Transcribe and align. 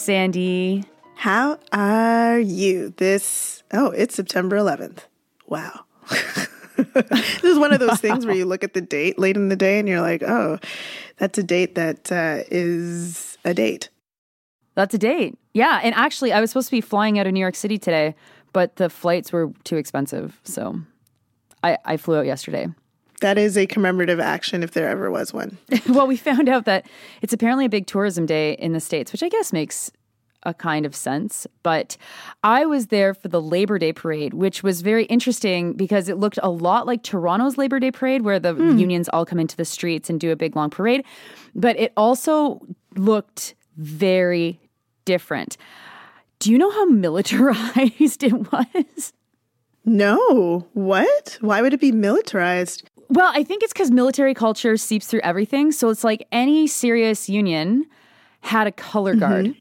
Sandy. 0.00 0.84
How 1.14 1.58
are 1.72 2.40
you? 2.40 2.94
This, 2.96 3.62
oh, 3.72 3.90
it's 3.90 4.14
September 4.14 4.56
11th. 4.56 5.00
Wow. 5.46 5.84
this 6.94 7.44
is 7.44 7.58
one 7.58 7.74
of 7.74 7.80
those 7.80 8.00
things 8.00 8.24
where 8.24 8.34
you 8.34 8.46
look 8.46 8.64
at 8.64 8.72
the 8.72 8.80
date 8.80 9.18
late 9.18 9.36
in 9.36 9.50
the 9.50 9.56
day 9.56 9.78
and 9.78 9.86
you're 9.86 10.00
like, 10.00 10.22
oh, 10.22 10.58
that's 11.18 11.36
a 11.36 11.42
date 11.42 11.74
that 11.74 12.10
uh, 12.10 12.44
is 12.50 13.36
a 13.44 13.52
date. 13.52 13.90
That's 14.74 14.94
a 14.94 14.98
date. 14.98 15.38
Yeah. 15.52 15.80
And 15.82 15.94
actually, 15.94 16.32
I 16.32 16.40
was 16.40 16.50
supposed 16.50 16.68
to 16.68 16.76
be 16.76 16.80
flying 16.80 17.18
out 17.18 17.26
of 17.26 17.34
New 17.34 17.40
York 17.40 17.54
City 17.54 17.76
today, 17.76 18.14
but 18.54 18.76
the 18.76 18.88
flights 18.88 19.32
were 19.32 19.52
too 19.64 19.76
expensive. 19.76 20.40
So 20.44 20.80
I, 21.62 21.76
I 21.84 21.96
flew 21.98 22.16
out 22.16 22.26
yesterday. 22.26 22.68
That 23.20 23.38
is 23.38 23.56
a 23.56 23.66
commemorative 23.66 24.20
action 24.20 24.62
if 24.62 24.72
there 24.72 24.88
ever 24.88 25.10
was 25.10 25.32
one. 25.32 25.58
well, 25.88 26.06
we 26.06 26.16
found 26.16 26.48
out 26.48 26.64
that 26.64 26.86
it's 27.22 27.32
apparently 27.32 27.66
a 27.66 27.70
big 27.70 27.86
tourism 27.86 28.26
day 28.26 28.54
in 28.54 28.72
the 28.72 28.80
States, 28.80 29.12
which 29.12 29.22
I 29.22 29.28
guess 29.28 29.52
makes 29.52 29.90
a 30.44 30.54
kind 30.54 30.86
of 30.86 30.96
sense. 30.96 31.46
But 31.62 31.96
I 32.42 32.64
was 32.64 32.86
there 32.86 33.14
for 33.14 33.28
the 33.28 33.40
Labor 33.40 33.78
Day 33.78 33.92
parade, 33.92 34.34
which 34.34 34.62
was 34.62 34.80
very 34.80 35.04
interesting 35.04 35.74
because 35.74 36.08
it 36.08 36.16
looked 36.16 36.38
a 36.42 36.50
lot 36.50 36.86
like 36.86 37.02
Toronto's 37.02 37.58
Labor 37.58 37.78
Day 37.78 37.90
parade, 37.90 38.22
where 38.22 38.40
the 38.40 38.54
hmm. 38.54 38.78
unions 38.78 39.08
all 39.10 39.26
come 39.26 39.38
into 39.38 39.56
the 39.56 39.64
streets 39.64 40.08
and 40.08 40.18
do 40.18 40.30
a 40.32 40.36
big 40.36 40.56
long 40.56 40.70
parade. 40.70 41.04
But 41.54 41.78
it 41.78 41.92
also 41.96 42.60
looked 42.96 43.54
very 43.76 44.60
different. 45.04 45.56
Do 46.38 46.50
you 46.50 46.58
know 46.58 46.70
how 46.70 46.86
militarized 46.86 48.22
it 48.22 48.52
was? 48.52 49.12
No. 49.84 50.66
What? 50.72 51.38
Why 51.40 51.62
would 51.62 51.72
it 51.72 51.80
be 51.80 51.92
militarized? 51.92 52.88
Well, 53.08 53.32
I 53.34 53.42
think 53.42 53.62
it's 53.62 53.72
because 53.72 53.90
military 53.90 54.34
culture 54.34 54.76
seeps 54.76 55.06
through 55.06 55.20
everything. 55.22 55.72
So 55.72 55.88
it's 55.88 56.04
like 56.04 56.26
any 56.30 56.66
serious 56.66 57.28
union 57.28 57.86
had 58.42 58.66
a 58.66 58.72
color 58.72 59.14
guard. 59.14 59.54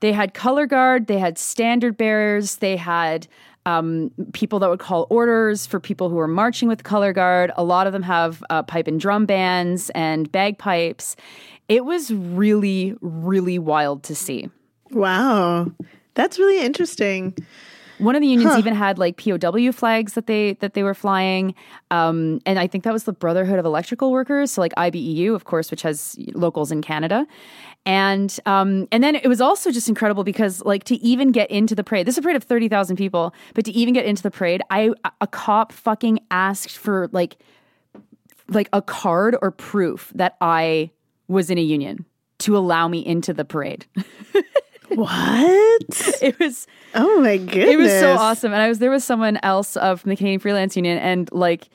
They 0.00 0.12
had 0.12 0.34
color 0.34 0.66
guard, 0.66 1.06
they 1.06 1.18
had 1.18 1.38
standard 1.38 1.96
bearers, 1.96 2.56
they 2.56 2.76
had 2.76 3.26
um, 3.64 4.10
people 4.34 4.58
that 4.58 4.68
would 4.68 4.80
call 4.80 5.06
orders 5.08 5.66
for 5.66 5.80
people 5.80 6.10
who 6.10 6.16
were 6.16 6.28
marching 6.28 6.68
with 6.68 6.84
color 6.84 7.14
guard. 7.14 7.50
A 7.56 7.64
lot 7.64 7.86
of 7.86 7.94
them 7.94 8.02
have 8.02 8.44
uh, 8.50 8.62
pipe 8.62 8.86
and 8.86 9.00
drum 9.00 9.24
bands 9.24 9.90
and 9.94 10.30
bagpipes. 10.30 11.16
It 11.68 11.86
was 11.86 12.12
really, 12.12 12.94
really 13.00 13.58
wild 13.58 14.02
to 14.04 14.14
see. 14.14 14.50
Wow. 14.90 15.72
That's 16.12 16.38
really 16.38 16.62
interesting. 16.62 17.34
One 17.98 18.14
of 18.14 18.20
the 18.20 18.26
unions 18.26 18.58
even 18.58 18.74
had 18.74 18.98
like 18.98 19.16
POW 19.16 19.72
flags 19.72 20.14
that 20.14 20.26
they 20.26 20.54
that 20.54 20.74
they 20.74 20.82
were 20.82 20.94
flying, 20.94 21.54
um, 21.90 22.40
and 22.44 22.58
I 22.58 22.66
think 22.66 22.84
that 22.84 22.92
was 22.92 23.04
the 23.04 23.12
Brotherhood 23.12 23.58
of 23.58 23.64
Electrical 23.64 24.10
Workers, 24.10 24.52
so 24.52 24.60
like 24.60 24.74
IBEW, 24.74 25.34
of 25.34 25.44
course, 25.44 25.70
which 25.70 25.82
has 25.82 26.16
locals 26.34 26.72
in 26.72 26.82
Canada, 26.82 27.26
and 27.86 28.38
um, 28.46 28.88
and 28.90 29.04
then 29.04 29.14
it 29.14 29.28
was 29.28 29.40
also 29.40 29.70
just 29.70 29.88
incredible 29.88 30.24
because 30.24 30.62
like 30.64 30.84
to 30.84 30.96
even 30.96 31.30
get 31.30 31.50
into 31.50 31.74
the 31.74 31.84
parade, 31.84 32.06
this 32.06 32.14
is 32.14 32.18
a 32.18 32.22
parade 32.22 32.36
of 32.36 32.44
thirty 32.44 32.68
thousand 32.68 32.96
people, 32.96 33.34
but 33.54 33.64
to 33.64 33.72
even 33.72 33.94
get 33.94 34.06
into 34.06 34.22
the 34.22 34.30
parade, 34.30 34.62
I 34.70 34.90
a 35.20 35.26
cop 35.26 35.72
fucking 35.72 36.20
asked 36.30 36.76
for 36.76 37.08
like 37.12 37.36
like 38.48 38.68
a 38.72 38.82
card 38.82 39.36
or 39.40 39.50
proof 39.50 40.12
that 40.14 40.36
I 40.40 40.90
was 41.28 41.50
in 41.50 41.58
a 41.58 41.62
union 41.62 42.04
to 42.38 42.56
allow 42.56 42.88
me 42.88 43.04
into 43.04 43.32
the 43.32 43.44
parade. 43.44 43.86
What? 44.98 45.82
it 46.22 46.38
was 46.38 46.66
Oh 46.94 47.20
my 47.20 47.36
goodness. 47.36 47.70
it 47.70 47.76
was 47.78 47.92
so 47.92 48.12
awesome 48.12 48.52
and 48.52 48.62
i 48.62 48.68
was 48.68 48.78
there 48.78 48.90
with 48.90 49.02
someone 49.02 49.38
else 49.42 49.76
uh, 49.76 49.96
from 49.96 50.10
the 50.10 50.16
canadian 50.16 50.40
freelance 50.40 50.76
union 50.76 50.98
and 50.98 51.28
like 51.32 51.68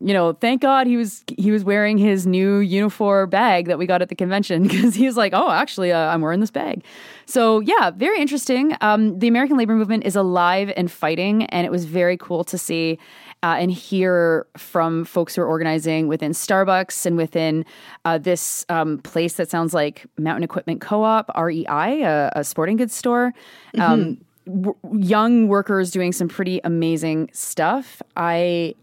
you 0.00 0.14
know 0.14 0.32
thank 0.32 0.62
god 0.62 0.86
he 0.86 0.96
was 0.96 1.24
he 1.36 1.50
was 1.50 1.62
wearing 1.64 1.98
his 1.98 2.26
new 2.26 2.58
uniform 2.58 3.28
bag 3.28 3.66
that 3.66 3.78
we 3.78 3.86
got 3.86 4.00
at 4.00 4.08
the 4.08 4.14
convention 4.14 4.62
because 4.68 4.94
he 4.94 5.04
was 5.06 5.16
like 5.16 5.32
oh 5.34 5.50
actually 5.50 5.92
uh, 5.92 5.98
i'm 5.98 6.20
wearing 6.20 6.40
this 6.40 6.50
bag 6.50 6.82
so 7.26 7.60
yeah 7.60 7.90
very 7.90 8.18
interesting 8.20 8.74
um, 8.80 9.18
the 9.18 9.28
american 9.28 9.56
labor 9.56 9.74
movement 9.74 10.04
is 10.04 10.16
alive 10.16 10.72
and 10.76 10.90
fighting 10.90 11.44
and 11.46 11.66
it 11.66 11.70
was 11.70 11.84
very 11.84 12.16
cool 12.16 12.44
to 12.44 12.56
see 12.56 12.98
uh, 13.42 13.56
and 13.58 13.70
hear 13.70 14.46
from 14.56 15.04
folks 15.04 15.34
who 15.34 15.42
are 15.42 15.46
organizing 15.46 16.08
within 16.08 16.32
Starbucks 16.32 17.06
and 17.06 17.16
within 17.16 17.64
uh, 18.04 18.18
this 18.18 18.66
um, 18.68 18.98
place 18.98 19.34
that 19.34 19.50
sounds 19.50 19.72
like 19.72 20.06
Mountain 20.18 20.44
Equipment 20.44 20.80
Co-op 20.80 21.30
(REI), 21.36 22.02
a, 22.02 22.32
a 22.36 22.44
sporting 22.44 22.76
goods 22.76 22.94
store. 22.94 23.32
Um, 23.78 24.18
w- 24.46 24.76
young 24.92 25.48
workers 25.48 25.90
doing 25.90 26.12
some 26.12 26.28
pretty 26.28 26.60
amazing 26.64 27.30
stuff. 27.32 28.02
I 28.16 28.74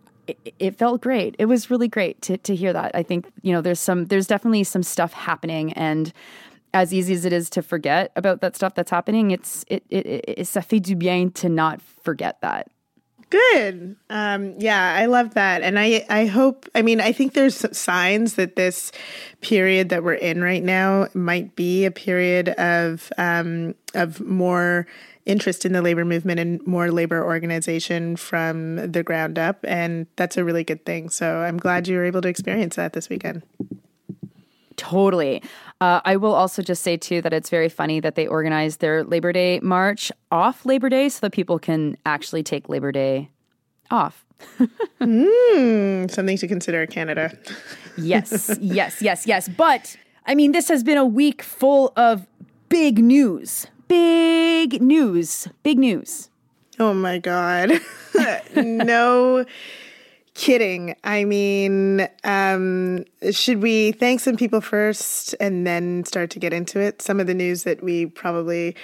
it, 0.59 0.78
felt 0.78 1.01
great. 1.01 1.35
It 1.39 1.45
was 1.45 1.69
really 1.69 1.88
great 1.88 2.22
to 2.24 2.38
to 2.38 2.56
hear 2.56 2.74
that. 2.74 2.91
I 2.95 3.03
think 3.03 3.28
you 3.44 3.53
know 3.53 3.62
there's 3.62 3.79
some 3.79 4.06
there's 4.06 4.28
definitely 4.28 4.63
some 4.63 4.84
stuff 4.84 5.13
happening 5.13 5.74
and. 5.74 6.12
As 6.74 6.94
easy 6.94 7.13
as 7.13 7.24
it 7.24 7.31
is 7.31 7.50
to 7.51 7.63
forget 7.63 8.12
about 8.18 8.41
that 8.41 8.56
stuff 8.56 8.75
that's 8.75 8.91
happening, 8.91 9.31
it's 9.31 9.63
it 9.69 9.84
it, 9.89 10.06
it, 10.06 10.25
it 10.28 10.45
ça 10.45 10.62
fait 10.62 10.81
du 10.81 10.95
bien 10.95 11.31
to 11.31 11.47
not 11.47 11.81
forget 11.81 12.39
that. 12.41 12.68
Good. 13.29 13.97
Um, 14.09 14.55
yeah, 14.57 14.95
I 14.95 15.05
love 15.07 15.33
that. 15.33 15.61
And 15.61 15.77
I, 15.77 16.05
I 16.09 16.27
hope, 16.27 16.69
I 16.73 16.81
mean, 16.81 17.01
I 17.01 17.11
think 17.11 17.33
there's 17.33 17.65
signs 17.77 18.35
that 18.35 18.55
this 18.55 18.91
period 19.41 19.89
that 19.89 20.03
we're 20.03 20.13
in 20.13 20.41
right 20.41 20.63
now 20.63 21.07
might 21.13 21.55
be 21.55 21.83
a 21.83 21.91
period 21.91 22.49
of, 22.49 23.11
um, 23.17 23.75
of 23.93 24.21
more 24.21 24.88
interest 25.25 25.65
in 25.65 25.73
the 25.73 25.81
labor 25.81 26.05
movement 26.05 26.39
and 26.39 26.65
more 26.65 26.89
labor 26.89 27.21
organization 27.21 28.15
from 28.15 28.91
the 28.91 29.03
ground 29.03 29.38
up. 29.38 29.59
And 29.67 30.07
that's 30.15 30.38
a 30.38 30.45
really 30.45 30.63
good 30.63 30.85
thing. 30.85 31.09
So 31.09 31.39
I'm 31.39 31.57
glad 31.57 31.89
you 31.89 31.97
were 31.97 32.05
able 32.05 32.21
to 32.21 32.29
experience 32.29 32.77
that 32.77 32.94
this 32.94 33.09
weekend. 33.09 33.44
Totally. 34.77 35.41
Uh, 35.81 36.01
I 36.05 36.15
will 36.15 36.33
also 36.33 36.61
just 36.61 36.81
say, 36.81 36.97
too, 36.97 37.21
that 37.21 37.33
it's 37.33 37.49
very 37.49 37.69
funny 37.69 37.99
that 37.99 38.15
they 38.15 38.25
organized 38.25 38.79
their 38.79 39.03
Labor 39.03 39.33
Day 39.33 39.59
march 39.61 40.11
off 40.31 40.65
Labor 40.65 40.89
Day 40.89 41.09
so 41.09 41.19
that 41.21 41.31
people 41.33 41.59
can 41.59 41.97
actually 42.05 42.43
take 42.43 42.69
Labor 42.69 42.91
Day 42.91 43.29
off. 43.91 44.25
Mm, 45.01 46.09
something 46.09 46.38
to 46.38 46.47
consider, 46.47 46.85
Canada. 46.88 47.38
Yes, 47.97 48.57
yes, 48.61 49.01
yes, 49.01 49.27
yes. 49.27 49.49
But, 49.49 49.95
I 50.25 50.35
mean, 50.35 50.51
this 50.51 50.67
has 50.69 50.83
been 50.83 50.97
a 50.97 51.05
week 51.05 51.41
full 51.41 51.94
of 51.95 52.25
big 52.69 52.99
news. 52.99 53.67
Big 53.88 54.81
news. 54.81 55.47
Big 55.63 55.77
news. 55.77 56.29
Oh 56.79 56.94
my 56.94 57.17
God. 57.17 57.79
no 58.55 59.45
kidding. 60.37 60.95
I 61.03 61.25
mean, 61.25 62.07
um, 62.23 63.03
should 63.31 63.59
we 63.59 63.91
thank 63.93 64.19
some 64.19 64.37
people 64.37 64.61
first 64.61 65.35
and 65.39 65.65
then 65.65 66.05
start 66.05 66.29
to 66.31 66.39
get 66.39 66.53
into 66.53 66.79
it? 66.79 67.01
Some 67.01 67.19
of 67.19 67.25
the 67.25 67.33
news 67.33 67.63
that 67.63 67.83
we 67.83 68.05
probably 68.05 68.75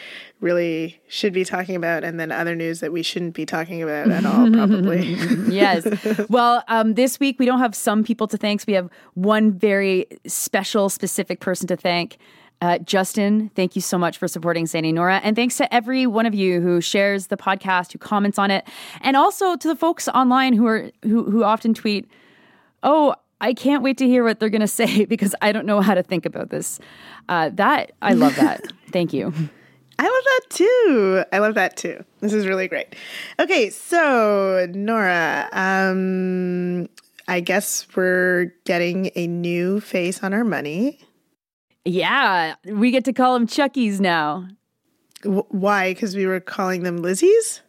really 0.41 0.99
should 1.07 1.31
be 1.31 1.45
talking 1.45 1.75
about, 1.75 2.03
and 2.03 2.19
then 2.19 2.31
other 2.31 2.55
news 2.55 2.79
that 2.79 2.91
we 2.91 3.03
shouldn't 3.03 3.35
be 3.35 3.45
talking 3.45 3.83
about 3.83 4.09
at 4.09 4.25
all, 4.25 4.51
probably. 4.51 5.13
yes. 5.47 5.87
Well, 6.27 6.63
um, 6.67 6.95
this 6.95 7.19
week 7.19 7.37
we 7.37 7.45
don't 7.45 7.59
have 7.59 7.75
some 7.75 8.03
people 8.03 8.27
to 8.27 8.37
thank. 8.37 8.61
So 8.61 8.65
We 8.67 8.73
have 8.73 8.89
one 9.13 9.51
very 9.51 10.07
special, 10.25 10.89
specific 10.89 11.39
person 11.39 11.67
to 11.67 11.77
thank. 11.77 12.17
Uh, 12.63 12.77
Justin, 12.77 13.51
thank 13.55 13.75
you 13.75 13.81
so 13.81 13.97
much 13.97 14.17
for 14.17 14.25
supporting 14.25 14.65
Sandy 14.65 14.93
Nora. 14.93 15.19
And 15.21 15.35
thanks 15.35 15.57
to 15.57 15.73
every 15.73 16.07
one 16.07 16.25
of 16.25 16.33
you 16.33 16.61
who 16.61 16.79
shares 16.79 17.27
the 17.27 17.35
podcast, 17.35 17.91
who 17.91 17.99
comments 17.99 18.39
on 18.39 18.51
it, 18.51 18.65
and 19.01 19.17
also 19.17 19.57
to 19.57 19.67
the 19.67 19.75
folks 19.75 20.07
online 20.07 20.53
who 20.53 20.65
are 20.67 20.89
who, 21.01 21.29
who 21.29 21.43
often 21.43 21.73
tweet, 21.73 22.09
Oh, 22.81 23.15
I 23.41 23.53
can't 23.53 23.83
wait 23.83 23.97
to 23.97 24.07
hear 24.07 24.23
what 24.23 24.39
they're 24.39 24.49
going 24.49 24.61
to 24.69 24.69
say 24.69 25.03
because 25.03 25.35
I 25.41 25.51
don't 25.51 25.65
know 25.65 25.81
how 25.81 25.93
to 25.93 26.03
think 26.03 26.25
about 26.25 26.51
this. 26.51 26.79
Uh, 27.27 27.49
that, 27.55 27.91
I 28.01 28.13
love 28.13 28.37
that. 28.37 28.61
thank 28.93 29.11
you. 29.11 29.25
I 29.99 30.03
love 30.03 30.23
that 30.23 30.41
too. 30.47 31.23
I 31.33 31.39
love 31.39 31.55
that 31.55 31.75
too. 31.75 32.05
This 32.21 32.31
is 32.31 32.47
really 32.47 32.69
great. 32.69 32.95
Okay, 33.39 33.71
so 33.71 34.67
Nora, 34.73 35.49
um, 35.51 36.87
I 37.27 37.41
guess 37.41 37.87
we're 37.93 38.53
getting 38.63 39.11
a 39.17 39.27
new 39.27 39.81
face 39.81 40.23
on 40.23 40.33
our 40.33 40.45
money. 40.45 41.01
Yeah, 41.85 42.55
we 42.65 42.91
get 42.91 43.05
to 43.05 43.13
call 43.13 43.33
them 43.33 43.47
Chuckies 43.47 43.99
now. 43.99 44.47
W- 45.23 45.45
why? 45.49 45.93
Because 45.93 46.15
we 46.15 46.25
were 46.25 46.39
calling 46.39 46.83
them 46.83 46.97
Lizzie's 46.97 47.61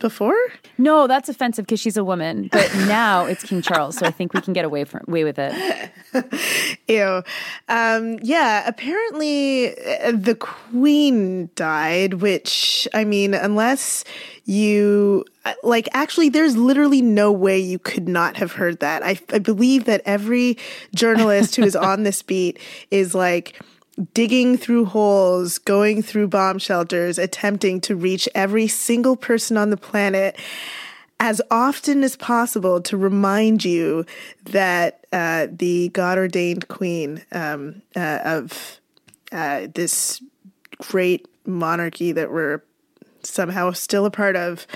before. 0.00 0.36
No, 0.78 1.06
that's 1.06 1.28
offensive 1.28 1.66
because 1.66 1.78
she's 1.78 1.96
a 1.96 2.04
woman. 2.04 2.48
But 2.50 2.74
now 2.74 3.26
it's 3.26 3.44
King 3.44 3.62
Charles, 3.62 3.96
so 3.96 4.06
I 4.06 4.10
think 4.10 4.34
we 4.34 4.40
can 4.40 4.52
get 4.52 4.64
away 4.64 4.84
from 4.84 5.04
away 5.06 5.24
with 5.24 5.38
it. 5.38 5.92
Ew. 6.88 7.22
Um, 7.68 8.18
yeah, 8.22 8.66
apparently 8.66 9.78
uh, 10.00 10.12
the 10.12 10.34
queen 10.34 11.50
died, 11.54 12.14
which, 12.14 12.88
I 12.92 13.04
mean, 13.04 13.34
unless 13.34 14.04
you, 14.44 15.24
uh, 15.44 15.54
like, 15.62 15.88
actually, 15.92 16.28
there's 16.28 16.56
literally 16.56 17.02
no 17.02 17.30
way 17.30 17.58
you 17.58 17.78
could 17.78 18.08
not 18.08 18.36
have 18.36 18.52
heard 18.52 18.80
that. 18.80 19.04
I, 19.04 19.18
I 19.32 19.38
believe 19.38 19.84
that 19.84 20.02
every 20.04 20.58
journalist 20.94 21.56
who 21.56 21.62
is 21.62 21.76
on 21.76 22.02
this 22.02 22.22
beat 22.22 22.58
is 22.90 23.14
like, 23.14 23.60
digging 24.14 24.56
through 24.56 24.86
holes, 24.86 25.58
going 25.58 26.02
through 26.02 26.28
bomb 26.28 26.58
shelters, 26.58 27.18
attempting 27.18 27.80
to 27.82 27.94
reach 27.96 28.28
every 28.34 28.66
single 28.68 29.16
person 29.16 29.56
on 29.56 29.70
the 29.70 29.76
planet. 29.76 30.38
as 31.22 31.42
often 31.50 32.02
as 32.02 32.16
possible 32.16 32.80
to 32.80 32.96
remind 32.96 33.62
you 33.62 34.06
that 34.44 35.04
uh, 35.12 35.46
the 35.50 35.90
God 35.90 36.16
ordained 36.16 36.68
queen 36.68 37.22
um, 37.30 37.82
uh, 37.94 38.20
of 38.24 38.80
uh, 39.30 39.66
this 39.74 40.22
great 40.78 41.28
monarchy 41.46 42.12
that 42.12 42.32
we're 42.32 42.62
somehow 43.22 43.70
still 43.72 44.06
a 44.06 44.10
part 44.10 44.34
of 44.34 44.66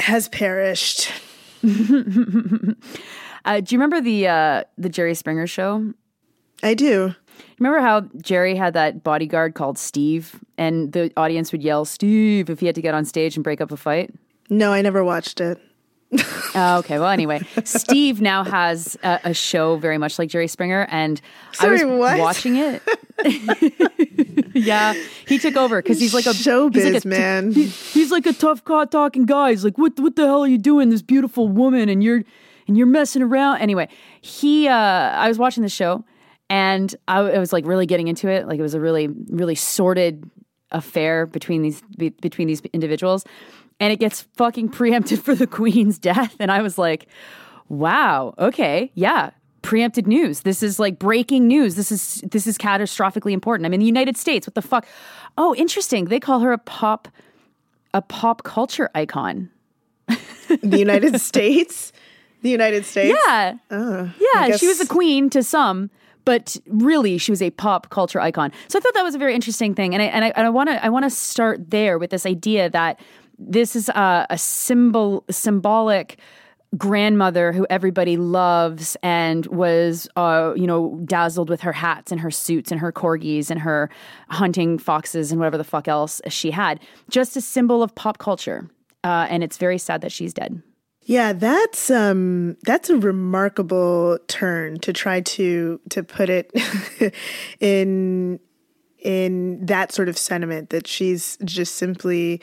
has 0.00 0.28
perished. 0.28 1.12
Uh, 3.46 3.60
do 3.60 3.72
you 3.74 3.78
remember 3.78 4.00
the 4.00 4.26
uh, 4.26 4.64
the 4.76 4.88
Jerry 4.88 5.14
Springer 5.14 5.46
show? 5.46 5.94
I 6.62 6.74
do. 6.74 7.14
Remember 7.58 7.80
how 7.80 8.02
Jerry 8.22 8.54
had 8.54 8.74
that 8.74 9.02
bodyguard 9.02 9.54
called 9.54 9.78
Steve, 9.78 10.40
and 10.58 10.92
the 10.92 11.10
audience 11.16 11.52
would 11.52 11.62
yell 11.62 11.84
"Steve" 11.84 12.50
if 12.50 12.60
he 12.60 12.66
had 12.66 12.74
to 12.74 12.82
get 12.82 12.94
on 12.94 13.04
stage 13.04 13.36
and 13.36 13.44
break 13.44 13.60
up 13.60 13.70
a 13.72 13.76
fight? 13.76 14.12
No, 14.50 14.72
I 14.72 14.82
never 14.82 15.02
watched 15.04 15.40
it. 15.40 15.58
Oh, 16.58 16.78
okay. 16.78 16.98
Well, 16.98 17.10
anyway, 17.10 17.42
Steve 17.64 18.22
now 18.22 18.42
has 18.42 18.96
a, 19.02 19.20
a 19.24 19.34
show 19.34 19.76
very 19.76 19.98
much 19.98 20.18
like 20.18 20.30
Jerry 20.30 20.48
Springer, 20.48 20.86
and 20.90 21.20
Sorry, 21.52 21.82
I 21.82 21.84
was 21.84 21.98
what? 21.98 22.18
watching 22.18 22.56
it. 22.56 22.82
yeah, 24.54 24.94
he 25.26 25.38
took 25.38 25.54
over 25.56 25.82
because 25.82 26.00
he's 26.00 26.14
like 26.14 26.24
a 26.24 26.30
Showbiz, 26.30 26.74
he's 26.76 26.94
like 26.94 27.04
a, 27.04 27.08
man. 27.08 27.52
he- 27.52 27.66
he's 27.66 28.10
like 28.10 28.24
a 28.24 28.32
tough 28.32 28.64
talking 28.64 29.26
guy. 29.26 29.50
He's 29.50 29.64
like, 29.64 29.76
what 29.76 29.98
what 30.00 30.16
the 30.16 30.24
hell 30.24 30.44
are 30.44 30.48
you 30.48 30.56
doing, 30.56 30.88
this 30.88 31.02
beautiful 31.02 31.46
woman, 31.48 31.90
and 31.90 32.02
you're 32.02 32.22
and 32.66 32.78
you're 32.78 32.86
messing 32.86 33.20
around. 33.22 33.58
Anyway, 33.60 33.88
he 34.22 34.66
uh, 34.68 34.72
I 34.72 35.28
was 35.28 35.36
watching 35.38 35.62
the 35.62 35.68
show, 35.68 36.04
and 36.48 36.94
I, 37.08 37.18
I 37.18 37.38
was 37.38 37.52
like 37.52 37.66
really 37.66 37.86
getting 37.86 38.08
into 38.08 38.28
it. 38.28 38.46
Like 38.46 38.58
it 38.58 38.62
was 38.62 38.74
a 38.74 38.80
really 38.80 39.08
really 39.08 39.54
sordid 39.54 40.28
affair 40.70 41.26
between 41.26 41.62
these 41.62 41.82
be, 41.96 42.10
between 42.10 42.48
these 42.48 42.60
individuals, 42.72 43.24
and 43.80 43.92
it 43.92 43.98
gets 43.98 44.22
fucking 44.36 44.70
preempted 44.70 45.20
for 45.24 45.34
the 45.34 45.46
queen's 45.46 45.98
death, 45.98 46.36
and 46.38 46.50
I 46.50 46.62
was 46.62 46.78
like, 46.78 47.06
wow, 47.68 48.34
okay, 48.38 48.90
yeah. 48.94 49.30
Preempted 49.62 50.06
news. 50.06 50.42
This 50.42 50.62
is 50.62 50.78
like 50.78 50.96
breaking 50.96 51.48
news. 51.48 51.74
This 51.74 51.90
is 51.90 52.22
this 52.30 52.46
is 52.46 52.56
catastrophically 52.56 53.32
important. 53.32 53.66
I'm 53.66 53.74
in 53.74 53.80
the 53.80 53.86
United 53.86 54.16
States. 54.16 54.46
What 54.46 54.54
the 54.54 54.62
fuck? 54.62 54.86
Oh, 55.36 55.56
interesting. 55.56 56.04
They 56.04 56.20
call 56.20 56.38
her 56.38 56.52
a 56.52 56.58
pop 56.58 57.08
a 57.92 58.00
pop 58.00 58.44
culture 58.44 58.90
icon. 58.94 59.50
The 60.48 60.78
United 60.78 61.20
States? 61.20 61.92
The 62.42 62.50
United 62.50 62.84
States? 62.84 63.18
Yeah. 63.26 63.54
Uh, 63.70 64.08
I 64.34 64.48
yeah, 64.48 64.56
she 64.56 64.68
was 64.68 64.80
a 64.80 64.86
queen 64.86 65.30
to 65.30 65.42
some, 65.42 65.90
but 66.26 66.58
really 66.66 67.16
she 67.16 67.32
was 67.32 67.40
a 67.40 67.48
pop 67.50 67.88
culture 67.88 68.20
icon. 68.20 68.52
So 68.68 68.78
I 68.78 68.82
thought 68.82 68.92
that 68.92 69.04
was 69.04 69.14
a 69.14 69.18
very 69.18 69.34
interesting 69.34 69.74
thing, 69.74 69.94
and 69.94 70.02
I 70.02 70.06
and 70.06 70.46
I, 70.46 70.50
want 70.50 70.68
to 70.68 70.84
I 70.84 70.90
want 70.90 71.04
to 71.04 71.10
start 71.10 71.70
there 71.70 71.96
with 71.98 72.10
this 72.10 72.26
idea 72.26 72.68
that 72.68 73.00
this 73.38 73.74
is 73.74 73.88
a, 73.88 74.26
a 74.28 74.36
symbol 74.36 75.24
symbolic 75.30 76.18
grandmother 76.76 77.52
who 77.52 77.64
everybody 77.70 78.16
loves 78.16 78.96
and 79.02 79.46
was 79.46 80.08
uh, 80.16 80.52
you 80.56 80.66
know 80.66 81.00
dazzled 81.04 81.48
with 81.48 81.62
her 81.62 81.72
hats 81.72 82.12
and 82.12 82.20
her 82.20 82.30
suits 82.30 82.70
and 82.70 82.80
her 82.80 82.92
corgis 82.92 83.50
and 83.50 83.60
her 83.60 83.88
hunting 84.28 84.78
foxes 84.78 85.30
and 85.30 85.40
whatever 85.40 85.56
the 85.56 85.64
fuck 85.64 85.88
else 85.88 86.20
she 86.28 86.50
had. 86.50 86.80
Just 87.08 87.36
a 87.36 87.40
symbol 87.40 87.82
of 87.82 87.94
pop 87.94 88.18
culture 88.18 88.68
uh, 89.04 89.26
and 89.30 89.44
it's 89.44 89.56
very 89.56 89.78
sad 89.78 90.00
that 90.00 90.10
she's 90.10 90.34
dead 90.34 90.60
Yeah, 91.08 91.32
that's 91.34 91.88
um 91.88 92.56
that's 92.64 92.90
a 92.90 92.96
remarkable 92.96 94.18
turn 94.26 94.80
to 94.80 94.92
try 94.92 95.20
to 95.20 95.80
to 95.90 96.02
put 96.02 96.28
it 96.28 96.50
in 97.60 98.40
in 98.98 99.64
that 99.64 99.92
sort 99.92 100.08
of 100.08 100.18
sentiment 100.18 100.70
that 100.70 100.88
she's 100.88 101.38
just 101.44 101.76
simply 101.76 102.40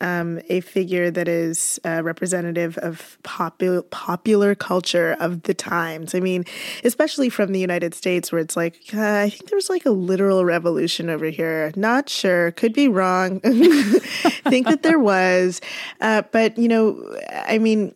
um, 0.00 0.40
a 0.48 0.60
figure 0.60 1.10
that 1.10 1.28
is 1.28 1.80
uh, 1.84 2.02
representative 2.02 2.76
of 2.78 3.18
popular 3.22 3.82
popular 3.82 4.54
culture 4.54 5.16
of 5.20 5.42
the 5.42 5.54
times. 5.54 6.14
I 6.14 6.20
mean, 6.20 6.44
especially 6.84 7.28
from 7.28 7.52
the 7.52 7.60
United 7.60 7.94
States, 7.94 8.30
where 8.30 8.40
it's 8.40 8.56
like 8.56 8.76
uh, 8.94 9.20
I 9.20 9.30
think 9.30 9.48
there 9.48 9.56
was 9.56 9.70
like 9.70 9.86
a 9.86 9.90
literal 9.90 10.44
revolution 10.44 11.08
over 11.08 11.26
here. 11.26 11.72
Not 11.76 12.08
sure, 12.08 12.52
could 12.52 12.72
be 12.72 12.88
wrong. 12.88 13.40
think 14.48 14.66
that 14.66 14.82
there 14.82 14.98
was, 14.98 15.60
uh, 16.00 16.22
but 16.32 16.56
you 16.58 16.68
know, 16.68 17.18
I 17.30 17.58
mean, 17.58 17.94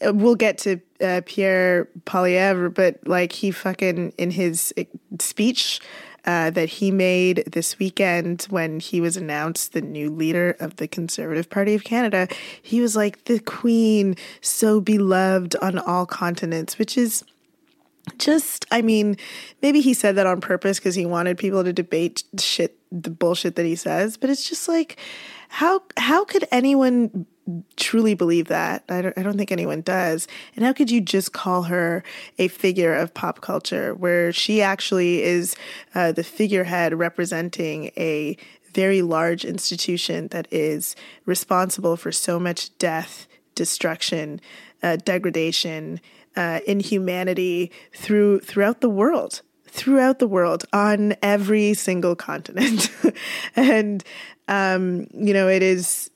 we'll 0.00 0.36
get 0.36 0.58
to 0.58 0.80
uh, 1.00 1.20
Pierre 1.26 1.88
Poilievre, 2.04 2.72
but 2.72 2.98
like 3.06 3.32
he 3.32 3.50
fucking 3.50 4.12
in 4.18 4.30
his 4.30 4.72
uh, 4.78 4.84
speech 5.20 5.80
uh, 6.26 6.50
that 6.50 6.68
he 6.68 6.90
made 6.90 7.44
this 7.46 7.78
weekend 7.78 8.42
when 8.50 8.80
he 8.80 9.00
was 9.00 9.16
announced 9.16 9.72
the 9.72 9.80
new 9.80 10.10
leader 10.10 10.56
of 10.60 10.76
the 10.76 10.88
Conservative 10.88 11.48
Party 11.48 11.74
of 11.74 11.84
Canada, 11.84 12.28
he 12.60 12.80
was 12.80 12.96
like 12.96 13.24
the 13.24 13.38
Queen, 13.38 14.16
so 14.40 14.80
beloved 14.80 15.56
on 15.62 15.78
all 15.78 16.06
continents, 16.06 16.78
which 16.78 16.98
is 16.98 17.24
just 18.18 18.64
i 18.70 18.80
mean 18.80 19.16
maybe 19.62 19.80
he 19.80 19.92
said 19.92 20.14
that 20.14 20.26
on 20.26 20.40
purpose 20.40 20.78
because 20.78 20.94
he 20.94 21.04
wanted 21.04 21.36
people 21.36 21.64
to 21.64 21.72
debate 21.72 22.22
shit 22.38 22.78
the 22.92 23.10
bullshit 23.10 23.56
that 23.56 23.66
he 23.66 23.74
says 23.74 24.16
but 24.16 24.30
it's 24.30 24.48
just 24.48 24.68
like 24.68 24.96
how 25.48 25.82
how 25.96 26.24
could 26.24 26.46
anyone 26.52 27.26
truly 27.76 28.14
believe 28.14 28.48
that? 28.48 28.84
I 28.88 29.02
don't, 29.02 29.18
I 29.18 29.22
don't 29.22 29.36
think 29.36 29.52
anyone 29.52 29.80
does. 29.80 30.26
And 30.54 30.64
how 30.64 30.72
could 30.72 30.90
you 30.90 31.00
just 31.00 31.32
call 31.32 31.64
her 31.64 32.02
a 32.38 32.48
figure 32.48 32.94
of 32.94 33.14
pop 33.14 33.40
culture 33.40 33.94
where 33.94 34.32
she 34.32 34.62
actually 34.62 35.22
is 35.22 35.56
uh, 35.94 36.12
the 36.12 36.24
figurehead 36.24 36.94
representing 36.94 37.90
a 37.96 38.36
very 38.72 39.00
large 39.00 39.44
institution 39.44 40.28
that 40.28 40.46
is 40.50 40.94
responsible 41.24 41.96
for 41.96 42.12
so 42.12 42.38
much 42.38 42.76
death 42.78 43.26
destruction 43.54 44.40
uh, 44.82 44.96
degradation 44.96 45.98
uh, 46.36 46.60
inhumanity 46.66 47.72
through 47.94 48.38
throughout 48.40 48.82
the 48.82 48.90
world 48.90 49.40
throughout 49.76 50.18
the 50.18 50.26
world 50.26 50.64
on 50.72 51.14
every 51.22 51.74
single 51.74 52.16
continent. 52.16 52.90
And 53.54 54.02
um, 54.48 55.08
you 55.12 55.34
know 55.34 55.48
it 55.48 55.62
is 55.62 56.10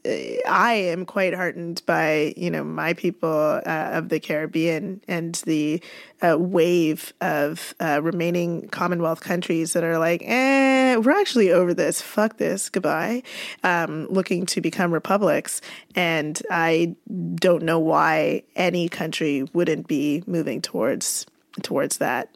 i 0.48 0.72
am 0.74 1.04
quite 1.04 1.34
heartened 1.34 1.82
by 1.84 2.32
you 2.36 2.50
know 2.50 2.62
my 2.62 2.92
people 2.94 3.60
uh, 3.66 3.90
of 3.92 4.08
the 4.08 4.20
caribbean 4.20 5.00
and 5.08 5.34
the 5.46 5.82
uh, 6.22 6.36
wave 6.38 7.12
of 7.20 7.74
uh, 7.80 8.00
remaining 8.02 8.68
commonwealth 8.68 9.20
countries 9.20 9.72
that 9.72 9.82
are 9.82 9.98
like 9.98 10.22
eh 10.24 10.96
we're 10.96 11.18
actually 11.18 11.50
over 11.50 11.72
this. 11.74 12.00
Fuck 12.00 12.36
this. 12.38 12.68
Goodbye. 12.68 13.22
Um, 13.62 14.06
looking 14.08 14.46
to 14.46 14.60
become 14.60 14.92
republics. 14.92 15.60
And 15.94 16.40
i 16.50 16.94
don't 17.34 17.62
know 17.62 17.78
why 17.78 18.42
any 18.56 18.88
country 18.88 19.48
wouldn't 19.52 19.86
be 19.88 20.22
moving 20.26 20.62
towards 20.62 21.26
towards 21.62 21.98
that 21.98 22.28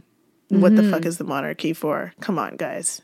what 0.49 0.77
the 0.77 0.83
fuck 0.91 1.05
is 1.07 1.19
the 1.19 1.25
monarchy 1.25 1.73
for? 1.73 2.13
Come 2.21 2.39
on 2.39 2.57
guys. 2.57 3.03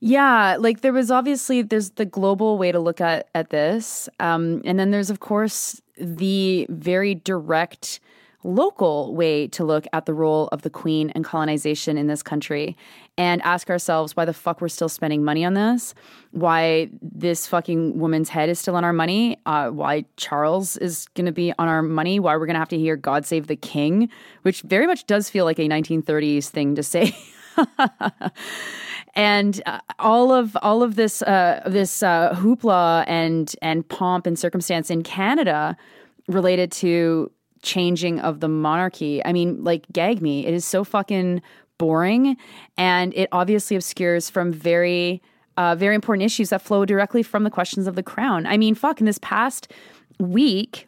Yeah, 0.00 0.56
like 0.58 0.80
there 0.80 0.92
was 0.92 1.10
obviously 1.10 1.62
there's 1.62 1.90
the 1.90 2.04
global 2.04 2.56
way 2.56 2.70
to 2.70 2.78
look 2.78 3.00
at 3.00 3.28
at 3.34 3.50
this, 3.50 4.08
um, 4.20 4.62
and 4.64 4.78
then 4.78 4.90
there's 4.90 5.10
of 5.10 5.20
course 5.20 5.80
the 5.96 6.66
very 6.68 7.16
direct 7.16 7.98
local 8.48 9.14
way 9.14 9.46
to 9.48 9.64
look 9.64 9.86
at 9.92 10.06
the 10.06 10.14
role 10.14 10.48
of 10.48 10.62
the 10.62 10.70
queen 10.70 11.10
and 11.10 11.24
colonization 11.24 11.98
in 11.98 12.06
this 12.06 12.22
country 12.22 12.76
and 13.16 13.42
ask 13.42 13.68
ourselves 13.68 14.16
why 14.16 14.24
the 14.24 14.32
fuck 14.32 14.60
we're 14.60 14.68
still 14.68 14.88
spending 14.88 15.22
money 15.22 15.44
on 15.44 15.54
this 15.54 15.94
why 16.30 16.88
this 17.02 17.46
fucking 17.46 17.98
woman's 17.98 18.28
head 18.28 18.48
is 18.48 18.58
still 18.58 18.76
on 18.76 18.84
our 18.84 18.92
money 18.92 19.36
uh, 19.46 19.68
why 19.68 20.04
charles 20.16 20.76
is 20.78 21.06
going 21.14 21.26
to 21.26 21.32
be 21.32 21.52
on 21.58 21.68
our 21.68 21.82
money 21.82 22.18
why 22.18 22.36
we're 22.36 22.46
going 22.46 22.54
to 22.54 22.60
have 22.60 22.68
to 22.68 22.78
hear 22.78 22.96
god 22.96 23.26
save 23.26 23.46
the 23.46 23.56
king 23.56 24.08
which 24.42 24.62
very 24.62 24.86
much 24.86 25.06
does 25.06 25.28
feel 25.28 25.44
like 25.44 25.58
a 25.58 25.68
1930s 25.68 26.48
thing 26.48 26.74
to 26.74 26.82
say. 26.82 27.14
And 29.14 29.60
uh, 29.66 29.80
all 29.98 30.30
of 30.30 30.56
all 30.62 30.80
of 30.82 30.94
this 30.94 31.22
uh, 31.22 31.62
this 31.66 32.04
uh, 32.04 32.34
hoopla 32.34 33.04
and 33.08 33.52
and 33.60 33.88
pomp 33.88 34.28
and 34.28 34.38
circumstance 34.38 34.90
in 34.90 35.02
Canada 35.02 35.76
related 36.28 36.70
to 36.72 37.28
changing 37.62 38.20
of 38.20 38.40
the 38.40 38.48
monarchy. 38.48 39.24
I 39.24 39.32
mean, 39.32 39.62
like 39.62 39.86
gag 39.92 40.20
me. 40.20 40.46
It 40.46 40.54
is 40.54 40.64
so 40.64 40.84
fucking 40.84 41.42
boring, 41.78 42.36
and 42.76 43.14
it 43.14 43.28
obviously 43.32 43.76
obscures 43.76 44.28
from 44.28 44.52
very 44.52 45.22
uh, 45.56 45.74
very 45.74 45.94
important 45.94 46.24
issues 46.24 46.50
that 46.50 46.62
flow 46.62 46.84
directly 46.84 47.22
from 47.22 47.44
the 47.44 47.50
questions 47.50 47.86
of 47.86 47.96
the 47.96 48.02
crown. 48.02 48.46
I 48.46 48.56
mean, 48.56 48.74
fuck. 48.74 49.00
In 49.00 49.06
this 49.06 49.18
past 49.18 49.72
week, 50.18 50.87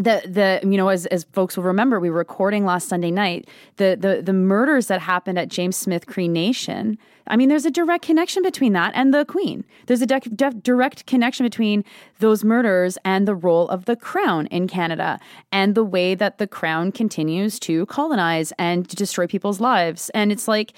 the 0.00 0.22
the 0.26 0.60
you 0.62 0.76
know 0.76 0.88
as 0.88 1.06
as 1.06 1.24
folks 1.32 1.56
will 1.56 1.64
remember, 1.64 2.00
we 2.00 2.10
were 2.10 2.18
recording 2.18 2.64
last 2.64 2.88
Sunday 2.88 3.10
night. 3.10 3.48
The 3.76 3.96
the 3.98 4.22
the 4.22 4.32
murders 4.32 4.86
that 4.86 5.00
happened 5.00 5.38
at 5.38 5.48
James 5.48 5.76
Smith 5.76 6.06
Cree 6.06 6.28
Nation. 6.28 6.98
I 7.26 7.36
mean, 7.36 7.48
there's 7.48 7.66
a 7.66 7.70
direct 7.70 8.04
connection 8.04 8.42
between 8.42 8.72
that 8.72 8.92
and 8.96 9.14
the 9.14 9.24
Queen. 9.24 9.64
There's 9.86 10.02
a 10.02 10.06
dec- 10.06 10.36
def- 10.36 10.62
direct 10.62 11.06
connection 11.06 11.46
between 11.46 11.84
those 12.18 12.42
murders 12.42 12.98
and 13.04 13.28
the 13.28 13.36
role 13.36 13.68
of 13.68 13.84
the 13.84 13.94
Crown 13.94 14.46
in 14.46 14.66
Canada 14.66 15.20
and 15.52 15.76
the 15.76 15.84
way 15.84 16.16
that 16.16 16.38
the 16.38 16.48
Crown 16.48 16.90
continues 16.90 17.60
to 17.60 17.86
colonize 17.86 18.52
and 18.58 18.88
destroy 18.88 19.28
people's 19.28 19.60
lives. 19.60 20.10
And 20.12 20.32
it's 20.32 20.48
like 20.48 20.72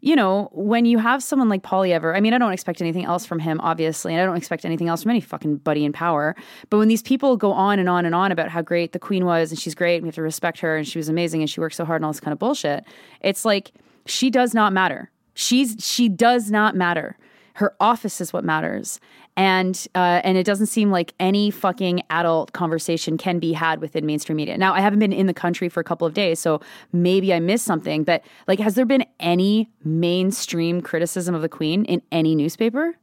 you 0.00 0.16
know, 0.16 0.48
when 0.52 0.84
you 0.84 0.98
have 0.98 1.22
someone 1.22 1.48
like 1.48 1.62
Poilievre, 1.62 2.16
I 2.16 2.20
mean, 2.20 2.34
I 2.34 2.38
don't 2.38 2.52
expect 2.52 2.80
anything 2.80 3.04
else 3.04 3.24
from 3.24 3.38
him, 3.38 3.60
obviously, 3.60 4.12
and 4.12 4.22
I 4.22 4.26
don't 4.26 4.36
expect 4.36 4.64
anything 4.64 4.88
else 4.88 5.02
from 5.02 5.10
any 5.10 5.20
fucking 5.20 5.58
buddy 5.58 5.84
in 5.84 5.92
power. 5.92 6.36
But 6.70 6.78
when 6.78 6.88
these 6.88 7.02
people 7.02 7.36
go 7.36 7.52
on 7.52 7.78
and 7.78 7.88
on 7.88 8.04
and 8.04 8.14
on 8.14 8.32
about 8.32 8.48
how 8.48 8.62
great 8.62 8.92
the 8.92 8.98
queen 8.98 9.24
was 9.24 9.50
and 9.50 9.58
she's 9.58 9.74
great 9.74 9.96
and 9.96 10.04
we 10.04 10.08
have 10.08 10.14
to 10.16 10.22
respect 10.22 10.60
her 10.60 10.76
and 10.76 10.86
she 10.86 10.98
was 10.98 11.08
amazing 11.08 11.40
and 11.40 11.50
she 11.50 11.60
worked 11.60 11.74
so 11.74 11.84
hard 11.84 12.00
and 12.00 12.06
all 12.06 12.12
this 12.12 12.20
kind 12.20 12.32
of 12.32 12.38
bullshit, 12.38 12.84
it's 13.20 13.44
like 13.44 13.72
she 14.06 14.30
does 14.30 14.54
not 14.54 14.72
matter. 14.72 15.10
She's 15.34 15.76
she 15.78 16.08
does 16.08 16.50
not 16.50 16.74
matter. 16.74 17.16
Her 17.54 17.74
office 17.80 18.20
is 18.20 18.32
what 18.32 18.44
matters 18.44 19.00
and 19.36 19.86
uh, 19.94 20.20
and 20.24 20.38
it 20.38 20.44
doesn't 20.44 20.66
seem 20.66 20.90
like 20.90 21.12
any 21.20 21.50
fucking 21.50 22.02
adult 22.10 22.52
conversation 22.52 23.18
can 23.18 23.38
be 23.38 23.52
had 23.52 23.80
within 23.80 24.06
mainstream 24.06 24.36
media. 24.36 24.56
Now, 24.56 24.74
I 24.74 24.80
haven't 24.80 24.98
been 24.98 25.12
in 25.12 25.26
the 25.26 25.34
country 25.34 25.68
for 25.68 25.80
a 25.80 25.84
couple 25.84 26.06
of 26.06 26.14
days, 26.14 26.38
so 26.38 26.60
maybe 26.92 27.34
I 27.34 27.40
missed 27.40 27.64
something. 27.64 28.04
But 28.04 28.24
like, 28.48 28.58
has 28.60 28.74
there 28.74 28.86
been 28.86 29.04
any 29.20 29.70
mainstream 29.84 30.80
criticism 30.80 31.34
of 31.34 31.42
the 31.42 31.48
Queen 31.48 31.84
in 31.84 32.02
any 32.10 32.34
newspaper? 32.34 32.96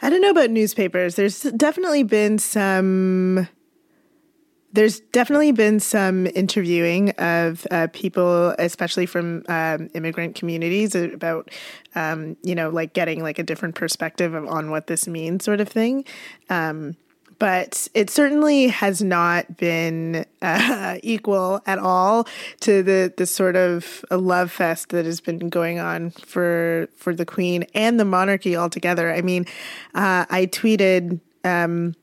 I 0.00 0.08
don't 0.08 0.22
know 0.22 0.30
about 0.30 0.50
newspapers. 0.50 1.16
There's 1.16 1.42
definitely 1.42 2.02
been 2.02 2.38
some 2.38 3.48
there's 4.72 5.00
definitely 5.00 5.52
been 5.52 5.80
some 5.80 6.26
interviewing 6.26 7.10
of 7.12 7.66
uh, 7.70 7.88
people, 7.92 8.50
especially 8.58 9.06
from 9.06 9.44
um, 9.48 9.88
immigrant 9.94 10.34
communities, 10.34 10.94
about 10.94 11.50
um, 11.94 12.36
you 12.42 12.54
know, 12.54 12.68
like 12.68 12.92
getting 12.92 13.22
like 13.22 13.38
a 13.38 13.42
different 13.42 13.74
perspective 13.74 14.34
of, 14.34 14.46
on 14.46 14.70
what 14.70 14.86
this 14.86 15.08
means, 15.08 15.44
sort 15.44 15.60
of 15.60 15.68
thing. 15.68 16.04
Um, 16.50 16.96
but 17.38 17.88
it 17.94 18.10
certainly 18.10 18.68
has 18.68 19.00
not 19.00 19.56
been 19.56 20.26
uh, 20.42 20.98
equal 21.02 21.62
at 21.66 21.78
all 21.78 22.26
to 22.60 22.82
the 22.82 23.12
the 23.16 23.26
sort 23.26 23.56
of 23.56 24.04
love 24.10 24.50
fest 24.50 24.90
that 24.90 25.06
has 25.06 25.20
been 25.20 25.48
going 25.48 25.78
on 25.78 26.10
for 26.10 26.88
for 26.96 27.14
the 27.14 27.24
Queen 27.24 27.64
and 27.74 27.98
the 27.98 28.04
monarchy 28.04 28.56
altogether. 28.56 29.12
I 29.12 29.22
mean, 29.22 29.46
uh, 29.94 30.26
I 30.28 30.46
tweeted. 30.46 31.20
Um, 31.44 31.94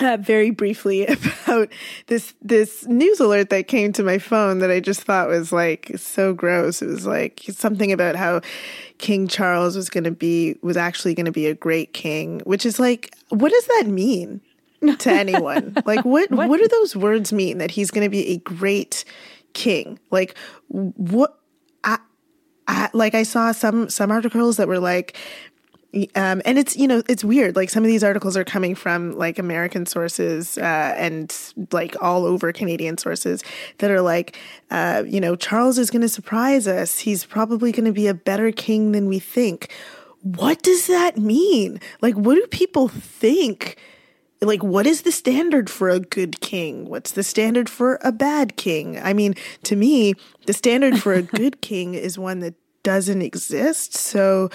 uh, 0.00 0.16
very 0.20 0.50
briefly 0.50 1.06
about 1.46 1.68
this 2.06 2.34
this 2.42 2.86
news 2.86 3.20
alert 3.20 3.50
that 3.50 3.68
came 3.68 3.92
to 3.92 4.02
my 4.02 4.18
phone 4.18 4.58
that 4.58 4.70
I 4.70 4.80
just 4.80 5.02
thought 5.02 5.28
was 5.28 5.52
like 5.52 5.90
so 5.96 6.32
gross. 6.32 6.82
It 6.82 6.86
was 6.86 7.06
like 7.06 7.42
something 7.50 7.92
about 7.92 8.16
how 8.16 8.40
King 8.98 9.28
Charles 9.28 9.76
was 9.76 9.88
going 9.88 10.04
to 10.04 10.10
be 10.10 10.56
was 10.62 10.76
actually 10.76 11.14
going 11.14 11.26
to 11.26 11.32
be 11.32 11.46
a 11.46 11.54
great 11.54 11.92
king, 11.92 12.40
which 12.44 12.64
is 12.64 12.78
like 12.78 13.14
what 13.28 13.52
does 13.52 13.66
that 13.66 13.86
mean 13.86 14.40
to 14.98 15.10
anyone? 15.10 15.74
like 15.84 16.04
what, 16.04 16.30
what 16.30 16.48
what 16.48 16.60
do 16.60 16.68
those 16.68 16.96
words 16.96 17.32
mean 17.32 17.58
that 17.58 17.70
he's 17.70 17.90
going 17.90 18.04
to 18.04 18.10
be 18.10 18.26
a 18.28 18.38
great 18.38 19.04
king? 19.52 19.98
Like 20.10 20.36
what 20.68 21.38
I, 21.84 21.98
I 22.68 22.90
like 22.92 23.14
I 23.14 23.22
saw 23.22 23.52
some 23.52 23.88
some 23.88 24.10
articles 24.10 24.56
that 24.56 24.68
were 24.68 24.80
like 24.80 25.16
um, 26.14 26.40
and 26.44 26.56
it's 26.56 26.76
you 26.76 26.86
know 26.86 27.02
it's 27.08 27.24
weird. 27.24 27.56
Like 27.56 27.68
some 27.68 27.82
of 27.82 27.88
these 27.88 28.04
articles 28.04 28.36
are 28.36 28.44
coming 28.44 28.74
from 28.74 29.12
like 29.12 29.38
american 29.38 29.86
sources 29.86 30.56
uh, 30.58 30.94
and 30.96 31.36
like 31.72 31.96
all 32.00 32.24
over 32.24 32.52
canadian 32.52 32.96
sources 32.96 33.42
that 33.78 33.90
are 33.90 34.00
like 34.00 34.38
uh, 34.70 35.02
you 35.06 35.20
know 35.20 35.34
charles 35.34 35.78
is 35.78 35.90
going 35.90 36.02
to 36.02 36.08
surprise 36.08 36.68
us. 36.68 37.00
He's 37.00 37.24
probably 37.24 37.72
going 37.72 37.86
to 37.86 37.92
be 37.92 38.06
a 38.06 38.14
better 38.14 38.52
king 38.52 38.92
than 38.92 39.06
we 39.06 39.18
think. 39.18 39.72
What 40.22 40.62
does 40.62 40.86
that 40.86 41.16
mean? 41.16 41.80
Like 42.00 42.14
what 42.14 42.36
do 42.36 42.46
people 42.46 42.86
think? 42.88 43.76
Like 44.40 44.62
what 44.62 44.86
is 44.86 45.02
the 45.02 45.12
standard 45.12 45.68
for 45.68 45.88
a 45.88 45.98
good 45.98 46.40
king? 46.40 46.88
What's 46.88 47.10
the 47.10 47.24
standard 47.24 47.68
for 47.68 47.98
a 48.02 48.12
bad 48.12 48.56
king? 48.56 48.98
I 49.00 49.12
mean 49.12 49.34
to 49.64 49.74
me 49.74 50.14
the 50.46 50.52
standard 50.52 51.00
for 51.00 51.14
a 51.14 51.22
good 51.40 51.60
king 51.62 51.94
is 51.94 52.16
one 52.16 52.38
that 52.40 52.54
doesn't 52.82 53.22
exist. 53.22 53.94
So 53.94 54.50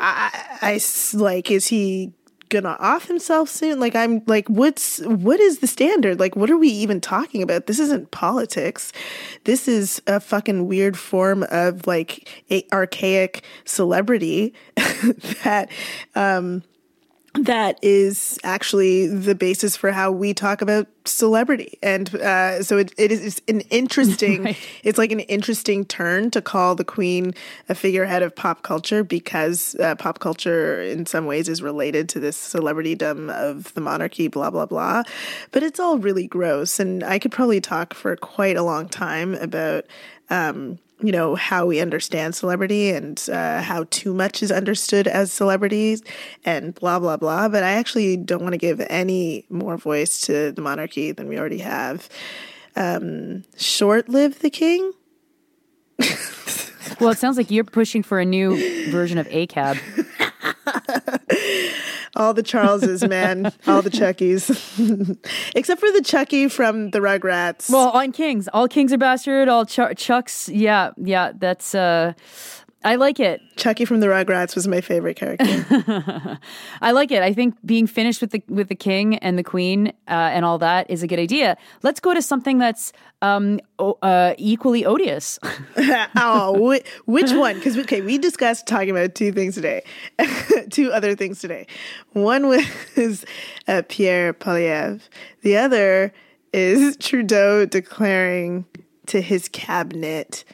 I, 0.00 0.58
I 0.62 0.80
like, 1.14 1.50
is 1.50 1.66
he 1.66 2.12
gonna 2.48 2.76
off 2.80 3.06
himself 3.06 3.48
soon? 3.48 3.78
Like, 3.78 3.94
I'm 3.94 4.22
like, 4.26 4.48
what's 4.48 5.00
what 5.00 5.40
is 5.40 5.60
the 5.60 5.66
standard? 5.66 6.18
Like, 6.18 6.36
what 6.36 6.50
are 6.50 6.56
we 6.58 6.68
even 6.68 7.00
talking 7.00 7.42
about? 7.42 7.66
This 7.66 7.78
isn't 7.78 8.10
politics. 8.10 8.92
This 9.44 9.68
is 9.68 10.02
a 10.06 10.20
fucking 10.20 10.66
weird 10.66 10.98
form 10.98 11.44
of 11.50 11.86
like 11.86 12.28
a 12.50 12.66
archaic 12.72 13.44
celebrity 13.64 14.52
that 15.44 15.70
um 16.14 16.62
that 17.34 17.78
is 17.80 18.38
actually 18.42 19.06
the 19.06 19.36
basis 19.36 19.76
for 19.76 19.92
how 19.92 20.10
we 20.10 20.34
talk 20.34 20.60
about 20.62 20.88
celebrity. 21.04 21.78
And 21.82 22.12
uh, 22.16 22.62
so 22.62 22.76
it, 22.76 22.92
it 22.98 23.12
is 23.12 23.40
an 23.46 23.60
interesting 23.70 24.44
right. 24.44 24.58
it's 24.82 24.98
like 24.98 25.12
an 25.12 25.20
interesting 25.20 25.84
turn 25.84 26.30
to 26.32 26.42
call 26.42 26.74
the 26.74 26.84
queen 26.84 27.34
a 27.68 27.74
figurehead 27.74 28.22
of 28.22 28.34
pop 28.34 28.62
culture 28.62 29.04
because 29.04 29.76
uh, 29.76 29.94
pop 29.94 30.18
culture 30.18 30.82
in 30.82 31.06
some 31.06 31.26
ways 31.26 31.48
is 31.48 31.62
related 31.62 32.08
to 32.10 32.20
this 32.20 32.36
celebritydom 32.36 33.30
of 33.30 33.72
the 33.74 33.80
monarchy 33.80 34.26
blah 34.26 34.50
blah 34.50 34.66
blah. 34.66 35.04
But 35.52 35.62
it's 35.62 35.78
all 35.78 35.98
really 35.98 36.26
gross. 36.26 36.80
And 36.80 37.04
i 37.04 37.18
could 37.18 37.32
probably 37.32 37.60
talk 37.60 37.94
for 37.94 38.14
quite 38.16 38.56
a 38.56 38.62
long 38.62 38.88
time 38.88 39.34
about 39.36 39.86
um, 40.30 40.78
you 41.02 41.12
know 41.12 41.34
how 41.34 41.66
we 41.66 41.80
understand 41.80 42.34
celebrity 42.34 42.90
and 42.90 43.28
uh, 43.32 43.62
how 43.62 43.84
too 43.90 44.12
much 44.14 44.42
is 44.42 44.52
understood 44.52 45.06
as 45.06 45.32
celebrities 45.32 46.02
and 46.44 46.74
blah 46.74 46.98
blah 46.98 47.16
blah. 47.16 47.48
But 47.48 47.62
i 47.62 47.70
actually 47.70 48.16
don't 48.16 48.42
want 48.42 48.52
to 48.52 48.58
give 48.58 48.80
any 48.88 49.46
more 49.48 49.76
voice 49.76 50.20
to 50.22 50.52
the 50.52 50.62
monarchy 50.62 51.12
than 51.12 51.28
we 51.28 51.38
already 51.38 51.58
have. 51.58 52.08
Um, 52.76 53.44
short 53.56 54.08
live 54.08 54.40
the 54.40 54.50
king. 54.50 54.92
Well 56.98 57.10
it 57.10 57.18
sounds 57.18 57.36
like 57.36 57.50
you're 57.50 57.64
pushing 57.64 58.02
for 58.02 58.18
a 58.20 58.24
new 58.24 58.90
version 58.90 59.18
of 59.18 59.26
acab 59.28 59.78
all 62.16 62.34
the 62.34 62.42
Charleses, 62.42 63.02
man, 63.06 63.52
all 63.66 63.82
the 63.82 63.90
Chuckies, 63.90 64.48
except 65.54 65.80
for 65.80 65.90
the 65.92 66.02
Chucky 66.02 66.48
from 66.48 66.90
the 66.90 66.98
Rugrats. 67.00 67.70
Well, 67.70 67.90
on 67.90 68.12
Kings, 68.12 68.48
all 68.52 68.68
Kings 68.68 68.92
are 68.92 68.98
bastard, 68.98 69.48
all 69.48 69.64
Ch- 69.66 69.96
Chucks. 69.96 70.48
Yeah, 70.48 70.90
yeah, 70.96 71.32
that's. 71.38 71.74
uh 71.74 72.12
I 72.82 72.96
like 72.96 73.20
it. 73.20 73.42
Chucky 73.56 73.84
from 73.84 74.00
the 74.00 74.06
Rugrats 74.06 74.54
was 74.54 74.66
my 74.66 74.80
favorite 74.80 75.14
character. 75.16 75.44
I 76.80 76.92
like 76.92 77.10
it. 77.10 77.22
I 77.22 77.34
think 77.34 77.54
being 77.64 77.86
finished 77.86 78.22
with 78.22 78.30
the 78.30 78.42
with 78.48 78.68
the 78.68 78.74
king 78.74 79.18
and 79.18 79.38
the 79.38 79.42
queen 79.42 79.88
uh, 80.08 80.30
and 80.32 80.46
all 80.46 80.56
that 80.58 80.90
is 80.90 81.02
a 81.02 81.06
good 81.06 81.18
idea. 81.18 81.58
Let's 81.82 82.00
go 82.00 82.14
to 82.14 82.22
something 82.22 82.56
that's 82.56 82.94
um, 83.20 83.60
uh, 83.78 84.34
equally 84.38 84.86
odious. 84.86 85.38
oh, 86.16 86.74
wh- 86.74 87.08
which 87.08 87.32
one? 87.32 87.56
Because 87.56 87.76
okay, 87.76 88.00
we 88.00 88.16
discussed 88.16 88.66
talking 88.66 88.90
about 88.90 89.14
two 89.14 89.30
things 89.30 89.56
today, 89.56 89.82
two 90.70 90.90
other 90.90 91.14
things 91.14 91.40
today. 91.40 91.66
One 92.12 92.48
was 92.48 93.26
uh, 93.68 93.82
Pierre 93.88 94.32
Poilievre. 94.32 95.02
The 95.42 95.58
other 95.58 96.14
is 96.54 96.96
Trudeau 96.96 97.66
declaring 97.66 98.64
to 99.06 99.20
his 99.20 99.48
cabinet 99.48 100.44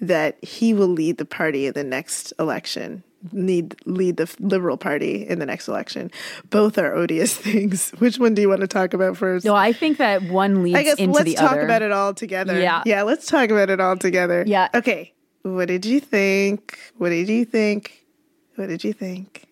that 0.00 0.42
he 0.44 0.74
will 0.74 0.88
lead 0.88 1.18
the 1.18 1.24
party 1.24 1.66
in 1.66 1.74
the 1.74 1.84
next 1.84 2.32
election 2.38 3.02
lead 3.32 3.74
lead 3.86 4.16
the 4.16 4.34
liberal 4.40 4.76
party 4.76 5.26
in 5.26 5.38
the 5.38 5.46
next 5.46 5.68
election. 5.68 6.10
Both 6.50 6.78
are 6.78 6.94
odious 6.94 7.36
things. 7.36 7.90
Which 7.92 8.18
one 8.18 8.34
do 8.34 8.42
you 8.42 8.48
want 8.48 8.60
to 8.60 8.66
talk 8.66 8.94
about 8.94 9.16
first? 9.16 9.44
No 9.44 9.54
i 9.54 9.72
think 9.72 9.98
that 9.98 10.22
one 10.22 10.62
leads 10.62 10.78
i 10.78 10.82
guess 10.82 10.98
into 10.98 11.14
let's 11.14 11.24
the 11.30 11.34
talk 11.34 11.52
other. 11.52 11.62
about 11.62 11.82
it 11.82 11.92
all 11.92 12.14
together. 12.14 12.58
Yeah. 12.60 12.82
Yeah 12.86 13.02
let's 13.02 13.26
talk 13.26 13.50
about 13.50 13.70
it 13.70 13.80
all 13.80 13.96
together. 13.96 14.44
Yeah. 14.46 14.68
Okay 14.74 15.12
what 15.42 15.68
did 15.68 15.84
you 15.84 16.00
think? 16.00 16.76
What 16.96 17.10
did 17.10 17.28
you 17.28 17.44
think? 17.44 18.04
What 18.56 18.68
did 18.68 18.82
you 18.82 18.92
think? 18.92 19.46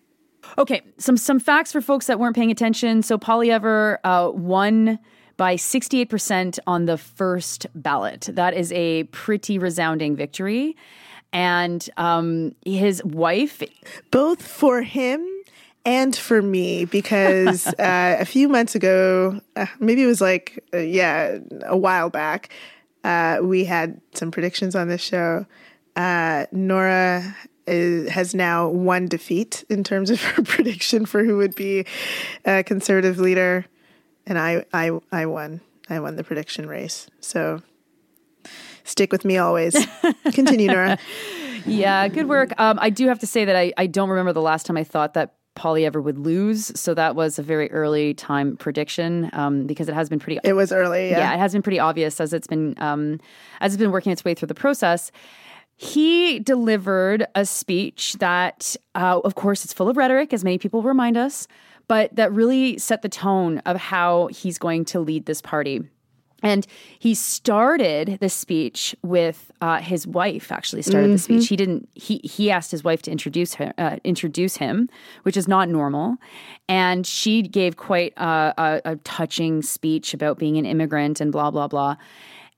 Okay 0.57 0.81
some 0.97 1.17
some 1.17 1.39
facts 1.39 1.71
for 1.71 1.81
folks 1.81 2.07
that 2.07 2.19
weren't 2.19 2.35
paying 2.35 2.51
attention. 2.51 3.01
So 3.01 3.17
Poilievre 3.17 3.97
uh, 4.03 4.31
won 4.33 4.99
by 5.37 5.55
68% 5.55 6.59
on 6.67 6.85
the 6.85 6.97
first 6.97 7.67
ballot. 7.75 8.29
That 8.31 8.53
is 8.53 8.71
a 8.71 9.03
pretty 9.05 9.57
resounding 9.57 10.15
victory. 10.15 10.75
And 11.33 11.87
um, 11.97 12.55
his 12.65 13.03
wife. 13.03 13.61
Both 14.11 14.41
for 14.41 14.81
him 14.81 15.27
and 15.85 16.15
for 16.15 16.41
me, 16.41 16.85
because 16.85 17.67
uh, 17.79 18.17
a 18.19 18.25
few 18.25 18.49
months 18.49 18.75
ago, 18.75 19.39
uh, 19.55 19.67
maybe 19.79 20.03
it 20.03 20.07
was 20.07 20.21
like, 20.21 20.63
uh, 20.73 20.77
yeah, 20.77 21.37
a 21.63 21.77
while 21.77 22.09
back, 22.09 22.49
uh, 23.03 23.39
we 23.41 23.65
had 23.65 24.01
some 24.13 24.31
predictions 24.31 24.75
on 24.75 24.87
this 24.87 25.01
show. 25.01 25.45
Uh, 25.95 26.45
Nora 26.51 27.35
is, 27.67 28.09
has 28.09 28.33
now 28.33 28.67
one 28.67 29.07
defeat 29.07 29.63
in 29.69 29.83
terms 29.83 30.09
of 30.09 30.21
her 30.21 30.41
prediction 30.43 31.05
for 31.05 31.23
who 31.23 31.37
would 31.37 31.55
be 31.55 31.85
a 32.45 32.63
conservative 32.63 33.19
leader 33.19 33.65
and 34.25 34.37
I 34.39 34.65
I 34.73 34.91
I 35.11 35.25
won. 35.25 35.61
I 35.89 35.99
won 35.99 36.15
the 36.15 36.23
prediction 36.23 36.67
race. 36.67 37.07
So 37.19 37.61
stick 38.83 39.11
with 39.11 39.23
me 39.25 39.37
always. 39.37 39.75
Continue, 40.33 40.67
Nora. 40.67 40.97
Yeah, 41.65 42.07
good 42.07 42.27
work. 42.27 42.51
Um, 42.59 42.77
I 42.81 42.89
do 42.89 43.07
have 43.07 43.19
to 43.19 43.27
say 43.27 43.45
that 43.45 43.55
I, 43.55 43.73
I 43.77 43.87
don't 43.87 44.09
remember 44.09 44.33
the 44.33 44.41
last 44.41 44.65
time 44.65 44.77
I 44.77 44.83
thought 44.83 45.13
that 45.15 45.35
Poilievre 45.55 46.03
would 46.03 46.17
lose. 46.17 46.71
So 46.79 46.93
that 46.93 47.15
was 47.15 47.39
a 47.39 47.43
very 47.43 47.71
early 47.71 48.13
time 48.13 48.57
prediction 48.57 49.29
um, 49.33 49.65
because 49.67 49.87
it 49.89 49.95
has 49.95 50.09
been 50.09 50.19
pretty. 50.19 50.39
It 50.43 50.53
was 50.53 50.71
early. 50.71 51.09
Yeah. 51.09 51.19
yeah, 51.19 51.33
it 51.35 51.39
has 51.39 51.53
been 51.53 51.61
pretty 51.61 51.79
obvious 51.79 52.19
as 52.19 52.33
it's 52.33 52.47
been 52.47 52.75
um, 52.77 53.19
as 53.61 53.73
it's 53.73 53.79
been 53.79 53.91
working 53.91 54.11
its 54.11 54.25
way 54.25 54.33
through 54.33 54.47
the 54.47 54.55
process. 54.55 55.11
he 55.77 56.39
delivered 56.39 57.25
a 57.35 57.45
speech 57.45 58.15
that, 58.19 58.75
uh, 58.95 59.19
of 59.23 59.35
course, 59.35 59.65
it's 59.65 59.73
full 59.73 59.89
of 59.89 59.97
rhetoric, 59.97 60.33
as 60.33 60.43
many 60.43 60.57
people 60.57 60.81
remind 60.81 61.17
us, 61.17 61.47
but 61.87 62.15
that 62.15 62.31
really 62.31 62.77
set 62.77 63.01
the 63.01 63.09
tone 63.09 63.59
of 63.59 63.77
how 63.77 64.27
he's 64.27 64.57
going 64.57 64.85
to 64.85 64.99
lead 64.99 65.25
this 65.25 65.41
party. 65.41 65.81
And 66.43 66.67
he 66.99 67.15
started 67.15 68.19
the 68.21 68.29
speech 68.29 68.95
with 69.01 69.51
uh, 69.61 69.79
his 69.79 70.05
wife. 70.05 70.51
Actually, 70.51 70.83
started 70.83 71.07
mm-hmm. 71.07 71.13
the 71.13 71.17
speech. 71.17 71.47
He 71.47 71.55
didn't. 71.55 71.89
He 71.95 72.19
he 72.23 72.51
asked 72.51 72.69
his 72.69 72.83
wife 72.83 73.01
to 73.03 73.11
introduce 73.11 73.55
him, 73.55 73.73
uh, 73.79 73.97
introduce 74.03 74.57
him, 74.57 74.89
which 75.23 75.37
is 75.37 75.47
not 75.47 75.69
normal. 75.69 76.17
And 76.69 77.07
she 77.07 77.41
gave 77.41 77.77
quite 77.77 78.13
a, 78.17 78.53
a, 78.57 78.81
a 78.85 78.95
touching 78.97 79.63
speech 79.63 80.13
about 80.13 80.37
being 80.37 80.57
an 80.57 80.65
immigrant 80.65 81.19
and 81.19 81.31
blah 81.31 81.49
blah 81.49 81.67
blah. 81.67 81.95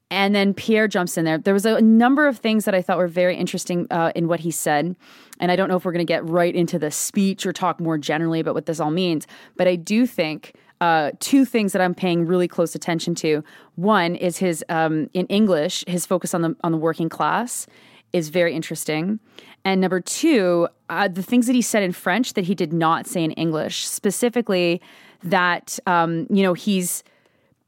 And 0.09 0.33
then 0.33 0.53
Pierre 0.53 0.87
jumps 0.87 1.17
in 1.17 1.25
there. 1.25 1.37
There 1.37 1.53
was 1.53 1.65
a 1.65 1.81
number 1.81 2.27
of 2.27 2.39
things 2.39 2.65
that 2.65 2.73
I 2.73 2.81
thought 2.81 2.97
were 2.97 3.07
very 3.07 3.37
interesting 3.37 3.87
uh, 3.91 4.11
in 4.15 4.27
what 4.27 4.39
he 4.41 4.51
said. 4.51 4.95
And 5.39 5.51
I 5.51 5.55
don't 5.55 5.69
know 5.69 5.75
if 5.75 5.85
we're 5.85 5.91
going 5.91 6.05
to 6.05 6.11
get 6.11 6.27
right 6.27 6.55
into 6.55 6.79
the 6.79 6.91
speech 6.91 7.45
or 7.45 7.53
talk 7.53 7.79
more 7.79 7.97
generally 7.97 8.39
about 8.39 8.55
what 8.55 8.65
this 8.65 8.79
all 8.79 8.91
means. 8.91 9.27
But 9.55 9.67
I 9.67 9.75
do 9.75 10.05
think 10.05 10.55
uh, 10.81 11.11
two 11.19 11.45
things 11.45 11.73
that 11.73 11.81
I'm 11.81 11.95
paying 11.95 12.25
really 12.25 12.47
close 12.47 12.75
attention 12.75 13.15
to. 13.15 13.43
One 13.75 14.15
is 14.15 14.37
his 14.37 14.63
um, 14.69 15.09
in 15.13 15.25
English, 15.27 15.83
his 15.87 16.05
focus 16.05 16.33
on 16.33 16.41
the 16.41 16.55
on 16.63 16.71
the 16.71 16.77
working 16.77 17.09
class 17.09 17.67
is 18.13 18.29
very 18.29 18.53
interesting. 18.53 19.19
And 19.65 19.81
number 19.81 19.99
two, 19.99 20.67
uh, 20.89 21.07
the 21.07 21.23
things 21.23 21.45
that 21.47 21.53
he 21.53 21.61
said 21.61 21.83
in 21.83 21.91
French 21.91 22.33
that 22.33 22.45
he 22.45 22.55
did 22.55 22.71
not 22.71 23.05
say 23.05 23.23
in 23.23 23.31
English, 23.31 23.87
specifically 23.87 24.81
that 25.23 25.79
um, 25.87 26.27
you 26.29 26.43
know 26.43 26.53
he's 26.53 27.03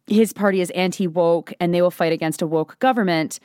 his 0.08 0.34
party 0.34 0.62
is 0.62 0.70
anti 0.72 1.08
woke 1.08 1.54
and 1.60 1.74
they 1.74 1.82
will 1.82 1.92
fight 1.92 2.12
against 2.12 2.42
a 2.42 2.48
woke 2.48 2.78
government. 2.80 3.40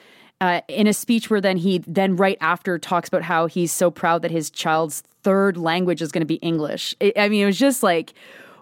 Uh, 0.44 0.60
in 0.68 0.86
a 0.86 0.92
speech 0.92 1.30
where 1.30 1.40
then 1.40 1.56
he 1.56 1.78
then 1.86 2.16
right 2.16 2.36
after 2.42 2.78
talks 2.78 3.08
about 3.08 3.22
how 3.22 3.46
he's 3.46 3.72
so 3.72 3.90
proud 3.90 4.20
that 4.20 4.30
his 4.30 4.50
child's 4.50 5.02
third 5.22 5.56
language 5.56 6.02
is 6.02 6.12
going 6.12 6.20
to 6.20 6.26
be 6.26 6.34
English. 6.34 6.94
It, 7.00 7.18
I 7.18 7.30
mean, 7.30 7.44
it 7.44 7.46
was 7.46 7.58
just 7.58 7.82
like, 7.82 8.12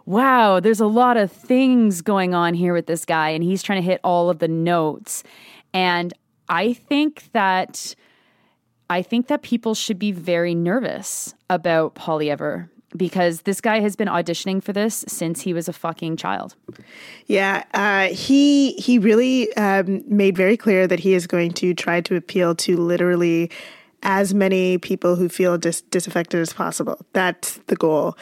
wow, 0.07 0.61
there's 0.61 0.79
a 0.79 0.87
lot 0.87 1.17
of 1.17 1.33
things 1.33 2.01
going 2.01 2.35
on 2.35 2.55
here 2.55 2.73
with 2.73 2.87
this 2.87 3.05
guy, 3.05 3.31
and 3.31 3.43
he's 3.43 3.65
trying 3.65 3.83
to 3.83 3.85
hit 3.85 3.99
all 4.05 4.31
of 4.31 4.39
the 4.39 4.47
notes. 4.47 5.25
And 5.75 6.15
I 6.49 6.75
think 6.75 7.25
that 7.33 7.97
I 8.89 9.03
think 9.03 9.27
that 9.27 9.43
people 9.43 9.75
should 9.75 9.99
be 9.99 10.12
very 10.12 10.55
nervous 10.55 11.35
about 11.51 11.97
Poilievre 11.97 12.69
because 12.97 13.43
this 13.43 13.61
guy 13.61 13.81
has 13.81 13.97
been 13.97 14.09
auditioning 14.09 14.63
for 14.63 14.73
this 14.73 15.05
since 15.09 15.43
he 15.43 15.53
was 15.53 15.69
a 15.69 15.73
fucking 15.73 16.17
child. 16.17 16.55
Yeah, 17.27 17.65
uh, 17.75 18.09
he 18.09 18.73
he 18.73 18.99
really 18.99 19.55
um, 19.57 20.03
made 20.07 20.37
very 20.37 20.57
clear 20.57 20.87
that 20.87 21.01
he 21.01 21.15
is 21.15 21.27
going 21.27 21.53
to 21.53 21.75
try 21.75 22.01
to 22.03 22.17
appeal 22.17 22.55
to 22.57 22.77
literally 22.77 23.51
as 24.03 24.35
many 24.35 24.79
people 24.79 25.15
who 25.17 25.29
feel 25.29 25.57
dis- 25.59 25.83
disaffected 25.83 26.41
as 26.41 26.53
possible. 26.53 26.99
That's 27.13 27.59
the 27.69 27.77
goal. 27.77 28.17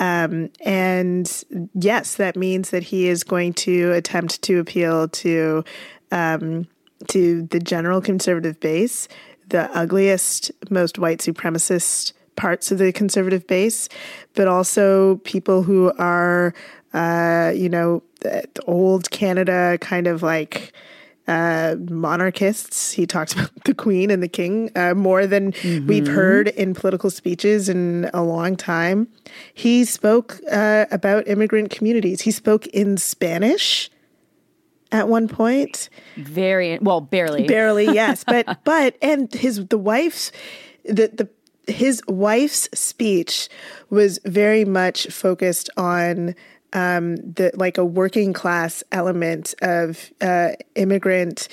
Um, 0.00 0.50
and 0.64 1.44
yes, 1.74 2.14
that 2.16 2.36
means 2.36 2.70
that 2.70 2.84
he 2.84 3.08
is 3.08 3.22
going 3.22 3.52
to 3.54 3.92
attempt 3.92 4.42
to 4.42 4.58
appeal 4.58 5.08
to 5.08 5.64
um, 6.10 6.66
to 7.08 7.42
the 7.50 7.60
general 7.60 8.00
conservative 8.00 8.58
base, 8.60 9.08
the 9.48 9.70
ugliest, 9.76 10.50
most 10.70 10.98
white 10.98 11.18
supremacist 11.18 12.12
parts 12.36 12.70
of 12.70 12.78
the 12.78 12.92
conservative 12.92 13.46
base, 13.46 13.88
but 14.34 14.46
also 14.46 15.16
people 15.24 15.62
who 15.62 15.92
are, 15.98 16.54
uh, 16.92 17.52
you 17.54 17.68
know, 17.68 18.02
old 18.66 19.10
Canada 19.10 19.78
kind 19.80 20.06
of 20.06 20.22
like 20.22 20.72
uh, 21.28 21.76
monarchists. 21.88 22.92
He 22.92 23.06
talks 23.06 23.32
about 23.34 23.64
the 23.64 23.74
Queen 23.74 24.10
and 24.10 24.22
the 24.22 24.28
King 24.28 24.70
uh, 24.76 24.94
more 24.94 25.26
than 25.26 25.52
mm-hmm. 25.52 25.86
we've 25.86 26.06
heard 26.06 26.48
in 26.48 26.74
political 26.74 27.10
speeches 27.10 27.68
in 27.68 28.10
a 28.14 28.22
long 28.22 28.56
time. 28.56 29.08
He 29.54 29.84
spoke 29.84 30.40
uh, 30.50 30.86
about 30.90 31.26
immigrant 31.28 31.70
communities. 31.70 32.22
He 32.22 32.30
spoke 32.30 32.66
in 32.68 32.96
Spanish 32.96 33.90
at 34.92 35.08
one 35.08 35.28
point. 35.28 35.88
Very 36.16 36.78
well, 36.78 37.00
barely, 37.00 37.46
barely, 37.46 37.86
yes, 37.86 38.24
but 38.28 38.64
but 38.64 38.96
and 39.02 39.32
his 39.32 39.66
the 39.66 39.78
wife's 39.78 40.32
the 40.84 41.08
the 41.08 41.28
his 41.66 42.02
wife's 42.08 42.68
speech 42.74 43.48
was 43.90 44.18
very 44.24 44.64
much 44.64 45.06
focused 45.08 45.70
on 45.76 46.34
um, 46.72 47.16
the 47.16 47.50
like 47.54 47.78
a 47.78 47.84
working 47.84 48.32
class 48.32 48.82
element 48.92 49.54
of 49.62 50.10
uh, 50.20 50.50
immigrant 50.74 51.48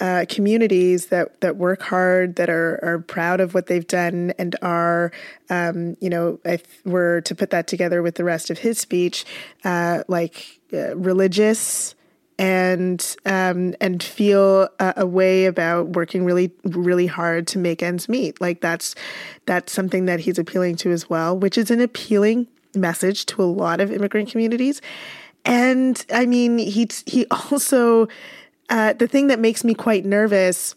uh, 0.00 0.24
communities 0.28 1.06
that 1.06 1.40
that 1.40 1.56
work 1.56 1.82
hard, 1.82 2.36
that 2.36 2.48
are 2.48 2.78
are 2.82 2.98
proud 3.00 3.40
of 3.40 3.54
what 3.54 3.66
they've 3.66 3.86
done, 3.86 4.32
and 4.38 4.54
are, 4.62 5.10
um, 5.50 5.96
you 6.00 6.08
know, 6.08 6.38
if 6.44 6.62
we're 6.84 7.20
to 7.22 7.34
put 7.34 7.50
that 7.50 7.66
together 7.66 8.02
with 8.02 8.14
the 8.14 8.24
rest 8.24 8.50
of 8.50 8.58
his 8.58 8.78
speech, 8.78 9.24
uh, 9.64 10.04
like 10.06 10.60
uh, 10.72 10.96
religious 10.96 11.94
and 12.38 13.16
um, 13.26 13.74
and 13.80 14.02
feel 14.02 14.68
a, 14.78 14.94
a, 14.98 15.06
way 15.06 15.46
about 15.46 15.90
working 15.90 16.24
really 16.24 16.52
really 16.64 17.06
hard 17.06 17.46
to 17.48 17.58
make 17.58 17.82
ends 17.82 18.08
meet. 18.08 18.40
Like 18.40 18.60
that's 18.60 18.94
that's 19.46 19.72
something 19.72 20.04
that 20.06 20.20
he's 20.20 20.38
appealing 20.38 20.76
to 20.76 20.90
as 20.90 21.10
well, 21.10 21.36
which 21.36 21.58
is 21.58 21.70
an 21.70 21.80
appealing 21.80 22.46
message 22.74 23.26
to 23.26 23.42
a 23.42 23.44
lot 23.44 23.80
of 23.80 23.90
immigrant 23.90 24.30
communities. 24.30 24.80
And 25.44 26.04
I 26.12 26.26
mean, 26.26 26.58
he 26.58 26.88
he 27.06 27.26
also 27.30 28.08
uh, 28.70 28.92
the 28.92 29.08
thing 29.08 29.26
that 29.28 29.40
makes 29.40 29.64
me 29.64 29.74
quite 29.74 30.04
nervous. 30.04 30.74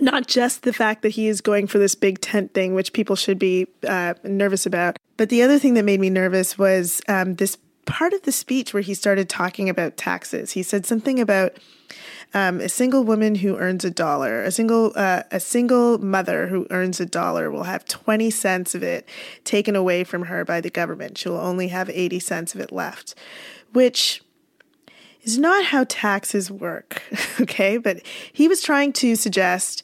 Not 0.00 0.26
just 0.26 0.62
the 0.62 0.72
fact 0.72 1.02
that 1.02 1.10
he 1.10 1.28
is 1.28 1.42
going 1.42 1.66
for 1.66 1.76
this 1.76 1.94
big 1.94 2.18
tent 2.22 2.54
thing, 2.54 2.72
which 2.72 2.94
people 2.94 3.14
should 3.14 3.38
be 3.38 3.66
uh, 3.86 4.14
nervous 4.24 4.64
about, 4.64 4.98
but 5.18 5.28
the 5.28 5.42
other 5.42 5.58
thing 5.58 5.74
that 5.74 5.84
made 5.84 6.00
me 6.00 6.08
nervous 6.08 6.56
was 6.56 7.02
um, 7.08 7.34
this 7.34 7.58
part 7.86 8.12
of 8.12 8.22
the 8.22 8.32
speech 8.32 8.72
where 8.72 8.82
he 8.82 8.94
started 8.94 9.28
talking 9.28 9.68
about 9.68 9.96
taxes. 9.96 10.52
He 10.52 10.62
said 10.62 10.86
something 10.86 11.20
about 11.20 11.56
um, 12.34 12.60
a 12.60 12.68
single 12.68 13.04
woman 13.04 13.36
who 13.36 13.56
earns 13.56 13.84
a 13.84 13.90
dollar, 13.90 14.42
a 14.42 14.50
single 14.50 14.92
uh, 14.96 15.22
a 15.30 15.40
single 15.40 15.98
mother 15.98 16.46
who 16.46 16.66
earns 16.70 17.00
a 17.00 17.06
dollar 17.06 17.50
will 17.50 17.64
have 17.64 17.84
twenty 17.84 18.30
cents 18.30 18.74
of 18.74 18.82
it 18.82 19.06
taken 19.44 19.76
away 19.76 20.04
from 20.04 20.24
her 20.26 20.44
by 20.44 20.60
the 20.60 20.70
government. 20.70 21.18
She'll 21.18 21.36
only 21.36 21.68
have 21.68 21.90
eighty 21.90 22.18
cents 22.18 22.54
of 22.54 22.60
it 22.60 22.72
left, 22.72 23.14
which 23.72 24.22
is 25.22 25.38
not 25.38 25.66
how 25.66 25.84
taxes 25.84 26.50
work. 26.50 27.02
okay, 27.40 27.76
but 27.76 28.00
he 28.32 28.48
was 28.48 28.62
trying 28.62 28.92
to 28.94 29.14
suggest 29.14 29.82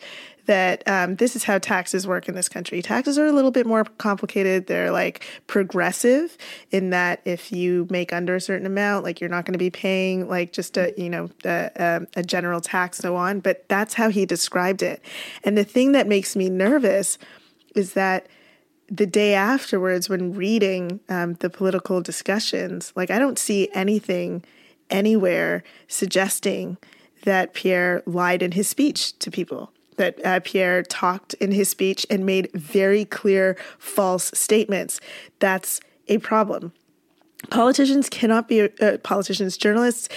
that 0.49 0.83
um, 0.89 1.17
this 1.17 1.37
is 1.37 1.45
how 1.45 1.59
taxes 1.59 2.07
work 2.07 2.27
in 2.27 2.35
this 2.35 2.49
country. 2.49 2.81
Taxes 2.81 3.19
are 3.19 3.27
a 3.27 3.33
little 3.33 3.51
bit 3.51 3.67
more 3.67 3.85
complicated. 3.85 4.67
They're 4.67 4.91
like 4.91 5.27
progressive 5.47 6.39
in 6.71 6.89
that 6.89 7.21
if 7.27 7.53
you 7.53 7.87
make 7.91 8.15
under 8.15 8.35
a 8.35 8.41
certain 8.41 8.67
amount, 8.67 9.05
like 9.05 9.21
you're 9.21 9.29
not 9.29 9.45
going 9.45 9.53
to 9.53 9.59
be 9.59 9.69
paying 9.69 10.27
like 10.27 10.53
just 10.53 10.79
a 10.79 10.95
you 10.97 11.11
know 11.11 11.29
a, 11.45 12.07
a 12.17 12.23
general 12.23 12.63
tax, 12.63 12.97
so 12.97 13.15
on. 13.15 13.41
But 13.41 13.69
that's 13.69 13.95
how 13.95 14.09
he 14.09 14.25
described 14.25 14.83
it. 14.83 15.05
And 15.45 15.57
the 15.57 15.65
thing 15.65 15.93
that 15.93 16.09
makes 16.09 16.35
me 16.35 16.49
nervous 16.49 17.19
is 17.77 17.93
that 17.93 18.27
the 18.91 19.07
day 19.07 19.35
afterwards, 19.35 20.09
when 20.09 20.33
reading 20.33 21.01
um, 21.11 21.35
the 21.35 21.51
political 21.51 22.01
discussions, 22.01 22.91
like 22.97 23.11
I 23.11 23.19
don't 23.19 23.39
see 23.39 23.69
anything 23.75 24.43
anywhere 24.89 25.63
suggesting 25.89 26.79
that 27.25 27.53
Pierre 27.53 28.03
lied 28.07 28.43
in 28.43 28.53
his 28.53 28.67
speech 28.67 29.19
to 29.19 29.31
people 29.31 29.73
that 29.99 30.25
uh, 30.25 30.41
Pierre 30.41 30.83
talked 30.83 31.35
in 31.35 31.53
his 31.53 31.69
speech 31.69 32.07
and 32.11 32.25
made 32.25 32.51
very 32.55 33.05
clear 33.05 33.57
false 33.79 34.31
statements. 34.35 35.01
That's 35.39 35.81
a 36.09 36.19
problem. 36.19 36.73
Politicians 37.51 38.09
cannot 38.09 38.49
be, 38.49 38.63
uh, 38.81 38.99
politicians, 39.05 39.57
journalists, 39.57 40.09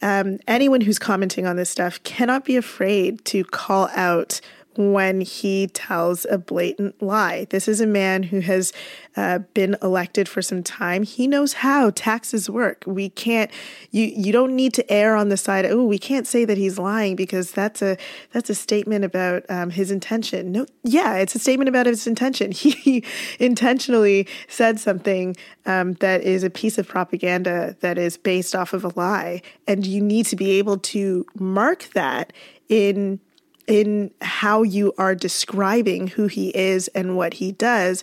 um, 0.00 0.38
anyone 0.48 0.80
who's 0.80 0.98
commenting 0.98 1.46
on 1.46 1.56
this 1.56 1.70
stuff 1.70 2.02
cannot 2.02 2.44
be 2.44 2.56
afraid 2.56 3.24
to 3.26 3.44
call 3.44 3.88
out 3.94 4.40
when 4.76 5.20
he 5.20 5.66
tells 5.68 6.24
a 6.30 6.38
blatant 6.38 7.02
lie. 7.02 7.46
This 7.50 7.68
is 7.68 7.80
a 7.80 7.86
man 7.86 8.22
who 8.24 8.40
has 8.40 8.72
uh, 9.16 9.40
been 9.54 9.76
elected 9.82 10.28
for 10.28 10.42
some 10.42 10.62
time. 10.62 11.02
He 11.02 11.26
knows 11.26 11.54
how 11.54 11.90
taxes 11.90 12.48
work. 12.48 12.84
We 12.86 13.10
can't. 13.10 13.50
You 13.90 14.06
you 14.06 14.32
don't 14.32 14.56
need 14.56 14.72
to 14.74 14.92
err 14.92 15.16
on 15.16 15.28
the 15.28 15.36
side. 15.36 15.66
Oh, 15.66 15.84
we 15.84 15.98
can't 15.98 16.26
say 16.26 16.44
that 16.44 16.56
he's 16.56 16.78
lying 16.78 17.16
because 17.16 17.52
that's 17.52 17.82
a 17.82 17.96
that's 18.32 18.50
a 18.50 18.54
statement 18.54 19.04
about 19.04 19.44
um, 19.48 19.70
his 19.70 19.90
intention. 19.90 20.52
No, 20.52 20.66
yeah, 20.82 21.16
it's 21.16 21.34
a 21.34 21.38
statement 21.38 21.68
about 21.68 21.86
his 21.86 22.06
intention. 22.06 22.52
He 22.62 23.04
intentionally 23.38 24.26
said 24.48 24.80
something 24.80 25.36
um, 25.66 25.94
that 25.94 26.22
is 26.22 26.42
a 26.42 26.50
piece 26.50 26.78
of 26.78 26.88
propaganda 26.88 27.76
that 27.80 27.98
is 27.98 28.16
based 28.16 28.54
off 28.54 28.72
of 28.72 28.84
a 28.84 28.92
lie, 28.96 29.42
and 29.66 29.86
you 29.86 30.00
need 30.00 30.26
to 30.26 30.36
be 30.36 30.52
able 30.52 30.78
to 30.78 31.26
mark 31.34 31.88
that 31.94 32.32
in 32.68 33.20
in 33.66 34.10
how 34.20 34.62
you 34.62 34.92
are 34.98 35.14
describing 35.14 36.08
who 36.08 36.26
he 36.26 36.48
is 36.50 36.88
and 36.88 37.16
what 37.16 37.34
he 37.34 37.52
does. 37.52 38.02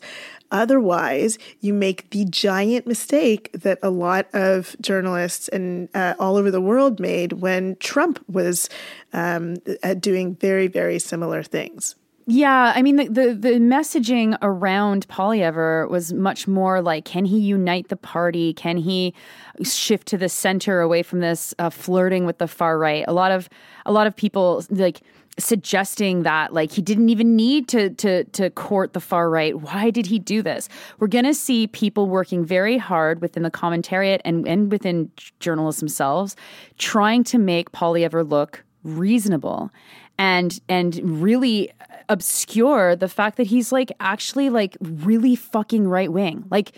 Otherwise, 0.52 1.38
you 1.62 1.74
make 1.74 2.10
the 2.10 2.26
giant 2.26 2.88
mistake 2.88 3.52
that 3.54 3.78
a 3.84 3.90
lot 3.90 4.28
of 4.34 4.76
journalists 4.82 5.48
and 5.50 5.90
uh, 5.94 6.16
all 6.20 6.38
over 6.38 6.50
the 6.50 6.62
world 6.62 7.00
made 7.00 7.34
when 7.34 7.76
Trump 7.76 8.24
was 8.28 8.68
um, 9.14 9.58
uh, 9.84 9.94
doing 9.94 10.36
very, 10.36 10.68
very 10.68 10.98
similar 10.98 11.44
things. 11.44 11.96
Yeah, 12.32 12.74
I 12.76 12.84
mean 12.84 12.98
the, 12.98 13.08
the 13.08 13.34
the 13.34 13.54
messaging 13.54 14.38
around 14.44 15.08
Poilievre 15.08 15.90
was 15.90 16.14
much 16.14 16.48
more 16.48 16.80
like, 16.80 17.04
can 17.04 17.26
he 17.26 17.40
unite 17.40 17.88
the 17.88 17.96
party? 17.96 18.54
Can 18.54 18.78
he 18.78 19.16
shift 19.64 20.08
to 20.10 20.18
the 20.18 20.30
center 20.30 20.80
away 20.82 21.02
from 21.02 21.22
this 21.22 21.56
uh, 21.58 21.72
flirting 21.72 22.28
with 22.28 22.38
the 22.38 22.48
far 22.48 22.78
right? 22.78 23.04
A 23.08 23.14
lot 23.14 23.32
of 23.32 23.50
a 23.88 23.92
lot 23.92 24.06
of 24.06 24.16
people 24.16 24.64
like 24.70 25.02
suggesting 25.40 26.24
that 26.24 26.54
like 26.54 26.72
he 26.72 26.82
didn't 26.82 27.10
even 27.10 27.36
need 27.36 27.68
to 27.70 27.90
to 27.92 28.24
to 28.26 28.50
court 28.52 28.94
the 28.94 29.00
far 29.00 29.30
right. 29.30 29.60
Why 29.60 29.90
did 29.90 30.06
he 30.06 30.20
do 30.20 30.42
this? 30.42 30.70
We're 31.00 31.08
going 31.08 31.26
to 31.26 31.34
see 31.34 31.68
people 31.68 32.08
working 32.08 32.46
very 32.46 32.78
hard 32.78 33.22
within 33.22 33.44
the 33.44 33.52
commentariat 33.52 34.20
and 34.26 34.48
and 34.48 34.72
within 34.72 35.12
journalists 35.40 35.80
themselves 35.80 36.36
trying 36.78 37.24
to 37.26 37.38
make 37.38 37.72
Poilievre 37.72 38.30
look 38.30 38.64
reasonable 38.84 39.72
and 40.18 40.60
and 40.68 41.22
really 41.22 41.72
obscure 42.10 42.96
the 42.96 43.08
fact 43.08 43.38
that 43.38 43.48
he's 43.48 43.72
like 43.72 43.92
actually 44.00 44.50
like 44.50 44.78
really 44.82 45.36
fucking 45.36 45.88
right 45.88 46.12
wing. 46.12 46.46
Like 46.50 46.74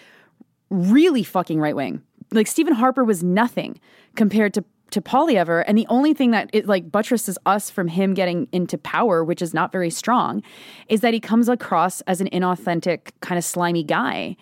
really 0.70 1.24
fucking 1.24 1.60
right 1.60 1.76
wing. 1.76 2.02
Like 2.32 2.48
Stephen 2.48 2.74
Harper 2.74 3.04
was 3.04 3.24
nothing 3.24 3.80
compared 4.16 4.54
to 4.54 4.64
to 4.92 5.02
Poilievre, 5.02 5.64
and 5.68 5.78
the 5.78 5.88
only 5.90 6.14
thing 6.14 6.32
that 6.32 6.50
it 6.54 6.68
like 6.68 6.92
buttresses 6.92 7.38
us 7.46 7.70
from 7.70 7.88
him 7.88 8.14
getting 8.14 8.48
into 8.52 8.78
power, 8.78 9.24
which 9.24 9.42
is 9.42 9.54
not 9.54 9.72
very 9.72 9.90
strong, 9.90 10.44
is 10.88 11.02
that 11.02 11.14
he 11.14 11.20
comes 11.20 11.50
across 11.50 12.02
as 12.02 12.22
an 12.22 12.30
inauthentic, 12.30 13.12
kind 13.22 13.38
of 13.38 13.44
slimy 13.44 13.84
guy. 13.84 14.36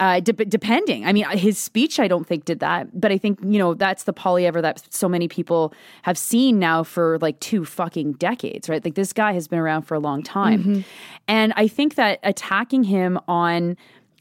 Uh, 0.00 0.18
de- 0.18 0.32
depending, 0.32 1.06
I 1.06 1.12
mean, 1.12 1.24
his 1.38 1.56
speech 1.56 2.00
I 2.00 2.08
don't 2.08 2.26
think 2.26 2.44
did 2.44 2.58
that, 2.58 3.00
but 3.00 3.12
I 3.12 3.18
think 3.18 3.38
you 3.42 3.58
know 3.58 3.74
that's 3.74 4.02
the 4.04 4.12
Poilievre 4.12 4.60
that 4.60 4.92
so 4.92 5.08
many 5.08 5.28
people 5.28 5.72
have 6.02 6.18
seen 6.18 6.58
now 6.58 6.82
for 6.82 7.18
like 7.20 7.38
two 7.38 7.64
fucking 7.64 8.14
decades, 8.14 8.68
right? 8.68 8.84
Like 8.84 8.96
this 8.96 9.12
guy 9.12 9.32
has 9.34 9.46
been 9.46 9.60
around 9.60 9.82
for 9.82 9.94
a 9.94 10.00
long 10.00 10.24
time, 10.24 10.84
and 11.28 11.52
I 11.56 11.68
think 11.68 11.94
that 11.94 12.18
attacking 12.24 12.84
him 12.84 13.20
on 13.28 13.76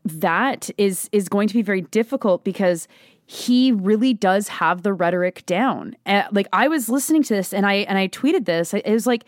that 0.06 0.70
is 0.78 1.10
is 1.12 1.28
going 1.30 1.48
to 1.48 1.54
be 1.54 1.62
very 1.62 1.82
difficult 1.82 2.44
because 2.44 2.88
he 3.26 3.72
really 3.72 4.14
does 4.14 4.48
have 4.48 4.84
the 4.84 4.94
rhetoric 4.94 5.46
down. 5.46 5.96
Uh, 6.06 6.24
like 6.32 6.48
I 6.54 6.68
was 6.68 6.90
listening 6.90 7.24
to 7.24 7.34
this 7.34 7.54
and 7.54 7.66
I 7.66 7.76
and 7.76 7.98
I 7.98 8.08
tweeted 8.08 8.46
this. 8.46 8.74
It 8.74 8.86
was 8.86 9.08
like 9.08 9.26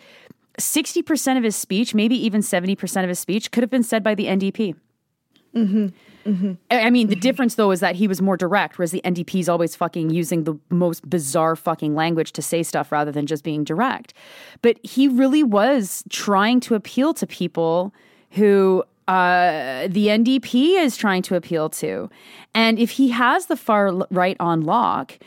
60% 0.60 1.38
of 1.38 1.43
his 1.43 1.55
speech, 1.55 1.93
maybe 1.93 2.15
even 2.15 2.41
70% 2.41 3.03
of 3.03 3.10
his 3.10 3.19
speech 3.19 3.51
could 3.51 3.63
have 3.63 3.69
been 3.69 3.84
said 3.84 4.03
by 4.03 4.15
the 4.15 4.25
NDP. 4.25 4.75
I 6.71 6.81
I 6.81 6.89
mean, 6.89 7.08
the 7.08 7.15
difference 7.15 7.55
though 7.55 7.71
is 7.71 7.79
that 7.79 7.95
he 7.95 8.08
was 8.08 8.21
more 8.21 8.36
direct, 8.36 8.77
whereas 8.77 8.91
the 8.91 9.01
NDP 9.05 9.39
is 9.39 9.49
always 9.49 9.75
fucking 9.75 10.10
using 10.10 10.43
the 10.43 10.55
most 10.69 11.10
bizarre 11.10 11.55
fucking 11.55 11.95
language 11.95 12.31
to 12.34 12.41
say 12.41 12.63
stuff 12.63 12.91
rather 12.91 13.12
than 13.12 13.25
just 13.25 13.43
being 13.43 13.63
direct. 13.63 14.13
But 14.62 14.77
he 14.84 15.08
really 15.08 15.43
was 15.43 16.03
trying 16.10 16.60
to 16.62 16.75
appeal 16.75 17.13
to 17.13 17.27
people 17.27 17.93
who 18.31 18.84
uh, 19.08 19.88
the 19.88 20.08
NDP 20.08 20.82
is 20.82 20.98
trying 20.98 21.22
to 21.24 21.36
appeal 21.36 21.70
to. 21.70 22.10
And 22.54 22.80
if 22.80 22.91
he 22.91 23.10
has 23.10 23.46
the 23.48 23.56
far 23.58 23.91
right 24.12 24.38
on 24.39 24.62
lock, 24.62 25.18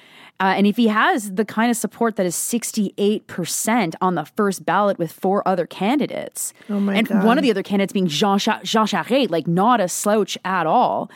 uh, 0.41 0.55
and 0.57 0.67
if 0.67 0.77
he 0.77 0.87
has 0.89 1.35
the 1.35 1.45
kind 1.45 1.71
of 1.71 1.77
support 1.77 2.17
that 2.17 2.25
is 2.27 2.35
68% 2.37 3.95
on 4.01 4.15
the 4.15 4.25
first 4.25 4.65
ballot 4.65 4.99
with 4.99 5.13
four 5.13 5.47
other 5.47 5.67
candidates, 5.67 6.53
Oh 6.71 6.89
and 6.89 7.09
God. 7.09 7.25
one 7.25 7.39
of 7.39 7.43
the 7.43 7.51
other 7.51 7.63
candidates 7.63 7.93
being 7.93 8.07
Jean, 8.09 8.39
Cha- 8.39 8.61
Jean 8.63 8.87
Charest, 8.87 9.31
like 9.31 9.47
not 9.47 9.81
a 9.81 9.89
slouch 9.89 10.39
at 10.45 10.67
all, 10.67 11.11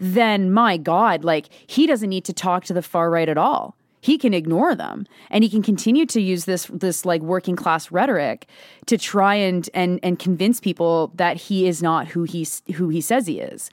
then 0.00 0.52
my 0.52 0.76
God, 0.76 1.24
like 1.24 1.48
he 1.66 1.86
doesn't 1.86 2.08
need 2.10 2.24
to 2.24 2.32
talk 2.32 2.64
to 2.64 2.72
the 2.72 2.82
far 2.82 3.10
right 3.10 3.28
at 3.28 3.38
all. 3.38 3.76
He 4.04 4.18
can 4.18 4.34
ignore 4.34 4.74
them 4.74 5.06
and 5.30 5.42
he 5.42 5.48
can 5.48 5.62
continue 5.62 6.04
to 6.04 6.20
use 6.20 6.44
this 6.44 6.66
this 6.66 7.06
like 7.06 7.22
working 7.22 7.56
class 7.56 7.90
rhetoric 7.90 8.46
to 8.84 8.98
try 8.98 9.34
and 9.34 9.66
and 9.72 9.98
and 10.02 10.18
convince 10.18 10.60
people 10.60 11.10
that 11.14 11.38
he 11.38 11.66
is 11.66 11.82
not 11.82 12.08
who 12.08 12.24
he's 12.24 12.62
who 12.74 12.90
he 12.90 13.00
says 13.00 13.26
he 13.26 13.40
is. 13.40 13.70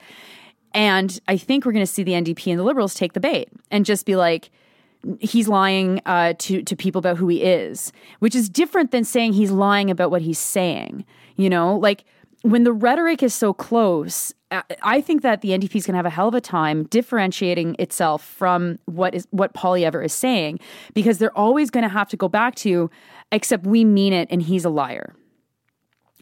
And 0.72 1.20
I 1.28 1.36
think 1.36 1.66
we're 1.66 1.72
going 1.72 1.84
to 1.84 1.92
see 1.92 2.02
the 2.02 2.12
NDP 2.12 2.50
and 2.50 2.58
the 2.58 2.64
Liberals 2.64 2.94
take 2.94 3.12
the 3.12 3.20
bait 3.20 3.50
and 3.70 3.84
just 3.84 4.06
be 4.06 4.16
like, 4.16 4.48
he's 5.20 5.48
lying 5.48 6.00
uh, 6.06 6.32
to 6.38 6.62
to 6.62 6.76
people 6.76 6.98
about 6.98 7.18
who 7.18 7.28
he 7.28 7.42
is, 7.42 7.92
which 8.20 8.34
is 8.34 8.48
different 8.48 8.90
than 8.90 9.04
saying 9.04 9.34
he's 9.34 9.50
lying 9.50 9.90
about 9.90 10.10
what 10.10 10.22
he's 10.22 10.38
saying. 10.38 11.04
You 11.36 11.50
know, 11.50 11.76
like 11.76 12.04
when 12.40 12.64
the 12.64 12.72
rhetoric 12.72 13.22
is 13.22 13.34
so 13.34 13.52
close, 13.52 14.32
I- 14.52 14.76
I 14.82 15.00
think 15.00 15.22
that 15.22 15.40
the 15.40 15.50
NDP 15.52 15.76
is 15.76 15.86
going 15.86 15.94
to 15.94 15.98
have 15.98 16.06
a 16.06 16.10
hell 16.10 16.28
of 16.28 16.34
a 16.34 16.40
time 16.40 16.84
differentiating 16.84 17.76
itself 17.78 18.22
from 18.24 18.78
what 18.84 19.14
is 19.14 19.26
what 19.30 19.54
Poilievre 19.54 20.04
is 20.04 20.12
saying 20.12 20.60
because 20.94 21.18
they're 21.18 21.36
always 21.36 21.70
going 21.70 21.82
to 21.84 21.88
have 21.88 22.08
to 22.10 22.16
go 22.16 22.28
back 22.28 22.54
to, 22.56 22.90
except 23.30 23.66
we 23.66 23.84
mean 23.84 24.12
it 24.12 24.28
and 24.30 24.42
he's 24.42 24.64
a 24.64 24.70
liar. 24.70 25.14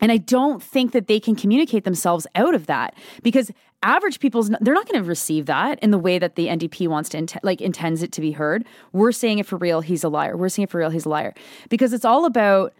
And 0.02 0.10
I 0.10 0.16
don't 0.16 0.62
think 0.62 0.92
that 0.92 1.08
they 1.08 1.20
can 1.20 1.36
communicate 1.36 1.84
themselves 1.84 2.26
out 2.34 2.54
of 2.54 2.66
that 2.66 2.94
because 3.22 3.50
average 3.82 4.18
people's 4.20 4.48
they're 4.60 4.74
not 4.74 4.88
going 4.88 5.02
to 5.02 5.06
receive 5.08 5.46
that 5.46 5.78
in 5.80 5.90
the 5.90 5.98
way 5.98 6.18
that 6.18 6.36
the 6.36 6.46
NDP 6.46 6.88
wants 6.88 7.08
to 7.10 7.18
int- 7.18 7.42
like 7.44 7.60
intends 7.60 8.02
it 8.02 8.12
to 8.12 8.20
be 8.20 8.32
heard. 8.32 8.64
We're 8.92 9.12
saying 9.12 9.40
it 9.40 9.46
for 9.46 9.56
real, 9.56 9.80
he's 9.82 10.04
a 10.04 10.08
liar. 10.08 10.36
We're 10.36 10.48
saying 10.48 10.64
it 10.64 10.70
for 10.70 10.78
real, 10.78 10.90
he's 10.90 11.04
a 11.06 11.10
liar. 11.10 11.34
Because 11.68 11.92
it's 11.92 12.04
all 12.04 12.24
about 12.24 12.72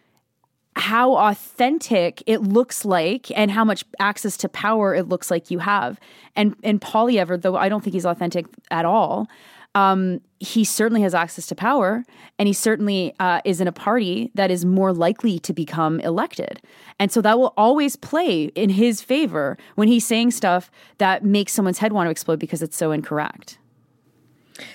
how 0.76 1.16
authentic 1.16 2.22
it 2.26 2.42
looks 2.42 2.84
like 2.84 3.30
and 3.36 3.50
how 3.50 3.64
much 3.64 3.84
access 3.98 4.36
to 4.38 4.48
power 4.48 4.94
it 4.94 5.08
looks 5.08 5.30
like 5.30 5.50
you 5.50 5.58
have. 5.58 5.98
And 6.36 6.54
and 6.62 6.80
Poilievre, 6.80 7.40
though 7.40 7.56
I 7.56 7.68
don't 7.68 7.82
think 7.82 7.94
he's 7.94 8.06
authentic 8.06 8.46
at 8.70 8.84
all, 8.84 9.28
um, 9.74 10.20
he 10.40 10.64
certainly 10.64 11.02
has 11.02 11.14
access 11.14 11.46
to 11.46 11.54
power, 11.54 12.04
and 12.38 12.48
he 12.48 12.52
certainly 12.52 13.14
uh, 13.20 13.40
is 13.44 13.60
in 13.60 13.68
a 13.68 13.72
party 13.72 14.30
that 14.34 14.50
is 14.50 14.64
more 14.64 14.92
likely 14.92 15.38
to 15.40 15.52
become 15.52 16.00
elected. 16.00 16.60
And 16.98 17.12
so 17.12 17.20
that 17.20 17.38
will 17.38 17.54
always 17.56 17.94
play 17.94 18.44
in 18.54 18.70
his 18.70 19.00
favor 19.00 19.56
when 19.76 19.86
he's 19.86 20.04
saying 20.04 20.32
stuff 20.32 20.70
that 20.98 21.24
makes 21.24 21.52
someone's 21.52 21.78
head 21.78 21.92
want 21.92 22.06
to 22.06 22.10
explode 22.10 22.40
because 22.40 22.62
it's 22.62 22.76
so 22.76 22.90
incorrect. 22.90 23.58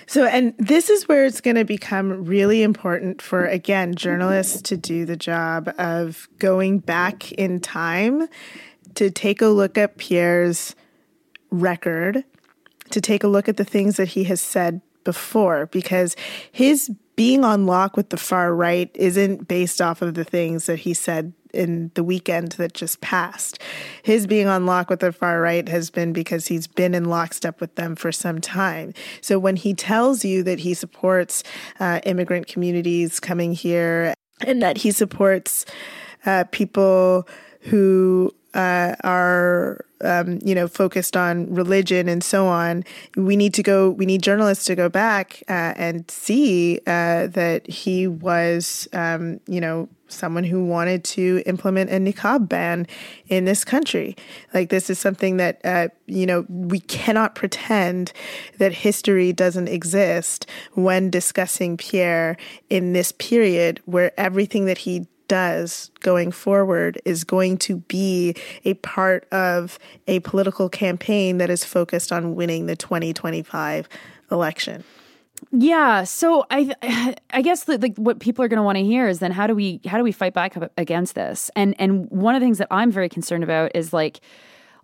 So, 0.06 0.24
and 0.24 0.54
this 0.58 0.90
is 0.90 1.08
where 1.08 1.24
it's 1.24 1.40
going 1.40 1.56
to 1.56 1.64
become 1.64 2.24
really 2.24 2.62
important 2.62 3.20
for, 3.20 3.46
again, 3.46 3.94
journalists 3.94 4.62
to 4.62 4.76
do 4.76 5.04
the 5.04 5.16
job 5.16 5.72
of 5.78 6.28
going 6.38 6.78
back 6.78 7.32
in 7.32 7.60
time 7.60 8.28
to 8.94 9.10
take 9.10 9.42
a 9.42 9.48
look 9.48 9.76
at 9.76 9.98
Pierre's 9.98 10.74
record, 11.50 12.24
to 12.90 13.00
take 13.00 13.24
a 13.24 13.28
look 13.28 13.48
at 13.48 13.56
the 13.56 13.64
things 13.64 13.96
that 13.96 14.08
he 14.08 14.24
has 14.24 14.40
said 14.40 14.80
before, 15.04 15.66
because 15.66 16.16
his 16.50 16.90
being 17.14 17.44
on 17.44 17.66
lock 17.66 17.96
with 17.96 18.10
the 18.10 18.16
far 18.16 18.54
right 18.54 18.90
isn't 18.94 19.48
based 19.48 19.80
off 19.80 20.02
of 20.02 20.14
the 20.14 20.24
things 20.24 20.66
that 20.66 20.80
he 20.80 20.92
said 20.92 21.32
in 21.56 21.90
the 21.94 22.04
weekend 22.04 22.52
that 22.52 22.74
just 22.74 23.00
passed. 23.00 23.58
His 24.02 24.26
being 24.26 24.46
on 24.46 24.66
lock 24.66 24.90
with 24.90 25.00
the 25.00 25.12
far 25.12 25.40
right 25.40 25.68
has 25.68 25.90
been 25.90 26.12
because 26.12 26.46
he's 26.46 26.66
been 26.66 26.94
in 26.94 27.06
lockstep 27.06 27.60
with 27.60 27.74
them 27.74 27.96
for 27.96 28.12
some 28.12 28.40
time. 28.40 28.92
So 29.20 29.38
when 29.38 29.56
he 29.56 29.74
tells 29.74 30.24
you 30.24 30.42
that 30.44 30.60
he 30.60 30.74
supports 30.74 31.42
uh, 31.80 32.00
immigrant 32.04 32.46
communities 32.46 33.18
coming 33.18 33.52
here 33.52 34.14
and 34.46 34.62
that 34.62 34.78
he 34.78 34.90
supports 34.90 35.64
uh, 36.26 36.44
people 36.50 37.26
who 37.60 38.32
uh, 38.54 38.94
are 39.04 39.84
um, 40.02 40.38
you 40.44 40.54
know 40.54 40.68
focused 40.68 41.16
on 41.16 41.52
religion 41.54 42.08
and 42.08 42.22
so 42.22 42.46
on 42.46 42.84
we 43.16 43.36
need 43.36 43.54
to 43.54 43.62
go 43.62 43.90
we 43.90 44.04
need 44.04 44.22
journalists 44.22 44.64
to 44.64 44.74
go 44.74 44.88
back 44.88 45.42
uh, 45.48 45.72
and 45.76 46.10
see 46.10 46.78
uh, 46.86 47.26
that 47.28 47.66
he 47.66 48.06
was 48.06 48.88
um, 48.92 49.40
you 49.46 49.60
know 49.60 49.88
someone 50.08 50.44
who 50.44 50.64
wanted 50.64 51.04
to 51.04 51.42
implement 51.46 51.90
a 51.90 51.94
niqab 51.94 52.48
ban 52.48 52.86
in 53.28 53.44
this 53.44 53.64
country 53.64 54.16
like 54.54 54.68
this 54.68 54.88
is 54.88 54.98
something 54.98 55.36
that 55.36 55.60
uh, 55.64 55.88
you 56.06 56.26
know 56.26 56.44
we 56.48 56.80
cannot 56.80 57.34
pretend 57.34 58.12
that 58.58 58.72
history 58.72 59.32
doesn't 59.32 59.68
exist 59.68 60.46
when 60.74 61.10
discussing 61.10 61.76
pierre 61.76 62.36
in 62.70 62.92
this 62.92 63.12
period 63.12 63.80
where 63.84 64.12
everything 64.18 64.66
that 64.66 64.78
he 64.78 65.06
does 65.28 65.90
going 66.00 66.30
forward 66.30 67.00
is 67.04 67.24
going 67.24 67.58
to 67.58 67.76
be 67.76 68.34
a 68.64 68.74
part 68.74 69.26
of 69.32 69.78
a 70.06 70.20
political 70.20 70.68
campaign 70.68 71.38
that 71.38 71.50
is 71.50 71.64
focused 71.64 72.12
on 72.12 72.34
winning 72.34 72.66
the 72.66 72.76
2025 72.76 73.88
election. 74.30 74.84
Yeah, 75.52 76.04
so 76.04 76.44
I 76.50 76.74
I 77.30 77.42
guess 77.42 77.64
that 77.64 77.80
like 77.80 77.96
what 77.96 78.20
people 78.20 78.44
are 78.44 78.48
going 78.48 78.58
to 78.58 78.62
want 78.62 78.78
to 78.78 78.84
hear 78.84 79.08
is 79.08 79.20
then 79.20 79.32
how 79.32 79.46
do 79.46 79.54
we 79.54 79.80
how 79.86 79.96
do 79.98 80.04
we 80.04 80.12
fight 80.12 80.34
back 80.34 80.56
against 80.76 81.14
this? 81.14 81.50
And 81.56 81.74
and 81.80 82.10
one 82.10 82.34
of 82.34 82.40
the 82.40 82.46
things 82.46 82.58
that 82.58 82.68
I'm 82.70 82.90
very 82.90 83.08
concerned 83.08 83.44
about 83.44 83.72
is 83.74 83.92
like 83.92 84.20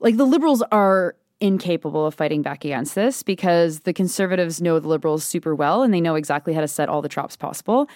like 0.00 0.16
the 0.16 0.24
liberals 0.24 0.62
are 0.72 1.14
incapable 1.42 2.06
of 2.06 2.14
fighting 2.14 2.40
back 2.40 2.64
against 2.64 2.94
this 2.94 3.24
because 3.24 3.80
the 3.80 3.92
conservatives 3.92 4.62
know 4.62 4.78
the 4.78 4.86
liberals 4.86 5.24
super 5.24 5.54
well 5.54 5.82
and 5.82 5.92
they 5.92 6.00
know 6.00 6.14
exactly 6.14 6.54
how 6.54 6.60
to 6.60 6.68
set 6.68 6.88
all 6.88 7.02
the 7.02 7.08
traps 7.08 7.36
possible. 7.36 7.88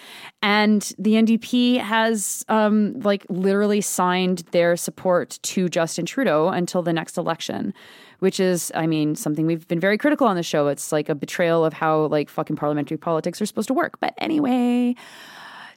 And 0.42 0.92
the 0.98 1.12
ndp 1.12 1.80
has 1.80 2.44
um, 2.48 2.98
like 3.00 3.24
literally 3.28 3.80
signed 3.80 4.40
their 4.50 4.76
support 4.76 5.38
to 5.42 5.68
justin 5.68 6.04
trudeau 6.04 6.48
until 6.48 6.82
the 6.82 6.92
next 6.92 7.16
election 7.16 7.72
which 8.18 8.40
is 8.40 8.72
i 8.74 8.86
mean 8.86 9.14
something 9.14 9.46
we've 9.46 9.68
been 9.68 9.80
very 9.80 9.96
critical 9.96 10.26
on 10.26 10.36
the 10.36 10.42
show. 10.42 10.66
It's 10.68 10.90
like 10.90 11.08
a 11.08 11.14
betrayal 11.14 11.64
of 11.64 11.72
how 11.72 12.06
like 12.06 12.28
fucking 12.28 12.56
parliamentary 12.56 12.98
politics 12.98 13.40
are 13.40 13.46
supposed 13.46 13.68
to 13.68 13.74
work. 13.74 14.00
But 14.00 14.14
anyway 14.18 14.96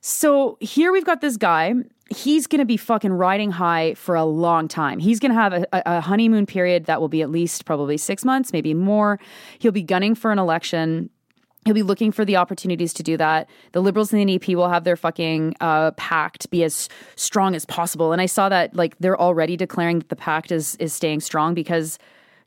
so 0.01 0.57
here 0.59 0.91
we've 0.91 1.05
got 1.05 1.21
this 1.21 1.37
guy 1.37 1.73
he's 2.09 2.47
going 2.47 2.59
to 2.59 2.65
be 2.65 2.77
fucking 2.77 3.13
riding 3.13 3.51
high 3.51 3.93
for 3.93 4.15
a 4.15 4.25
long 4.25 4.67
time. 4.67 4.99
He's 4.99 5.19
going 5.19 5.31
to 5.31 5.35
have 5.35 5.53
a, 5.53 5.67
a, 5.71 6.01
honeymoon 6.01 6.45
period 6.45 6.85
that 6.85 6.99
will 6.99 7.07
be 7.07 7.21
at 7.21 7.29
least 7.29 7.65
probably 7.65 7.97
six 7.97 8.25
months, 8.25 8.51
maybe 8.51 8.73
more. 8.73 9.19
He'll 9.59 9.71
be 9.71 9.83
gunning 9.83 10.15
for 10.15 10.31
an 10.31 10.39
election. 10.39 11.09
He'll 11.65 11.75
be 11.75 11.83
looking 11.83 12.11
for 12.11 12.25
the 12.25 12.35
opportunities 12.37 12.93
to 12.93 13.03
do 13.03 13.17
that. 13.17 13.49
The 13.73 13.81
Liberals 13.81 14.11
and 14.11 14.27
the 14.27 14.39
NDP 14.39 14.55
will 14.55 14.69
have 14.69 14.85
their 14.85 14.95
fucking 14.95 15.55
uh, 15.59 15.91
pact 15.91 16.49
be 16.49 16.63
as 16.63 16.89
strong 17.15 17.53
as 17.53 17.65
possible. 17.65 18.11
And 18.11 18.21
I 18.21 18.25
saw 18.25 18.49
that 18.49 18.75
like 18.75 18.97
they're 18.99 19.19
already 19.19 19.57
declaring 19.57 19.99
that 19.99 20.09
the 20.09 20.15
pact 20.15 20.51
is 20.51 20.75
is 20.77 20.93
staying 20.93 21.19
strong 21.19 21.53
because 21.53 21.99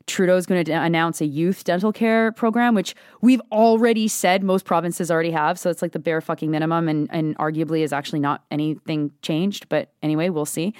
Trudeau's 0.07 0.45
going 0.45 0.63
to 0.65 0.71
announce 0.71 1.21
a 1.21 1.25
youth 1.25 1.63
dental 1.63 1.93
care 1.93 2.31
program, 2.31 2.75
which 2.75 2.95
we've 3.21 3.41
already 3.51 4.07
said 4.07 4.43
most 4.43 4.65
provinces 4.65 5.09
already 5.09 5.31
have. 5.31 5.57
So 5.57 5.69
it's 5.69 5.81
like 5.81 5.93
the 5.93 5.99
bare 5.99 6.21
fucking 6.21 6.51
minimum, 6.51 6.87
and, 6.87 7.09
and 7.11 7.37
arguably 7.37 7.81
is 7.81 7.93
actually 7.93 8.19
not 8.19 8.43
anything 8.51 9.11
changed. 9.21 9.69
But 9.69 9.91
anyway, 10.01 10.29
we'll 10.29 10.45
see. 10.45 10.73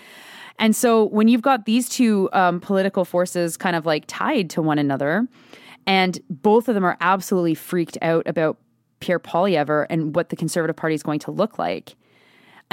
And 0.60 0.76
so 0.76 1.06
when 1.06 1.28
you've 1.28 1.42
got 1.42 1.66
these 1.66 1.90
two 1.90 2.30
um, 2.34 2.60
political 2.60 3.06
forces 3.06 3.58
kind 3.58 3.76
of 3.76 3.86
like 3.86 4.06
tied 4.08 4.50
to 4.52 4.62
one 4.62 4.78
another, 4.78 5.28
and 5.88 6.20
both 6.30 6.68
of 6.68 6.76
them 6.76 6.84
are 6.84 6.98
absolutely 7.02 7.56
freaked 7.56 7.98
out 8.02 8.28
about 8.28 8.58
Pierre 9.00 9.20
Poilievre 9.20 9.86
and 9.90 10.16
what 10.16 10.30
the 10.30 10.36
Conservative 10.36 10.76
Party 10.76 10.96
is 10.96 11.04
going 11.04 11.20
to 11.20 11.32
look 11.32 11.58
like 11.58 11.96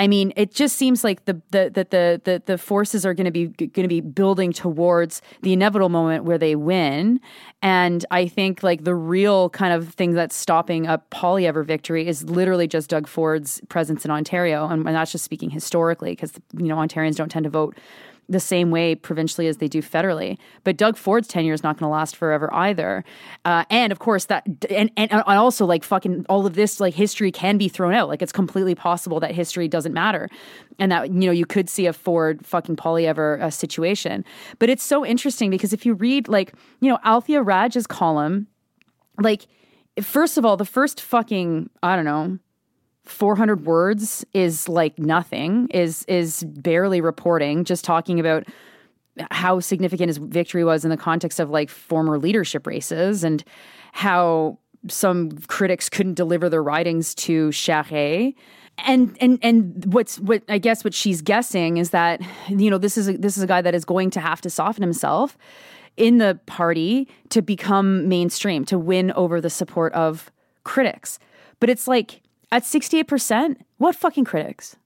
I 0.00 0.08
mean, 0.08 0.32
it 0.34 0.54
just 0.54 0.76
seems 0.76 1.04
like 1.04 1.26
the 1.26 1.34
the 1.50 1.70
the 1.74 1.86
the 1.90 2.20
the, 2.24 2.42
the 2.46 2.56
forces 2.56 3.04
are 3.04 3.12
going 3.12 3.26
to 3.26 3.30
be 3.30 3.48
going 3.48 3.82
to 3.82 3.86
be 3.86 4.00
building 4.00 4.50
towards 4.50 5.20
the 5.42 5.52
inevitable 5.52 5.90
moment 5.90 6.24
where 6.24 6.38
they 6.38 6.56
win, 6.56 7.20
and 7.60 8.06
I 8.10 8.26
think 8.26 8.62
like 8.62 8.84
the 8.84 8.94
real 8.94 9.50
kind 9.50 9.74
of 9.74 9.90
thing 9.90 10.14
that's 10.14 10.34
stopping 10.34 10.86
a 10.86 11.02
Poilievre 11.10 11.66
victory 11.66 12.08
is 12.08 12.24
literally 12.24 12.66
just 12.66 12.88
Doug 12.88 13.06
Ford's 13.06 13.60
presence 13.68 14.06
in 14.06 14.10
Ontario, 14.10 14.66
and, 14.66 14.86
and 14.86 14.96
that's 14.96 15.12
just 15.12 15.22
speaking 15.22 15.50
historically 15.50 16.12
because 16.12 16.32
you 16.56 16.68
know 16.68 16.76
Ontarians 16.76 17.16
don't 17.16 17.30
tend 17.30 17.44
to 17.44 17.50
vote 17.50 17.76
the 18.30 18.40
same 18.40 18.70
way 18.70 18.94
provincially 18.94 19.48
as 19.48 19.56
they 19.56 19.68
do 19.68 19.82
federally. 19.82 20.38
But 20.62 20.76
Doug 20.76 20.96
Ford's 20.96 21.26
tenure 21.26 21.52
is 21.52 21.62
not 21.62 21.76
going 21.76 21.88
to 21.88 21.92
last 21.92 22.16
forever 22.16 22.52
either. 22.54 23.04
Uh, 23.44 23.64
and 23.68 23.90
of 23.90 23.98
course 23.98 24.26
that 24.26 24.46
and, 24.70 24.90
and 24.96 25.12
and 25.12 25.22
also 25.26 25.66
like 25.66 25.82
fucking 25.82 26.24
all 26.28 26.46
of 26.46 26.54
this 26.54 26.80
like 26.80 26.94
history 26.94 27.32
can 27.32 27.58
be 27.58 27.68
thrown 27.68 27.92
out. 27.92 28.08
Like 28.08 28.22
it's 28.22 28.32
completely 28.32 28.74
possible 28.74 29.18
that 29.20 29.32
history 29.32 29.66
doesn't 29.66 29.92
matter, 29.92 30.28
and 30.78 30.92
that 30.92 31.08
you 31.08 31.26
know 31.26 31.32
you 31.32 31.44
could 31.44 31.68
see 31.68 31.86
a 31.86 31.92
Ford 31.92 32.46
fucking 32.46 32.76
Poilievre 32.76 33.42
uh, 33.42 33.50
situation. 33.50 34.24
But 34.60 34.70
it's 34.70 34.84
so 34.84 35.04
interesting 35.04 35.50
because 35.50 35.72
if 35.72 35.84
you 35.84 35.94
read 35.94 36.28
like 36.28 36.54
you 36.80 36.88
know 36.88 36.98
Althia 37.04 37.44
Raj's 37.44 37.86
column, 37.86 38.46
like 39.18 39.46
first 40.00 40.38
of 40.38 40.44
all 40.44 40.56
the 40.56 40.64
first 40.64 41.00
fucking 41.00 41.68
I 41.82 41.96
don't 41.96 42.04
know 42.04 42.38
400 43.10 43.66
words 43.66 44.24
is 44.32 44.68
like 44.68 44.98
nothing 44.98 45.68
is 45.68 46.04
is 46.04 46.44
barely 46.44 47.00
reporting 47.00 47.64
just 47.64 47.84
talking 47.84 48.20
about 48.20 48.44
how 49.30 49.60
significant 49.60 50.08
his 50.08 50.18
victory 50.18 50.64
was 50.64 50.84
in 50.84 50.90
the 50.90 50.96
context 50.96 51.40
of 51.40 51.50
like 51.50 51.68
former 51.68 52.18
leadership 52.18 52.66
races 52.66 53.24
and 53.24 53.44
how 53.92 54.58
some 54.88 55.32
critics 55.48 55.88
couldn't 55.88 56.14
deliver 56.14 56.48
their 56.48 56.62
writings 56.62 57.14
to 57.14 57.48
Charest 57.48 58.34
and 58.78 59.16
and 59.20 59.38
and 59.42 59.92
what's 59.92 60.18
what 60.20 60.42
I 60.48 60.58
guess 60.58 60.84
what 60.84 60.94
she's 60.94 61.20
guessing 61.20 61.76
is 61.76 61.90
that 61.90 62.22
you 62.48 62.70
know 62.70 62.78
this 62.78 62.96
is 62.96 63.08
a, 63.08 63.16
this 63.16 63.36
is 63.36 63.42
a 63.42 63.46
guy 63.46 63.60
that 63.60 63.74
is 63.74 63.84
going 63.84 64.10
to 64.10 64.20
have 64.20 64.40
to 64.42 64.50
soften 64.50 64.82
himself 64.82 65.36
in 65.96 66.18
the 66.18 66.38
party 66.46 67.08
to 67.30 67.42
become 67.42 68.08
mainstream 68.08 68.64
to 68.66 68.78
win 68.78 69.10
over 69.12 69.40
the 69.40 69.50
support 69.50 69.92
of 69.92 70.30
critics. 70.64 71.18
But 71.58 71.68
it's 71.68 71.86
like 71.88 72.22
at 72.52 72.64
68%, 72.64 73.56
what 73.78 73.94
fucking 73.94 74.24
critics? 74.24 74.76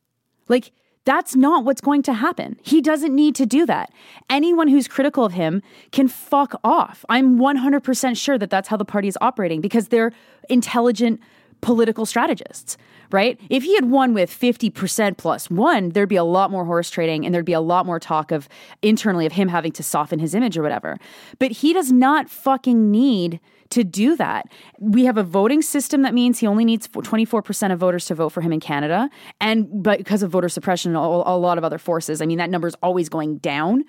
Like, 0.48 0.72
that's 1.04 1.36
not 1.36 1.64
what's 1.64 1.80
going 1.80 2.02
to 2.02 2.14
happen. 2.14 2.58
He 2.62 2.80
doesn't 2.80 3.14
need 3.14 3.34
to 3.36 3.46
do 3.46 3.66
that. 3.66 3.92
Anyone 4.30 4.68
who's 4.68 4.88
critical 4.88 5.24
of 5.24 5.32
him 5.32 5.62
can 5.92 6.08
fuck 6.08 6.58
off. 6.64 7.04
I'm 7.08 7.38
100% 7.38 8.16
sure 8.16 8.38
that 8.38 8.50
that's 8.50 8.68
how 8.68 8.76
the 8.76 8.84
party 8.84 9.08
is 9.08 9.18
operating 9.20 9.60
because 9.60 9.88
they're 9.88 10.12
intelligent 10.48 11.20
political 11.60 12.04
strategists, 12.04 12.76
right? 13.10 13.40
If 13.48 13.62
he 13.64 13.74
had 13.74 13.90
won 13.90 14.12
with 14.12 14.30
50% 14.30 15.16
plus 15.16 15.50
one, 15.50 15.90
there'd 15.90 16.08
be 16.08 16.16
a 16.16 16.24
lot 16.24 16.50
more 16.50 16.64
horse 16.64 16.90
trading 16.90 17.24
and 17.24 17.34
there'd 17.34 17.44
be 17.44 17.52
a 17.52 17.60
lot 17.60 17.86
more 17.86 18.00
talk 18.00 18.32
of 18.32 18.48
internally 18.82 19.24
of 19.24 19.32
him 19.32 19.48
having 19.48 19.72
to 19.72 19.82
soften 19.82 20.18
his 20.18 20.34
image 20.34 20.58
or 20.58 20.62
whatever. 20.62 20.98
But 21.38 21.52
he 21.52 21.72
does 21.72 21.90
not 21.92 22.28
fucking 22.28 22.90
need 22.90 23.40
to 23.70 23.84
do 23.84 24.16
that. 24.16 24.46
We 24.78 25.04
have 25.04 25.16
a 25.16 25.22
voting 25.22 25.62
system 25.62 26.02
that 26.02 26.14
means 26.14 26.38
he 26.38 26.46
only 26.46 26.64
needs 26.64 26.88
24% 26.88 27.72
of 27.72 27.78
voters 27.78 28.06
to 28.06 28.14
vote 28.14 28.30
for 28.30 28.40
him 28.40 28.52
in 28.52 28.60
Canada. 28.60 29.10
And 29.40 29.82
but 29.82 29.98
because 29.98 30.22
of 30.22 30.30
voter 30.30 30.48
suppression 30.48 30.94
and 30.94 30.96
a, 30.96 31.00
a 31.00 31.36
lot 31.36 31.58
of 31.58 31.64
other 31.64 31.78
forces, 31.78 32.20
I 32.20 32.26
mean, 32.26 32.38
that 32.38 32.50
number 32.50 32.68
is 32.68 32.76
always 32.82 33.08
going 33.08 33.38
down. 33.38 33.84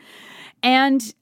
And 0.63 1.13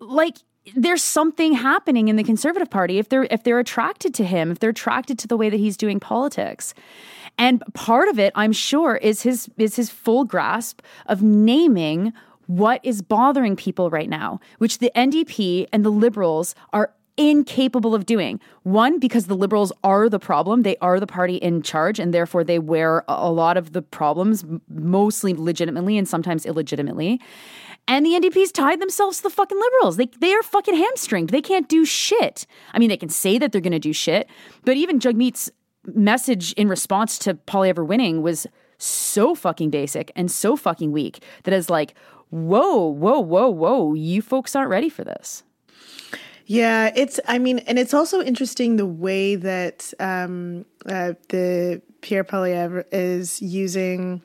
like, 0.00 0.36
there's 0.74 1.02
something 1.02 1.52
happening 1.52 2.08
in 2.08 2.16
the 2.16 2.24
conservative 2.24 2.70
party 2.70 2.98
if 2.98 3.08
they're 3.08 3.24
if 3.24 3.42
they're 3.42 3.58
attracted 3.58 4.14
to 4.14 4.24
him 4.24 4.50
if 4.50 4.58
they're 4.58 4.70
attracted 4.70 5.18
to 5.18 5.28
the 5.28 5.36
way 5.36 5.50
that 5.50 5.58
he's 5.58 5.76
doing 5.76 6.00
politics 6.00 6.72
and 7.36 7.62
part 7.74 8.08
of 8.08 8.18
it 8.18 8.32
i'm 8.34 8.52
sure 8.52 8.96
is 8.96 9.22
his 9.22 9.50
is 9.58 9.76
his 9.76 9.90
full 9.90 10.24
grasp 10.24 10.80
of 11.06 11.22
naming 11.22 12.12
what 12.46 12.80
is 12.82 13.02
bothering 13.02 13.56
people 13.56 13.90
right 13.90 14.08
now 14.08 14.40
which 14.58 14.78
the 14.78 14.90
ndp 14.96 15.66
and 15.72 15.84
the 15.84 15.90
liberals 15.90 16.54
are 16.72 16.94
incapable 17.16 17.94
of 17.94 18.06
doing. 18.06 18.40
One, 18.62 18.98
because 18.98 19.26
the 19.26 19.36
liberals 19.36 19.72
are 19.82 20.08
the 20.08 20.18
problem, 20.18 20.62
they 20.62 20.76
are 20.78 20.98
the 20.98 21.06
party 21.06 21.36
in 21.36 21.62
charge, 21.62 21.98
and 21.98 22.12
therefore 22.12 22.44
they 22.44 22.58
wear 22.58 23.04
a 23.08 23.30
lot 23.30 23.56
of 23.56 23.72
the 23.72 23.82
problems, 23.82 24.44
mostly 24.68 25.34
legitimately 25.34 25.96
and 25.96 26.08
sometimes 26.08 26.44
illegitimately. 26.44 27.20
And 27.86 28.04
the 28.04 28.12
NDP's 28.12 28.50
tied 28.50 28.80
themselves 28.80 29.18
to 29.18 29.24
the 29.24 29.30
fucking 29.30 29.58
liberals. 29.58 29.96
They 29.96 30.06
they 30.18 30.32
are 30.32 30.42
fucking 30.42 30.74
hamstringed. 30.74 31.30
They 31.30 31.42
can't 31.42 31.68
do 31.68 31.84
shit. 31.84 32.46
I 32.72 32.78
mean, 32.78 32.88
they 32.88 32.96
can 32.96 33.10
say 33.10 33.38
that 33.38 33.52
they're 33.52 33.60
going 33.60 33.72
to 33.72 33.78
do 33.78 33.92
shit, 33.92 34.28
but 34.64 34.76
even 34.76 34.98
Jagmeet's 34.98 35.50
message 35.86 36.52
in 36.54 36.68
response 36.68 37.18
to 37.18 37.34
Poilievre 37.34 37.86
winning 37.86 38.22
was 38.22 38.46
so 38.78 39.34
fucking 39.34 39.70
basic 39.70 40.10
and 40.16 40.30
so 40.30 40.56
fucking 40.56 40.92
weak 40.92 41.22
that 41.44 41.54
is 41.54 41.70
like, 41.70 41.94
whoa, 42.30 42.86
whoa, 42.86 43.20
whoa, 43.20 43.48
whoa, 43.48 43.94
you 43.94 44.22
folks 44.22 44.56
aren't 44.56 44.70
ready 44.70 44.88
for 44.88 45.04
this. 45.04 45.44
Yeah, 46.46 46.92
it's. 46.94 47.18
I 47.26 47.38
mean, 47.38 47.60
and 47.60 47.78
it's 47.78 47.94
also 47.94 48.20
interesting 48.22 48.76
the 48.76 48.86
way 48.86 49.34
that 49.36 49.92
um, 49.98 50.66
uh, 50.84 51.14
the 51.30 51.80
Pierre 52.02 52.24
Poilievre 52.24 52.84
is 52.92 53.40
using 53.40 54.20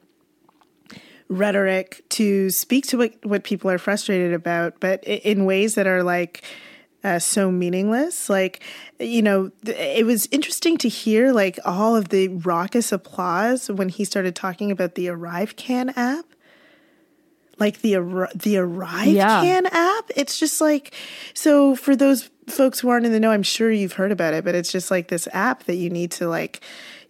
rhetoric 1.30 2.04
to 2.10 2.50
speak 2.50 2.88
to 2.88 2.98
what, 2.98 3.14
what 3.24 3.44
people 3.44 3.70
are 3.70 3.78
frustrated 3.78 4.34
about, 4.34 4.80
but 4.80 5.04
in 5.04 5.46
ways 5.46 5.76
that 5.76 5.88
are 5.88 6.04
like 6.04 6.44
uh, 7.04 7.20
so 7.20 7.52
meaningless. 7.52 8.30
Like, 8.30 8.62
you 9.00 9.22
know, 9.22 9.52
it 9.66 10.06
was 10.06 10.28
interesting 10.32 10.78
to 10.80 10.90
hear 10.90 11.32
like 11.32 11.60
all 11.64 11.96
of 11.96 12.10
the 12.10 12.28
raucous 12.30 12.92
applause 12.92 13.70
when 13.70 13.90
he 13.90 14.04
started 14.04 14.36
talking 14.36 14.72
about 14.72 14.96
the 14.96 15.08
Arrive 15.10 15.56
Can 15.56 15.90
app 15.90 16.26
like 17.60 17.82
the 17.82 18.30
the 18.36 18.58
Arrive 18.58 19.08
yeah. 19.08 19.42
Can 19.42 19.66
app. 19.68 20.12
It's 20.16 20.40
just 20.40 20.62
like 20.62 20.94
so 21.34 21.76
for 21.76 21.96
those 21.96 22.30
folks 22.48 22.80
who 22.80 22.90
aren't 22.90 23.06
in 23.06 23.12
the 23.12 23.20
know, 23.20 23.32
I'm 23.32 23.44
sure 23.44 23.72
you've 23.72 23.94
heard 23.94 24.12
about 24.12 24.34
it, 24.34 24.44
but 24.44 24.56
it's 24.56 24.72
just 24.72 24.90
like 24.90 25.08
this 25.08 25.28
app 25.34 25.64
that 25.66 25.76
you 25.76 25.90
need 25.90 26.12
to 26.12 26.28
like 26.28 26.62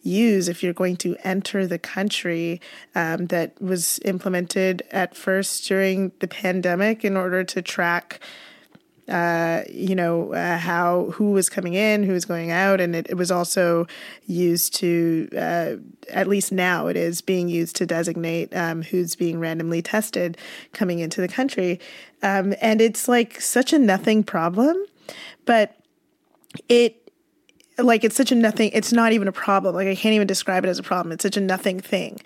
use 0.01 0.47
if 0.47 0.63
you're 0.63 0.73
going 0.73 0.95
to 0.97 1.15
enter 1.23 1.67
the 1.67 1.79
country 1.79 2.61
um, 2.95 3.27
that 3.27 3.61
was 3.61 3.99
implemented 4.05 4.81
at 4.91 5.15
first 5.15 5.67
during 5.67 6.11
the 6.19 6.27
pandemic 6.27 7.03
in 7.03 7.17
order 7.17 7.43
to 7.43 7.61
track 7.61 8.19
uh, 9.09 9.63
you 9.69 9.95
know, 9.95 10.33
uh, 10.33 10.57
how 10.57 11.11
who 11.11 11.31
was 11.31 11.49
coming 11.49 11.73
in, 11.73 12.03
who 12.03 12.13
was 12.13 12.25
going 12.25 12.51
out, 12.51 12.79
and 12.79 12.95
it, 12.95 13.07
it 13.09 13.15
was 13.15 13.31
also 13.31 13.87
used 14.25 14.73
to, 14.75 15.29
uh, 15.37 15.75
at 16.09 16.27
least 16.27 16.51
now, 16.51 16.87
it 16.87 16.95
is 16.95 17.21
being 17.21 17.49
used 17.49 17.75
to 17.77 17.85
designate 17.85 18.55
um, 18.55 18.83
who's 18.83 19.15
being 19.15 19.39
randomly 19.39 19.81
tested 19.81 20.37
coming 20.73 20.99
into 20.99 21.21
the 21.21 21.27
country, 21.27 21.79
um, 22.21 22.53
and 22.61 22.81
it's 22.81 23.07
like 23.07 23.41
such 23.41 23.73
a 23.73 23.79
nothing 23.79 24.23
problem, 24.23 24.77
but 25.45 25.75
it 26.67 26.95
like 27.77 28.03
it's 28.03 28.15
such 28.15 28.31
a 28.31 28.35
nothing 28.35 28.71
it's 28.73 28.91
not 28.91 29.13
even 29.13 29.27
a 29.27 29.31
problem. 29.31 29.75
Like 29.75 29.87
i 29.87 29.95
can't 29.95 30.13
even 30.13 30.27
describe 30.27 30.65
it 30.65 30.69
as 30.69 30.79
a 30.79 30.83
problem. 30.83 31.11
It's 31.11 31.23
such 31.23 31.37
a 31.37 31.41
nothing 31.41 31.79
thing. 31.79 32.19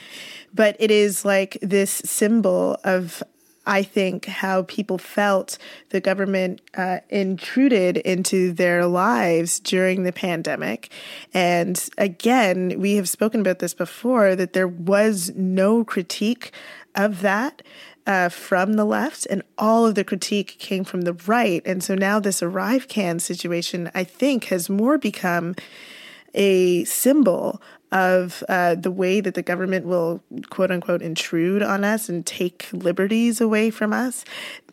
But 0.53 0.75
it 0.79 0.91
is 0.91 1.25
like 1.25 1.57
this 1.61 1.91
symbol 2.05 2.77
of 2.83 3.23
I 3.65 3.83
think, 3.83 4.25
how 4.25 4.63
people 4.63 4.97
felt 4.97 5.57
the 5.89 6.01
government 6.01 6.61
uh, 6.75 6.99
intruded 7.09 7.97
into 7.97 8.51
their 8.51 8.85
lives 8.85 9.59
during 9.59 10.03
the 10.03 10.11
pandemic. 10.11 10.91
And 11.33 11.81
again, 11.97 12.79
we 12.79 12.95
have 12.95 13.07
spoken 13.07 13.39
about 13.39 13.59
this 13.59 13.73
before 13.73 14.35
that 14.35 14.53
there 14.53 14.67
was 14.67 15.31
no 15.35 15.83
critique 15.83 16.51
of 16.95 17.21
that. 17.21 17.61
Uh, 18.05 18.27
from 18.27 18.73
the 18.73 18.83
left, 18.83 19.25
and 19.27 19.41
all 19.57 19.85
of 19.85 19.95
the 19.95 20.03
critique 20.03 20.57
came 20.59 20.83
from 20.83 21.03
the 21.03 21.13
right. 21.25 21.61
And 21.65 21.81
so 21.81 21.95
now 21.95 22.19
this 22.19 22.43
arrive 22.43 22.89
can 22.89 23.17
situation, 23.17 23.89
I 23.95 24.03
think, 24.03 24.43
has 24.45 24.69
more 24.69 24.97
become 24.97 25.55
a 26.33 26.83
symbol 26.83 27.61
of 27.93 28.43
uh, 28.49 28.73
the 28.73 28.91
way 28.91 29.21
that 29.21 29.35
the 29.35 29.43
government 29.43 29.85
will 29.85 30.21
quote 30.49 30.71
unquote 30.71 31.01
intrude 31.01 31.61
on 31.61 31.85
us 31.85 32.09
and 32.09 32.25
take 32.25 32.67
liberties 32.73 33.39
away 33.39 33.69
from 33.69 33.93
us. 33.93 34.25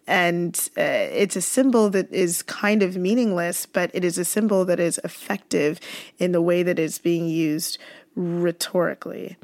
And 0.07 0.57
uh, 0.77 0.83
it's 0.83 1.37
a 1.37 1.43
symbol 1.43 1.91
that 1.91 2.11
is 2.13 2.43
kind 2.43 2.83
of 2.83 2.97
meaningless, 2.97 3.67
but 3.67 3.91
it 3.95 4.05
is 4.05 4.19
a 4.19 4.25
symbol 4.25 4.65
that 4.65 4.81
is 4.81 4.99
effective 5.05 5.79
in 6.19 6.33
the 6.33 6.43
way 6.43 6.63
that 6.63 6.79
it's 6.79 6.99
being 6.99 7.29
used 7.29 7.79
rhetorically 8.17 9.37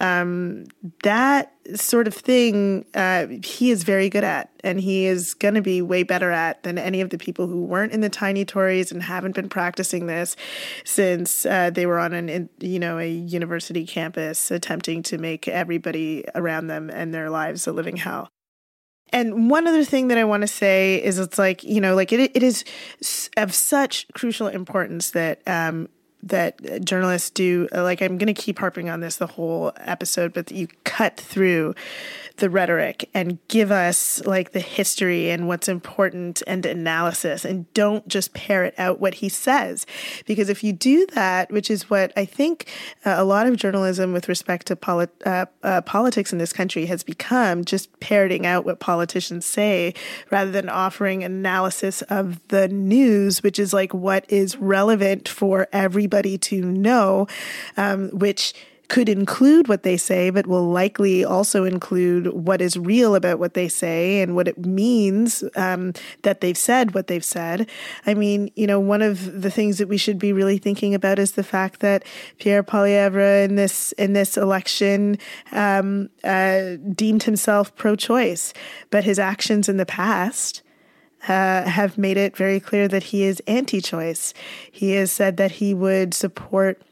um, 0.00 0.64
that 1.02 1.52
sort 1.74 2.08
of 2.08 2.14
thing 2.14 2.86
uh, 2.94 3.26
he 3.44 3.70
is 3.70 3.84
very 3.84 4.08
good 4.08 4.24
at 4.24 4.50
and 4.64 4.80
he 4.80 5.06
is 5.06 5.34
going 5.34 5.54
to 5.54 5.62
be 5.62 5.82
way 5.82 6.02
better 6.02 6.30
at 6.30 6.62
than 6.62 6.78
any 6.78 7.00
of 7.00 7.10
the 7.10 7.18
people 7.18 7.46
who 7.46 7.64
weren't 7.64 7.92
in 7.92 8.00
the 8.00 8.08
tiny 8.08 8.44
tories 8.44 8.90
and 8.90 9.02
haven't 9.02 9.34
been 9.34 9.48
practicing 9.48 10.06
this 10.06 10.36
since 10.84 11.44
uh, 11.46 11.70
they 11.70 11.86
were 11.86 11.98
on 11.98 12.12
an 12.12 12.48
you 12.60 12.78
know 12.78 12.98
a 12.98 13.08
university 13.08 13.86
campus 13.86 14.50
attempting 14.50 15.02
to 15.02 15.18
make 15.18 15.46
everybody 15.46 16.24
around 16.34 16.66
them 16.66 16.90
and 16.90 17.14
their 17.14 17.30
lives 17.30 17.66
a 17.66 17.72
living 17.72 17.96
hell. 17.96 18.28
And 19.12 19.50
one 19.50 19.66
other 19.66 19.84
thing 19.84 20.08
that 20.08 20.18
I 20.18 20.24
want 20.24 20.42
to 20.42 20.46
say 20.46 21.02
is 21.02 21.18
it's 21.18 21.38
like, 21.38 21.64
you 21.64 21.80
know, 21.80 21.96
like 21.96 22.12
it, 22.12 22.30
it 22.34 22.42
is 22.42 22.64
of 23.36 23.52
such 23.52 24.06
crucial 24.14 24.46
importance 24.46 25.10
that 25.10 25.42
um, 25.48 25.88
that 26.22 26.84
journalists 26.84 27.30
do 27.30 27.68
like 27.72 28.02
i'm 28.02 28.18
going 28.18 28.32
to 28.32 28.34
keep 28.34 28.58
harping 28.58 28.90
on 28.90 29.00
this 29.00 29.16
the 29.16 29.26
whole 29.26 29.72
episode 29.76 30.32
but 30.32 30.50
you 30.50 30.68
cut 30.84 31.16
through 31.16 31.74
the 32.40 32.50
rhetoric 32.50 33.08
and 33.14 33.38
give 33.48 33.70
us 33.70 34.22
like 34.26 34.52
the 34.52 34.60
history 34.60 35.30
and 35.30 35.46
what's 35.48 35.68
important 35.68 36.42
and 36.46 36.66
analysis 36.66 37.44
and 37.44 37.72
don't 37.72 38.06
just 38.08 38.34
parrot 38.34 38.74
out 38.76 39.00
what 39.00 39.14
he 39.14 39.28
says. 39.28 39.86
Because 40.26 40.48
if 40.48 40.64
you 40.64 40.72
do 40.72 41.06
that 41.14 41.50
which 41.50 41.70
is 41.70 41.88
what 41.88 42.12
i 42.16 42.24
think 42.24 42.68
uh, 43.04 43.14
a 43.16 43.24
lot 43.24 43.46
of 43.46 43.56
journalism 43.56 44.12
with 44.12 44.28
respect 44.28 44.66
to 44.66 44.74
polit- 44.74 45.22
uh, 45.24 45.46
uh, 45.62 45.80
politics 45.82 46.32
in 46.32 46.38
this 46.38 46.52
country 46.52 46.86
has 46.86 47.02
become 47.02 47.64
just 47.64 47.88
parroting 48.00 48.46
out 48.46 48.64
what 48.64 48.80
politicians 48.80 49.46
say 49.46 49.94
rather 50.30 50.50
than 50.50 50.68
offering 50.68 51.22
analysis 51.22 52.02
of 52.02 52.46
the 52.48 52.68
news 52.68 53.42
which 53.42 53.58
is 53.58 53.72
like 53.72 53.92
what 53.94 54.24
is 54.28 54.56
relevant 54.56 55.28
for 55.28 55.68
everybody 55.72 56.38
to 56.38 56.60
know, 56.62 57.26
um, 57.76 58.08
which 58.10 58.54
could 58.90 59.08
include 59.08 59.68
what 59.68 59.84
they 59.84 59.96
say, 59.96 60.30
but 60.30 60.48
will 60.48 60.68
likely 60.68 61.24
also 61.24 61.64
include 61.64 62.26
what 62.34 62.60
is 62.60 62.76
real 62.76 63.14
about 63.14 63.38
what 63.38 63.54
they 63.54 63.68
say 63.68 64.20
and 64.20 64.34
what 64.34 64.48
it 64.48 64.58
means 64.58 65.44
um, 65.54 65.92
that 66.22 66.40
they've 66.40 66.58
said 66.58 66.92
what 66.92 67.06
they've 67.06 67.24
said. 67.24 67.70
I 68.04 68.14
mean, 68.14 68.50
you 68.56 68.66
know, 68.66 68.80
one 68.80 69.00
of 69.00 69.42
the 69.42 69.50
things 69.50 69.78
that 69.78 69.88
we 69.88 69.96
should 69.96 70.18
be 70.18 70.32
really 70.32 70.58
thinking 70.58 70.92
about 70.92 71.20
is 71.20 71.32
the 71.32 71.44
fact 71.44 71.78
that 71.80 72.04
Pierre 72.38 72.64
Poilievre 72.64 73.44
in 73.44 73.54
this 73.54 73.92
in 73.92 74.12
this 74.12 74.36
election 74.36 75.18
um, 75.52 76.10
uh, 76.24 76.76
deemed 76.92 77.22
himself 77.22 77.74
pro-choice, 77.76 78.52
but 78.90 79.04
his 79.04 79.20
actions 79.20 79.68
in 79.68 79.76
the 79.76 79.86
past 79.86 80.62
uh, 81.28 81.62
have 81.62 81.96
made 81.96 82.16
it 82.16 82.36
very 82.36 82.58
clear 82.58 82.88
that 82.88 83.04
he 83.04 83.22
is 83.22 83.40
anti 83.46 83.80
choice. 83.80 84.34
He 84.68 84.92
has 84.92 85.12
said 85.12 85.36
that 85.36 85.52
he 85.52 85.74
would 85.74 86.12
support 86.12 86.82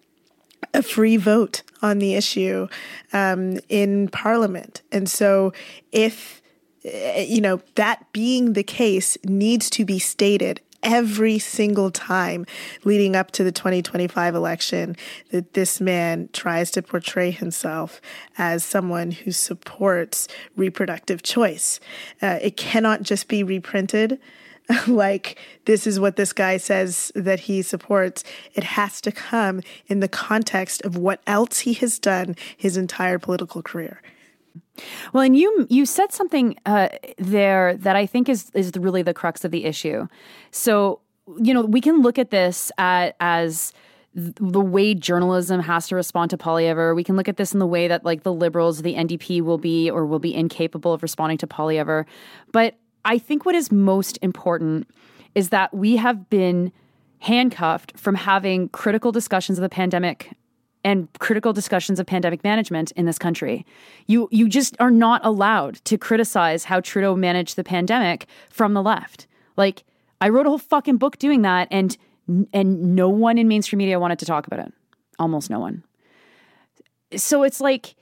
a 0.74 0.82
free 0.82 1.16
vote 1.16 1.62
on 1.82 1.98
the 1.98 2.14
issue 2.14 2.68
um, 3.12 3.58
in 3.68 4.08
Parliament. 4.08 4.82
And 4.92 5.08
so, 5.08 5.52
if 5.92 6.42
eh, 6.84 7.22
you 7.22 7.40
know, 7.40 7.60
that 7.74 8.10
being 8.12 8.52
the 8.52 8.62
case 8.62 9.16
needs 9.24 9.70
to 9.70 9.84
be 9.84 9.98
stated 9.98 10.60
every 10.82 11.38
single 11.38 11.90
time 11.90 12.46
leading 12.84 13.16
up 13.16 13.30
to 13.32 13.42
the 13.42 13.52
2025 13.52 14.34
election 14.34 14.96
that 15.30 15.54
this 15.54 15.80
man 15.80 16.28
tries 16.32 16.70
to 16.70 16.82
portray 16.82 17.30
himself 17.30 18.00
as 18.36 18.64
someone 18.64 19.10
who 19.10 19.32
supports 19.32 20.28
reproductive 20.56 21.22
choice. 21.22 21.80
Uh, 22.22 22.38
it 22.40 22.56
cannot 22.56 23.02
just 23.02 23.28
be 23.28 23.42
reprinted. 23.42 24.20
like 24.86 25.38
this 25.64 25.86
is 25.86 25.98
what 25.98 26.16
this 26.16 26.32
guy 26.32 26.56
says 26.56 27.10
that 27.14 27.40
he 27.40 27.62
supports. 27.62 28.24
It 28.54 28.64
has 28.64 29.00
to 29.02 29.12
come 29.12 29.62
in 29.86 30.00
the 30.00 30.08
context 30.08 30.82
of 30.82 30.96
what 30.96 31.20
else 31.26 31.60
he 31.60 31.74
has 31.74 31.98
done 31.98 32.36
his 32.56 32.76
entire 32.76 33.18
political 33.18 33.62
career. 33.62 34.02
Well, 35.12 35.22
and 35.22 35.36
you 35.36 35.66
you 35.70 35.86
said 35.86 36.12
something 36.12 36.56
uh, 36.66 36.88
there 37.16 37.76
that 37.76 37.96
I 37.96 38.06
think 38.06 38.28
is 38.28 38.50
is 38.54 38.72
really 38.76 39.02
the 39.02 39.14
crux 39.14 39.44
of 39.44 39.50
the 39.50 39.64
issue. 39.64 40.06
So 40.50 41.00
you 41.40 41.54
know 41.54 41.62
we 41.62 41.80
can 41.80 42.02
look 42.02 42.18
at 42.18 42.30
this 42.30 42.70
at, 42.78 43.16
as 43.20 43.72
the 44.14 44.60
way 44.60 44.94
journalism 44.94 45.60
has 45.60 45.88
to 45.88 45.94
respond 45.94 46.30
to 46.30 46.36
Poilievre. 46.36 46.94
We 46.94 47.04
can 47.04 47.16
look 47.16 47.28
at 47.28 47.36
this 47.36 47.52
in 47.52 47.58
the 47.58 47.66
way 47.66 47.88
that 47.88 48.04
like 48.04 48.22
the 48.22 48.32
liberals, 48.32 48.82
the 48.82 48.94
NDP 48.94 49.42
will 49.42 49.58
be 49.58 49.90
or 49.90 50.06
will 50.06 50.18
be 50.18 50.34
incapable 50.34 50.92
of 50.92 51.02
responding 51.02 51.38
to 51.38 51.46
Poilievre. 51.46 52.04
But 52.52 52.76
I 53.08 53.16
think 53.16 53.46
what 53.46 53.54
is 53.54 53.72
most 53.72 54.18
important 54.20 54.86
is 55.34 55.48
that 55.48 55.72
we 55.72 55.96
have 55.96 56.28
been 56.28 56.70
handcuffed 57.20 57.98
from 57.98 58.14
having 58.14 58.68
critical 58.68 59.12
discussions 59.12 59.56
of 59.58 59.62
the 59.62 59.70
pandemic 59.70 60.34
and 60.84 61.08
critical 61.18 61.54
discussions 61.54 61.98
of 61.98 62.06
pandemic 62.06 62.44
management 62.44 62.92
in 62.92 63.06
this 63.06 63.18
country. 63.18 63.64
You 64.06 64.28
you 64.30 64.46
just 64.46 64.76
are 64.78 64.90
not 64.90 65.24
allowed 65.24 65.76
to 65.86 65.96
criticize 65.96 66.64
how 66.64 66.80
Trudeau 66.80 67.16
managed 67.16 67.56
the 67.56 67.64
pandemic 67.64 68.26
from 68.50 68.74
the 68.74 68.82
left. 68.82 69.26
Like 69.56 69.84
I 70.20 70.28
wrote 70.28 70.44
a 70.44 70.50
whole 70.50 70.58
fucking 70.58 70.98
book 70.98 71.16
doing 71.16 71.40
that 71.42 71.66
and 71.70 71.96
and 72.52 72.94
no 72.94 73.08
one 73.08 73.38
in 73.38 73.48
mainstream 73.48 73.78
media 73.78 73.98
wanted 73.98 74.18
to 74.18 74.26
talk 74.26 74.46
about 74.46 74.60
it. 74.60 74.72
Almost 75.18 75.48
no 75.48 75.58
one. 75.58 75.82
So 77.16 77.42
it's 77.42 77.60
like 77.60 77.94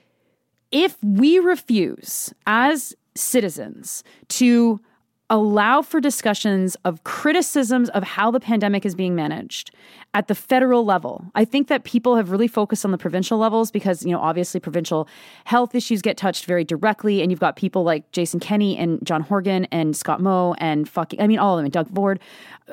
if 0.73 0.97
we 1.01 1.39
refuse 1.39 2.35
as 2.45 2.93
citizens 3.15 4.03
to 4.29 4.81
allow 5.29 5.83
for 5.83 6.01
discussions 6.01 6.77
of 6.85 7.03
criticisms 7.03 7.89
of 7.91 8.05
how 8.05 8.31
the 8.31 8.39
pandemic 8.39 8.87
is 8.87 8.95
being 8.95 9.15
managed 9.15 9.73
at 10.15 10.29
the 10.29 10.35
federal 10.35 10.85
level. 10.85 11.25
I 11.35 11.45
think 11.45 11.67
that 11.67 11.83
people 11.83 12.15
have 12.15 12.31
really 12.31 12.47
focused 12.47 12.85
on 12.85 12.93
the 12.93 12.99
provincial 12.99 13.37
levels 13.37 13.73
because, 13.73 14.05
you 14.05 14.13
know, 14.13 14.21
obviously 14.21 14.61
provincial 14.61 15.09
health 15.45 15.75
issues 15.75 16.01
get 16.01 16.17
touched 16.17 16.45
very 16.45 16.63
directly. 16.63 17.23
And 17.23 17.33
you've 17.33 17.41
got 17.41 17.57
people 17.57 17.83
like 17.83 18.11
Jason 18.13 18.39
Kenney 18.39 18.79
and 18.79 19.05
John 19.05 19.21
Horgan 19.21 19.65
and 19.73 19.97
Scott 19.97 20.21
Moe 20.21 20.55
and 20.59 20.89
fucking, 20.89 21.21
I 21.21 21.27
mean, 21.27 21.41
all 21.41 21.55
of 21.55 21.59
them, 21.59 21.67
and 21.67 21.73
Doug 21.73 21.93
Ford. 21.93 22.21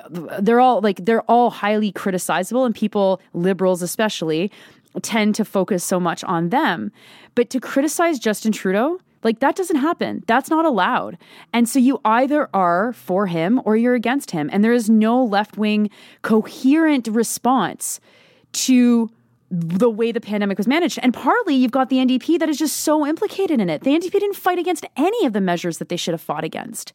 They're 0.10 0.60
all 0.60 0.80
like, 0.82 1.04
they're 1.06 1.24
all 1.24 1.50
highly 1.50 1.92
criticizable, 1.92 2.66
and 2.66 2.76
people, 2.76 3.20
liberals 3.34 3.82
especially, 3.82 4.52
tend 5.02 5.34
to 5.36 5.44
focus 5.44 5.84
so 5.84 6.00
much 6.00 6.24
on 6.26 6.50
them. 6.50 6.92
But 7.34 7.50
to 7.50 7.60
criticize 7.60 8.20
Justin 8.20 8.52
Trudeau, 8.52 9.00
like 9.24 9.40
that 9.40 9.56
doesn't 9.56 9.78
happen. 9.78 10.24
That's 10.28 10.50
not 10.50 10.66
allowed. 10.66 11.18
And 11.52 11.68
so 11.68 11.80
you 11.80 12.00
either 12.06 12.50
are 12.54 12.94
for 12.94 13.28
him 13.28 13.62
or 13.66 13.76
you're 13.76 13.96
against 13.96 14.32
him. 14.32 14.50
And 14.52 14.64
there 14.64 14.74
is 14.74 14.90
no 14.90 15.24
left 15.24 15.58
wing 15.58 15.90
coherent 16.22 17.08
response 17.08 18.00
to 18.54 19.10
the 19.50 19.90
way 19.90 20.12
the 20.12 20.22
pandemic 20.22 20.58
was 20.58 20.68
managed. 20.68 21.00
And 21.04 21.14
partly 21.14 21.56
you've 21.56 21.72
got 21.72 21.90
the 21.90 21.98
NDP 21.98 22.40
that 22.40 22.50
is 22.50 22.58
just 22.58 22.78
so 22.78 23.06
implicated 23.06 23.62
in 23.62 23.70
it. 23.70 23.82
The 23.82 23.92
NDP 23.92 24.12
didn't 24.12 24.36
fight 24.36 24.58
against 24.58 24.86
any 24.98 25.26
of 25.26 25.34
the 25.34 25.42
measures 25.42 25.78
that 25.78 25.90
they 25.90 25.98
should 25.98 26.14
have 26.14 26.22
fought 26.22 26.44
against. 26.44 26.94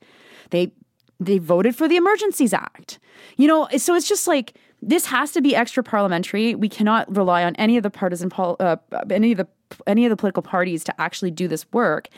They 0.51 0.73
they 1.21 1.39
voted 1.39 1.75
for 1.75 1.89
the 1.89 1.97
Emergencies 1.97 2.53
Act. 2.53 2.99
You 3.37 3.49
know, 3.49 3.69
so 3.77 3.95
it's 3.95 4.09
just 4.09 4.29
like 4.29 4.57
this 4.81 5.07
has 5.07 5.33
to 5.33 5.41
be 5.41 5.55
extra 5.55 5.83
parliamentary. 5.83 6.55
We 6.55 6.69
cannot 6.69 7.15
rely 7.15 7.45
on 7.45 7.57
any 7.57 7.77
of 7.77 7.83
the 7.83 7.91
partisan 7.91 8.31
pol- 8.31 8.57
uh, 8.61 8.77
any 9.11 9.33
of 9.33 9.39
the 9.39 9.49
any 9.87 10.05
of 10.05 10.11
the 10.11 10.17
political 10.17 10.43
parties 10.43 10.85
to 10.85 11.01
actually 11.01 11.31
do 11.31 11.49
this 11.49 11.67
work. 11.73 12.09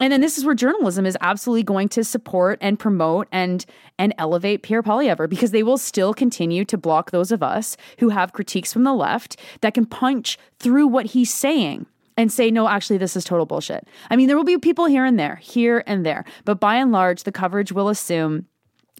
And 0.00 0.12
then 0.12 0.20
this 0.20 0.36
is 0.36 0.44
where 0.44 0.56
journalism 0.56 1.06
is 1.06 1.16
absolutely 1.20 1.62
going 1.62 1.88
to 1.90 2.02
support 2.02 2.58
and 2.60 2.78
promote 2.78 3.28
and 3.30 3.64
and 3.96 4.12
elevate 4.18 4.62
Pierre 4.62 4.82
Poilievre 4.82 5.28
because 5.28 5.52
they 5.52 5.62
will 5.62 5.78
still 5.78 6.12
continue 6.12 6.64
to 6.64 6.76
block 6.76 7.12
those 7.12 7.30
of 7.30 7.44
us 7.44 7.76
who 8.00 8.08
have 8.08 8.32
critiques 8.32 8.72
from 8.72 8.82
the 8.82 8.92
left 8.92 9.36
that 9.60 9.74
can 9.74 9.86
punch 9.86 10.36
through 10.58 10.88
what 10.88 11.06
he's 11.06 11.32
saying 11.32 11.86
and 12.16 12.32
say, 12.32 12.50
no, 12.50 12.68
actually, 12.68 12.98
this 12.98 13.16
is 13.16 13.24
total 13.24 13.46
bullshit. 13.46 13.86
I 14.10 14.16
mean, 14.16 14.26
there 14.26 14.36
will 14.36 14.44
be 14.44 14.58
people 14.58 14.86
here 14.86 15.04
and 15.04 15.18
there, 15.18 15.36
here 15.36 15.84
and 15.86 16.04
there, 16.04 16.24
but 16.44 16.60
by 16.60 16.76
and 16.76 16.90
large, 16.92 17.22
the 17.22 17.32
coverage 17.32 17.72
will 17.72 17.88
assume 17.88 18.46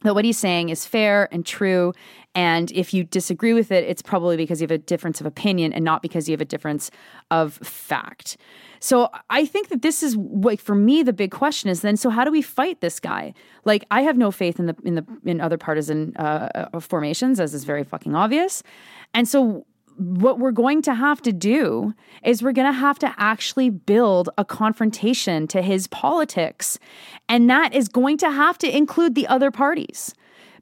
that 0.03 0.15
what 0.15 0.25
he's 0.25 0.39
saying 0.39 0.69
is 0.69 0.87
fair 0.87 1.29
and 1.33 1.45
true. 1.45 1.93
And 2.35 2.73
if 2.73 2.93
you 2.93 3.05
disagree 3.05 3.53
with 3.53 3.71
it, 3.71 3.85
it's 3.85 4.03
probably 4.03 4.37
because 4.37 4.61
you 4.61 4.65
have 4.65 4.73
a 4.73 4.79
difference 4.79 5.21
of 5.21 5.27
opinion 5.27 5.73
and 5.73 5.85
not 5.85 6.03
because 6.03 6.29
you 6.29 6.33
have 6.33 6.41
a 6.41 6.47
difference 6.47 6.91
of 7.31 7.55
fact. 7.55 8.37
So 8.81 9.09
I 9.31 9.47
think 9.47 9.69
that 9.69 9.83
this 9.83 10.03
is 10.03 10.17
like 10.17 10.61
for 10.61 10.75
me 10.75 11.03
the 11.03 11.13
big 11.13 11.31
question 11.31 11.71
is 11.71 11.81
then 11.81 11.97
so 11.97 12.11
how 12.11 12.25
do 12.25 12.31
we 12.31 12.43
fight 12.43 12.81
this 12.81 13.01
guy? 13.01 13.33
Like 13.65 13.85
I 13.91 14.03
have 14.03 14.19
no 14.19 14.31
faith 14.31 14.59
in 14.59 14.67
the 14.67 14.77
in 14.85 14.95
the 14.97 15.07
in 15.25 15.41
other 15.41 15.57
partisan 15.57 16.15
uh, 16.17 16.81
formations 16.81 17.41
as 17.41 17.55
is 17.55 17.65
very 17.65 17.85
fucking 17.85 18.15
obvious. 18.15 18.63
And 19.15 19.29
so 19.29 19.65
what 19.97 20.39
we're 20.41 20.51
going 20.51 20.83
to 20.83 20.95
have 20.95 21.23
to 21.23 21.33
do 21.33 21.95
is 22.25 22.43
we're 22.43 22.53
going 22.53 22.71
to 22.71 22.79
have 22.79 22.99
to 22.99 23.15
actually 23.17 23.71
build 23.71 24.29
a 24.37 24.45
confrontation 24.45 25.47
to 25.47 25.63
his 25.63 25.87
politics. 25.87 26.79
And 27.29 27.49
that 27.49 27.73
is 27.73 27.89
going 27.89 28.19
to 28.19 28.31
have 28.31 28.59
to 28.59 28.77
include 28.77 29.15
the 29.15 29.27
other 29.29 29.53
parties 29.53 30.13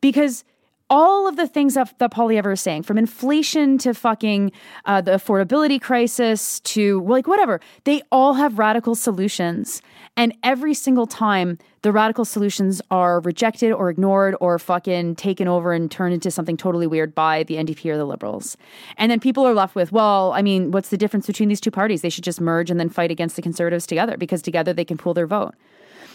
because 0.03 0.45
all 0.93 1.27
of 1.27 1.37
the 1.37 1.49
things 1.49 1.73
that, 1.73 1.99
that 1.99 2.13
ever 2.19 2.53
is 2.53 2.61
saying, 2.61 2.83
from 2.83 2.99
inflation 2.99 3.79
to 3.79 3.95
fucking 3.95 4.53
uh, 4.85 5.01
the 5.01 5.13
affordability 5.13 5.81
crisis 5.81 6.61
to 6.61 7.03
like 7.05 7.27
whatever, 7.27 7.61
they 7.85 8.03
all 8.13 8.35
have 8.35 8.59
radical 8.59 8.95
solutions. 8.95 9.81
And 10.19 10.37
every 10.43 10.75
single 10.75 11.07
time, 11.07 11.57
the 11.81 11.93
radical 11.93 12.27
solutions 12.27 12.83
are 12.91 13.21
rejected 13.21 13.73
or 13.73 13.89
ignored 13.89 14.37
or 14.39 14.59
fucking 14.59 15.17
taken 15.17 15.49
over 15.49 15.73
and 15.73 15.91
turned 15.91 16.13
into 16.13 16.31
something 16.31 16.59
totally 16.59 16.87
weird 16.87 17.15
by 17.15 17.45
the 17.45 17.55
NDP 17.55 17.91
or 17.91 17.97
the 17.97 18.05
Liberals. 18.05 18.59
And 18.99 19.11
then 19.11 19.19
people 19.19 19.47
are 19.47 19.55
left 19.55 19.75
with, 19.75 19.93
well, 19.93 20.33
I 20.35 20.43
mean, 20.43 20.73
what's 20.73 20.91
the 20.91 20.99
difference 20.99 21.27
between 21.27 21.49
these 21.49 21.61
two 21.61 21.71
parties? 21.71 22.03
They 22.03 22.11
should 22.11 22.23
just 22.23 22.41
merge 22.41 22.71
and 22.71 22.79
then 22.79 22.91
fight 22.91 23.11
against 23.11 23.37
the 23.37 23.43
Conservatives 23.43 23.87
together 23.87 24.19
because 24.19 24.43
together 24.43 24.75
they 24.75 24.85
can 24.85 24.99
pool 24.99 25.15
their 25.15 25.27
vote. 25.27 25.55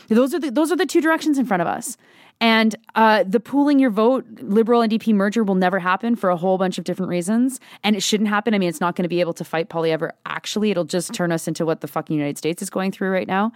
Those 0.08 0.34
are 0.34 0.39
the, 0.39 0.51
those 0.51 0.72
are 0.72 0.76
the 0.76 0.86
two 0.86 1.01
directions 1.01 1.38
in 1.38 1.45
front 1.45 1.62
of 1.62 1.68
us. 1.68 1.97
And 2.39 2.76
uh, 2.93 3.24
the 3.24 3.39
pooling 3.39 3.80
your 3.80 3.89
vote, 3.89 4.26
liberal 4.41 4.82
NDP 4.82 5.14
merger 5.14 5.43
will 5.43 5.55
never 5.55 5.80
happen 5.80 6.16
for 6.16 6.30
a 6.30 6.38
whole 6.38 6.58
bunch 6.58 6.78
of 6.78 6.84
different 6.84 7.10
reasons. 7.10 7.60
And 7.84 7.95
it 7.95 8.03
shouldn't 8.03 8.30
happen. 8.30 8.53
I 8.53 8.60
mean, 8.60 8.70
it's 8.70 8.80
not 8.80 8.95
going 8.95 9.03
to 9.03 9.10
be 9.10 9.22
able 9.22 9.34
to 9.34 9.43
fight 9.43 9.70
Poilievre. 9.70 10.12
Actually, 10.26 10.70
it'll 10.70 10.84
just 10.84 11.14
turn 11.14 11.32
us 11.32 11.47
into 11.47 11.66
what 11.66 11.82
the 11.82 11.88
fucking 11.88 12.16
United 12.16 12.38
States 12.38 12.62
is 12.62 12.70
going 12.70 12.91
through 12.91 13.10
right 13.10 13.28
now. 13.28 13.51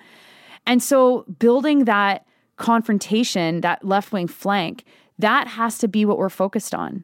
And 0.65 0.81
so 0.81 1.25
building 1.37 1.85
that 1.85 2.25
confrontation, 2.55 3.61
that 3.61 3.83
left 3.85 4.11
wing 4.11 4.27
flank, 4.27 4.83
that 5.19 5.47
has 5.47 5.77
to 5.79 5.87
be 5.87 6.05
what 6.05 6.17
we're 6.17 6.29
focused 6.29 6.73
on. 6.73 7.03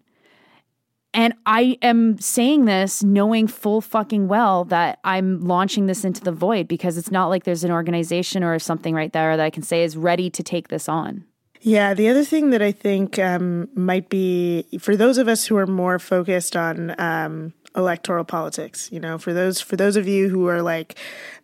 And 1.13 1.33
I 1.45 1.77
am 1.81 2.19
saying 2.19 2.65
this 2.65 3.03
knowing 3.03 3.47
full 3.47 3.81
fucking 3.81 4.27
well 4.27 4.65
that 4.65 4.99
I'm 5.03 5.39
launching 5.41 5.87
this 5.87 6.03
into 6.03 6.21
the 6.21 6.31
void 6.31 6.67
because 6.67 6.97
it's 6.97 7.11
not 7.11 7.27
like 7.27 7.43
there's 7.43 7.63
an 7.63 7.71
organization 7.71 8.43
or 8.43 8.59
something 8.59 8.93
right 8.93 9.11
there 9.13 9.35
that 9.35 9.43
I 9.43 9.49
can 9.49 9.63
say 9.63 9.83
is 9.83 9.97
ready 9.97 10.29
to 10.29 10.43
take 10.43 10.67
this 10.67 10.87
on. 10.87 11.25
Yeah, 11.61 11.93
the 11.93 12.07
other 12.09 12.23
thing 12.23 12.51
that 12.51 12.61
I 12.61 12.71
think 12.71 13.17
um, 13.17 13.67
might 13.73 14.09
be 14.09 14.65
for 14.79 14.95
those 14.95 15.17
of 15.17 15.27
us 15.27 15.45
who 15.45 15.57
are 15.57 15.65
more 15.65 15.97
focused 15.97 16.55
on 16.55 16.93
um, 16.99 17.53
electoral 17.75 18.23
politics, 18.23 18.89
you 18.91 18.99
know, 18.99 19.17
for 19.17 19.33
those 19.33 19.59
for 19.59 19.75
those 19.75 19.95
of 19.95 20.07
you 20.07 20.29
who 20.29 20.47
are 20.47 20.61
like, 20.61 20.95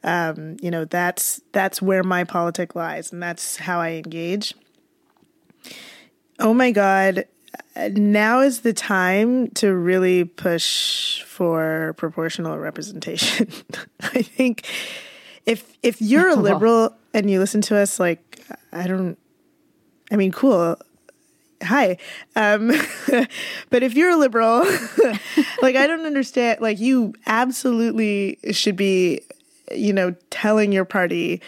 um, 0.03 0.57
you 0.61 0.69
know, 0.69 0.85
that's 0.85 1.41
that's 1.51 1.81
where 1.81 2.03
my 2.03 2.23
politic 2.23 2.75
lies, 2.75 3.11
and 3.11 3.23
that's 3.23 3.57
how 3.57 3.79
I 3.79 3.93
engage. 3.93 4.53
Oh 6.39 6.53
my 6.53 6.71
God, 6.71 7.25
now 7.75 8.41
is 8.41 8.61
the 8.61 8.73
time 8.73 9.49
to 9.51 9.73
really 9.73 10.25
push 10.25 11.21
for 11.23 11.93
proportional 11.97 12.57
representation. 12.57 13.51
I 14.01 14.21
think 14.21 14.67
if 15.45 15.77
if 15.81 16.01
you're 16.01 16.29
a 16.29 16.35
liberal 16.49 16.95
and 17.13 17.29
you 17.29 17.39
listen 17.39 17.61
to 17.61 17.77
us, 17.77 17.99
like 17.99 18.41
I 18.71 18.87
don't, 18.87 19.17
I 20.11 20.15
mean, 20.15 20.31
cool. 20.31 20.77
Hi, 21.63 21.97
um, 22.35 22.67
but 23.69 23.83
if 23.83 23.93
you're 23.93 24.09
a 24.09 24.17
liberal, 24.17 24.65
like 25.61 25.77
I 25.77 25.87
don't 25.87 26.05
understand. 26.05 26.59
Like 26.59 26.79
you 26.79 27.13
absolutely 27.25 28.37
should 28.51 28.75
be, 28.75 29.21
you 29.71 29.93
know, 29.93 30.13
telling 30.29 30.73
your 30.73 30.83
party 30.83 31.41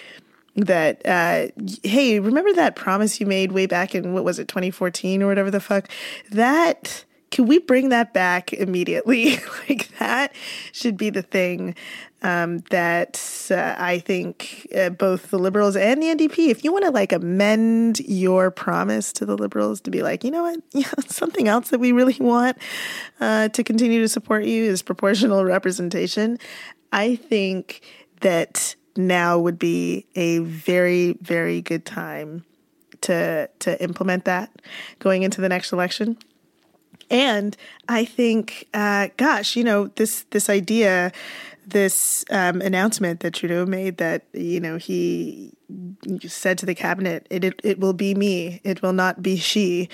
that 0.55 1.05
uh, 1.05 1.47
hey 1.83 2.19
remember 2.19 2.53
that 2.53 2.75
promise 2.75 3.19
you 3.19 3.25
made 3.25 3.51
way 3.51 3.65
back 3.65 3.93
in 3.93 4.13
what 4.13 4.23
was 4.23 4.39
it 4.39 4.47
2014 4.47 5.21
or 5.21 5.27
whatever 5.27 5.51
the 5.51 5.59
fuck? 5.59 5.89
That 6.31 7.05
can 7.31 7.47
we 7.47 7.59
bring 7.59 7.89
that 7.89 8.13
back 8.13 8.53
immediately? 8.53 9.37
Like 9.67 9.89
that 9.97 10.35
should 10.73 10.95
be 10.95 11.09
the 11.09 11.23
thing 11.23 11.75
um, 12.21 12.59
that 12.69 13.19
uh, 13.51 13.75
i 13.77 13.99
think 13.99 14.67
uh, 14.75 14.89
both 14.89 15.31
the 15.31 15.39
liberals 15.39 15.75
and 15.75 16.01
the 16.01 16.07
ndp 16.07 16.49
if 16.49 16.63
you 16.63 16.71
want 16.71 16.85
to 16.85 16.91
like 16.91 17.11
amend 17.11 17.99
your 18.01 18.51
promise 18.51 19.11
to 19.13 19.25
the 19.25 19.37
liberals 19.37 19.81
to 19.81 19.91
be 19.91 20.01
like 20.03 20.23
you 20.23 20.31
know 20.31 20.43
what? 20.43 20.59
Yeah, 20.73 20.91
something 21.07 21.47
else 21.47 21.69
that 21.69 21.79
we 21.79 21.91
really 21.91 22.17
want 22.19 22.57
uh, 23.19 23.49
to 23.49 23.63
continue 23.63 24.01
to 24.01 24.09
support 24.09 24.45
you 24.45 24.63
is 24.65 24.81
proportional 24.81 25.45
representation 25.45 26.37
i 26.91 27.15
think 27.15 27.81
that 28.21 28.75
now 28.97 29.37
would 29.39 29.59
be 29.59 30.05
a 30.15 30.39
very, 30.39 31.13
very 31.21 31.61
good 31.61 31.85
time 31.85 32.45
to 33.01 33.49
to 33.59 33.83
implement 33.83 34.25
that 34.25 34.49
going 34.99 35.23
into 35.23 35.41
the 35.41 35.49
next 35.49 35.71
election. 35.71 36.17
And 37.09 37.55
I 37.87 38.03
think, 38.03 38.67
uh, 38.73 39.09
gosh, 39.17 39.55
you 39.55 39.63
know, 39.63 39.87
this 39.95 40.25
this 40.31 40.49
idea, 40.49 41.11
this 41.67 42.25
um, 42.31 42.61
announcement 42.61 43.19
that 43.19 43.35
Trudeau 43.35 43.65
made 43.65 43.97
that 43.97 44.25
you 44.33 44.59
know 44.59 44.77
he 44.77 45.51
said 46.25 46.57
to 46.59 46.65
the 46.65 46.75
cabinet, 46.75 47.27
it 47.29 47.43
it, 47.43 47.61
it 47.63 47.79
will 47.79 47.93
be 47.93 48.15
me, 48.15 48.61
it 48.63 48.81
will 48.81 48.93
not 48.93 49.21
be 49.21 49.37
she. 49.37 49.89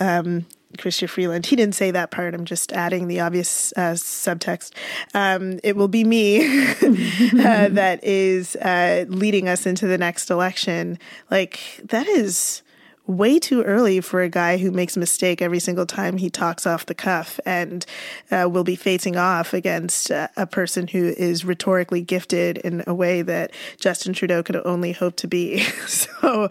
Um, 0.00 0.46
Chrystia 0.76 1.08
Freeland. 1.08 1.46
He 1.46 1.56
didn't 1.56 1.74
say 1.74 1.90
that 1.90 2.10
part. 2.10 2.34
I'm 2.34 2.44
just 2.44 2.72
adding 2.72 3.08
the 3.08 3.20
obvious 3.20 3.72
uh, 3.76 3.92
subtext. 3.92 4.72
Um, 5.14 5.60
it 5.62 5.76
will 5.76 5.88
be 5.88 6.04
me 6.04 6.44
uh, 6.72 7.68
that 7.68 8.00
is 8.02 8.56
uh, 8.56 9.04
leading 9.08 9.48
us 9.48 9.66
into 9.66 9.86
the 9.86 9.98
next 9.98 10.30
election. 10.30 10.98
Like, 11.30 11.80
that 11.84 12.06
is 12.06 12.62
way 13.06 13.38
too 13.38 13.62
early 13.62 14.00
for 14.00 14.22
a 14.22 14.28
guy 14.28 14.56
who 14.56 14.70
makes 14.70 14.96
a 14.96 15.00
mistake 15.00 15.40
every 15.40 15.58
single 15.58 15.86
time 15.86 16.16
he 16.16 16.30
talks 16.30 16.66
off 16.66 16.86
the 16.86 16.94
cuff 16.94 17.38
and 17.46 17.86
uh, 18.30 18.48
will 18.50 18.64
be 18.64 18.76
facing 18.76 19.16
off 19.16 19.52
against 19.52 20.10
uh, 20.10 20.28
a 20.36 20.46
person 20.46 20.88
who 20.88 21.14
is 21.16 21.44
rhetorically 21.44 22.02
gifted 22.02 22.58
in 22.58 22.82
a 22.86 22.94
way 22.94 23.22
that 23.22 23.52
Justin 23.78 24.12
Trudeau 24.12 24.42
could 24.42 24.56
only 24.66 24.92
hope 24.92 25.16
to 25.16 25.28
be. 25.28 25.60
so 25.86 26.48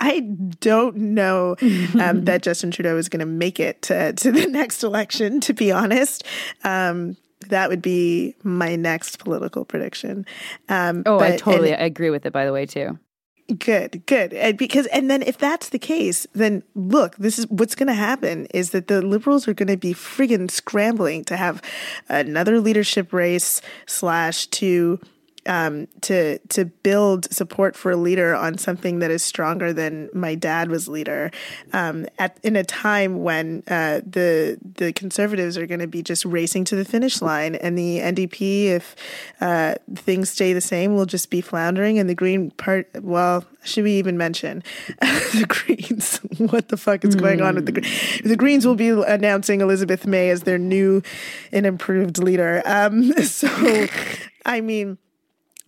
I 0.00 0.20
don't 0.60 0.96
know 0.96 1.56
um, 2.00 2.24
that 2.24 2.42
Justin 2.42 2.70
Trudeau 2.70 2.96
is 2.96 3.08
going 3.08 3.20
to 3.20 3.26
make 3.26 3.60
it 3.60 3.82
to, 3.82 4.12
to, 4.12 4.32
the 4.32 4.46
next 4.48 4.82
election, 4.82 5.40
to 5.40 5.52
be 5.52 5.72
honest. 5.72 6.24
Um, 6.64 7.16
that 7.48 7.68
would 7.68 7.82
be 7.82 8.34
my 8.42 8.76
next 8.76 9.18
political 9.18 9.64
prediction. 9.64 10.26
Um, 10.68 11.02
oh, 11.06 11.18
but, 11.18 11.32
I 11.32 11.36
totally 11.36 11.72
and, 11.72 11.82
agree 11.82 12.10
with 12.10 12.26
it, 12.26 12.32
by 12.32 12.44
the 12.44 12.52
way, 12.52 12.66
too. 12.66 12.98
Good, 13.58 14.04
good. 14.06 14.32
And 14.32 14.58
because 14.58 14.86
and 14.86 15.08
then 15.08 15.22
if 15.22 15.38
that's 15.38 15.68
the 15.68 15.78
case, 15.78 16.26
then 16.32 16.64
look, 16.74 17.14
this 17.16 17.38
is 17.38 17.46
what's 17.48 17.76
going 17.76 17.86
to 17.86 17.94
happen 17.94 18.46
is 18.46 18.70
that 18.70 18.88
the 18.88 19.00
liberals 19.00 19.46
are 19.46 19.54
going 19.54 19.68
to 19.68 19.76
be 19.76 19.94
friggin' 19.94 20.50
scrambling 20.50 21.24
to 21.26 21.36
have 21.36 21.62
another 22.08 22.60
leadership 22.60 23.12
race 23.12 23.62
slash 23.86 24.48
to 24.48 24.98
um, 25.46 25.88
to 26.02 26.38
to 26.38 26.64
build 26.66 27.32
support 27.32 27.76
for 27.76 27.90
a 27.90 27.96
leader 27.96 28.34
on 28.34 28.58
something 28.58 28.98
that 29.00 29.10
is 29.10 29.22
stronger 29.22 29.72
than 29.72 30.08
my 30.12 30.34
dad 30.34 30.70
was 30.70 30.88
leader 30.88 31.30
um, 31.72 32.06
at 32.18 32.38
in 32.42 32.56
a 32.56 32.64
time 32.64 33.22
when 33.22 33.62
uh, 33.68 34.00
the 34.04 34.58
the 34.76 34.92
conservatives 34.92 35.56
are 35.58 35.66
going 35.66 35.80
to 35.80 35.86
be 35.86 36.02
just 36.02 36.24
racing 36.24 36.64
to 36.64 36.76
the 36.76 36.84
finish 36.84 37.20
line, 37.22 37.54
and 37.56 37.76
the 37.76 37.98
NDP, 37.98 38.66
if 38.66 38.96
uh, 39.40 39.74
things 39.94 40.30
stay 40.30 40.52
the 40.52 40.60
same, 40.60 40.94
will 40.94 41.06
just 41.06 41.30
be 41.30 41.40
floundering, 41.40 41.98
and 41.98 42.08
the 42.08 42.14
Green 42.14 42.50
part. 42.52 42.88
Well, 43.02 43.44
should 43.64 43.84
we 43.84 43.92
even 43.92 44.16
mention 44.16 44.62
the 45.00 45.46
Greens? 45.48 46.18
what 46.50 46.68
the 46.68 46.76
fuck 46.76 47.04
is 47.04 47.14
going 47.14 47.40
on 47.40 47.54
with 47.56 47.66
the 47.66 47.72
Greens? 47.72 48.20
The 48.24 48.36
Greens 48.36 48.66
will 48.66 48.74
be 48.74 48.90
announcing 48.90 49.60
Elizabeth 49.60 50.06
May 50.06 50.30
as 50.30 50.42
their 50.42 50.58
new 50.58 51.02
and 51.52 51.66
improved 51.66 52.18
leader. 52.18 52.62
Um, 52.64 53.12
so, 53.22 53.86
I 54.44 54.60
mean 54.60 54.98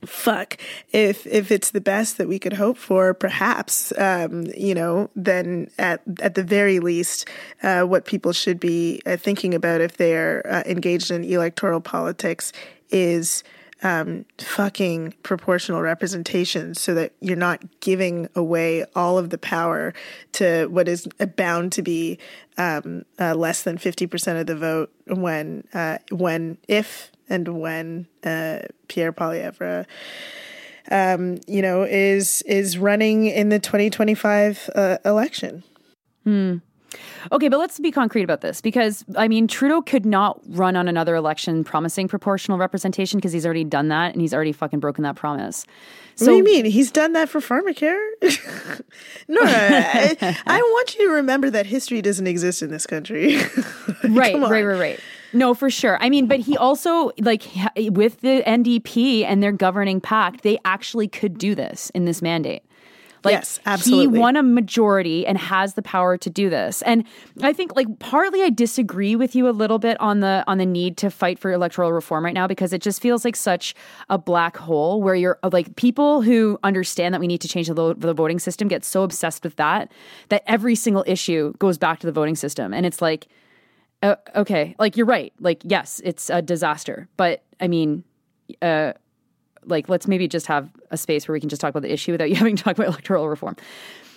fuck 0.05 0.57
if 0.93 1.27
if 1.27 1.51
it's 1.51 1.73
the 1.73 1.81
best 1.81 2.19
that 2.19 2.29
we 2.29 2.39
could 2.39 2.53
hope 2.53 2.77
for 2.77 3.13
perhaps 3.13 3.93
um, 3.99 4.47
you 4.57 4.75
know 4.75 5.11
then 5.17 5.69
at 5.79 6.01
at 6.21 6.37
the 6.37 6.43
very 6.43 6.79
least 6.79 7.29
uh, 7.63 7.83
what 7.83 8.05
people 8.05 8.33
should 8.33 8.61
be 8.61 9.03
uh, 9.07 9.17
thinking 9.17 9.55
about 9.55 9.81
if 9.81 9.97
they're 9.97 10.47
uh, 10.47 10.63
engaged 10.67 11.11
in 11.11 11.25
electoral 11.25 11.81
politics 11.81 12.53
is 12.91 13.43
um, 13.83 14.25
fucking 14.39 15.15
proportional 15.23 15.83
representation 15.83 16.75
so 16.75 16.95
that 16.95 17.13
you're 17.21 17.37
not 17.37 17.63
giving 17.81 18.29
away 18.35 18.85
all 18.97 19.19
of 19.19 19.31
the 19.31 19.39
power 19.39 19.95
to 20.33 20.67
what 20.67 20.89
is 20.89 21.09
bound 21.37 21.73
to 21.73 21.83
be 21.83 22.19
um, 22.57 23.05
uh, 23.21 23.35
less 23.35 23.63
than 23.63 23.79
50% 23.79 24.41
of 24.41 24.47
the 24.47 24.57
vote 24.57 24.93
when 25.07 25.65
uh, 25.75 25.99
when 26.11 26.59
if 26.67 27.13
and 27.29 27.61
when 27.61 28.07
uh, 28.25 28.61
Pierre 28.89 29.13
Poilievre 29.13 29.87
um, 30.91 31.39
you 31.47 31.63
know, 31.63 31.83
is 31.83 32.43
is 32.43 32.79
running 32.79 33.27
in 33.27 33.49
the 33.49 33.59
2025 33.59 34.71
uh, 34.75 34.99
election. 35.05 35.63
Hmm. 36.25 36.57
Okay, 37.31 37.49
but 37.49 37.59
let's 37.59 37.79
be 37.79 37.91
concrete 37.91 38.23
about 38.23 38.41
this 38.41 38.61
because 38.63 39.05
I 39.17 39.29
mean 39.29 39.47
Trudeau 39.47 39.83
could 39.83 40.07
not 40.07 40.41
run 40.49 40.77
on 40.77 40.89
another 40.89 41.15
election 41.15 41.63
promising 41.63 42.09
proportional 42.09 42.57
representation 42.57 43.19
because 43.19 43.33
he's 43.33 43.45
already 43.45 43.65
done 43.65 43.89
that 43.89 44.13
and 44.13 44.23
he's 44.23 44.33
already 44.33 44.53
fucking 44.53 44.81
broken 44.81 45.05
that 45.05 45.17
promise. 45.17 45.67
So, 46.15 46.27
what 46.27 46.33
do 46.33 46.37
you 46.39 46.45
mean? 46.45 46.65
He's 46.65 46.91
done 46.91 47.13
that 47.13 47.29
for 47.29 47.41
pharmacare? 47.41 48.01
no, 49.29 49.41
I, 49.41 50.37
I, 50.47 50.61
want 50.61 50.97
you 50.97 51.07
to 51.07 51.15
remember 51.15 51.49
that 51.51 51.67
history 51.67 52.03
doesn't 52.03 52.27
exist 52.27 52.61
in 52.61 52.71
this 52.71 52.87
country. 52.87 53.37
right, 54.05 54.35
right, 54.35 54.65
right, 54.65 54.65
right. 54.65 55.01
No, 55.33 55.55
for 55.55 55.71
sure. 55.71 55.99
I 56.01 56.11
mean, 56.11 56.27
but 56.27 56.41
he 56.41 56.57
also 56.57 57.13
like 57.21 57.45
with 57.77 58.21
the 58.21 58.43
NDP 58.47 59.25
and 59.25 59.43
their 59.43 59.53
governing 59.53 60.01
pact, 60.01 60.43
they 60.43 60.59
actually 60.65 61.09
could 61.09 61.39
do 61.39 61.55
this 61.55 61.91
in 61.91 62.05
this 62.05 62.23
mandate. 62.23 62.63
Like 63.25 63.33
Yes, 63.33 63.61
absolutely. 63.67 64.17
he 64.17 64.21
won 64.21 64.37
a 64.37 64.43
majority 64.43 65.27
and 65.27 65.37
has 65.37 65.75
the 65.75 65.83
power 65.83 66.17
to 66.17 66.31
do 66.31 66.49
this. 66.49 66.83
And 66.83 67.05
I 67.43 67.53
think 67.53 67.75
like 67.75 67.99
partly 67.99 68.43
I 68.43 68.51
disagree 68.51 69.17
with 69.17 69.35
you 69.35 69.49
a 69.49 69.51
little 69.51 69.79
bit 69.79 70.01
on 70.01 70.21
the 70.21 70.45
on 70.47 70.59
the 70.59 70.67
need 70.67 70.97
to 70.99 71.11
fight 71.11 71.39
for 71.39 71.51
electoral 71.51 71.93
reform 71.93 72.25
right 72.25 72.35
now 72.35 72.47
because 72.47 72.73
it 72.73 72.81
just 72.81 73.03
feels 73.03 73.25
like 73.25 73.37
such 73.37 73.75
a 74.09 74.19
black 74.19 74.57
hole 74.57 75.03
where 75.03 75.15
you're 75.15 75.39
uh, 75.43 75.51
like 75.53 75.75
people 75.77 76.23
who 76.23 76.59
understand 76.63 77.13
that 77.13 77.21
we 77.21 77.27
need 77.27 77.41
to 77.41 77.49
change 77.49 77.69
the, 77.69 77.95
the 77.97 78.15
voting 78.15 78.39
system 78.39 78.69
get 78.69 78.85
so 78.85 79.03
obsessed 79.03 79.43
with 79.43 79.57
that 79.57 79.91
that 80.29 80.43
every 80.47 80.75
single 80.75 81.05
issue 81.07 81.53
goes 81.59 81.77
back 81.77 81.99
to 81.99 82.07
the 82.07 82.13
voting 82.13 82.37
system 82.37 82.73
and 82.73 82.87
it's 82.87 83.03
like 83.03 83.27
uh, 84.03 84.17
okay, 84.37 84.75
like 84.79 84.97
you're 84.97 85.07
right. 85.07 85.33
Like 85.41 85.61
yes, 85.65 86.01
it's 86.05 86.31
a 86.31 86.41
disaster, 86.41 87.09
but 87.17 87.43
I 87.61 87.69
mean, 87.69 88.05
uh, 88.63 88.93
like 89.65 89.89
let's 89.89 90.07
maybe 90.07 90.29
just 90.29 90.47
have 90.47 90.71
a 90.91 90.97
space 90.97 91.27
where 91.27 91.33
we 91.33 91.41
can 91.41 91.49
just 91.49 91.61
talk 91.61 91.71
about 91.71 91.83
the 91.83 91.93
issue 91.93 92.13
without 92.13 92.31
you 92.31 92.37
having 92.37 92.57
to 92.57 92.63
talk 92.63 92.77
about 92.77 92.89
electoral 92.89 93.29
reform. 93.29 93.57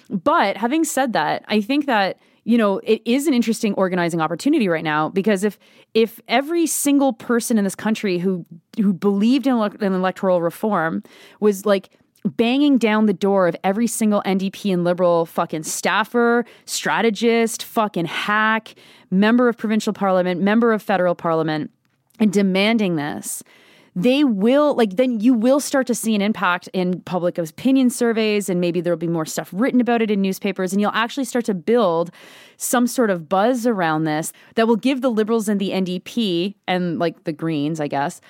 But 0.10 0.58
having 0.58 0.84
said 0.84 1.14
that, 1.14 1.44
I 1.48 1.62
think 1.62 1.86
that 1.86 2.18
you 2.44 2.58
know 2.58 2.80
it 2.84 3.02
is 3.06 3.28
an 3.28 3.34
interesting 3.34 3.74
organizing 3.74 4.22
opportunity 4.22 4.68
right 4.68 4.84
now 4.84 5.10
because 5.10 5.44
if 5.44 5.58
if 5.94 6.20
every 6.28 6.68
single 6.68 7.14
person 7.14 7.58
in 7.58 7.64
this 7.64 7.76
country 7.76 8.20
who 8.20 8.46
who 8.78 8.94
believed 8.94 9.48
in, 9.48 9.54
elec- 9.54 9.82
in 9.82 9.94
electoral 9.94 10.42
reform 10.42 11.04
was 11.40 11.66
like 11.66 11.90
banging 12.24 12.78
down 12.78 13.08
the 13.08 13.14
door 13.14 13.48
of 13.48 13.56
every 13.64 13.88
single 13.88 14.22
NDP 14.26 14.72
and 14.72 14.84
liberal 14.84 15.26
fucking 15.26 15.64
staffer, 15.64 16.46
strategist, 16.66 17.64
fucking 17.64 18.06
hack, 18.06 18.76
member 19.12 19.50
of 19.50 19.58
provincial 19.58 19.94
parliament, 19.94 20.42
member 20.42 20.74
of 20.74 20.82
federal 20.82 21.14
parliament, 21.14 21.70
and 22.20 22.32
demanding 22.32 22.96
this, 22.96 23.44
they 23.96 24.24
will 24.24 24.74
like 24.76 24.96
then 24.96 25.20
you 25.20 25.34
will 25.34 25.60
start 25.60 25.86
to 25.88 25.96
see 25.96 26.16
an 26.16 26.22
impact 26.22 26.70
in 26.72 27.02
public 27.02 27.38
opinion 27.38 27.90
surveys 27.90 28.48
and 28.48 28.62
maybe 28.62 28.80
there'll 28.80 28.98
be 28.98 29.08
more 29.08 29.26
stuff 29.26 29.50
written 29.52 29.82
about 29.82 30.02
it 30.02 30.10
in 30.10 30.22
newspapers 30.22 30.72
and 30.72 30.80
you'll 30.80 30.92
actually 30.94 31.26
start 31.26 31.44
to 31.44 31.54
build 31.54 32.10
some 32.56 32.88
sort 32.88 33.10
of 33.10 33.28
buzz 33.28 33.68
around 33.68 34.06
this 34.06 34.32
that 34.56 34.68
will 34.68 34.78
give 34.78 35.02
the 35.02 35.12
liberals 35.12 35.50
and 35.50 35.60
the 35.60 35.72
NDP 35.72 36.56
and 36.68 37.00
like 37.00 37.26
the 37.26 37.34
greens 37.34 37.82
I 37.82 37.88
guess 37.88 38.22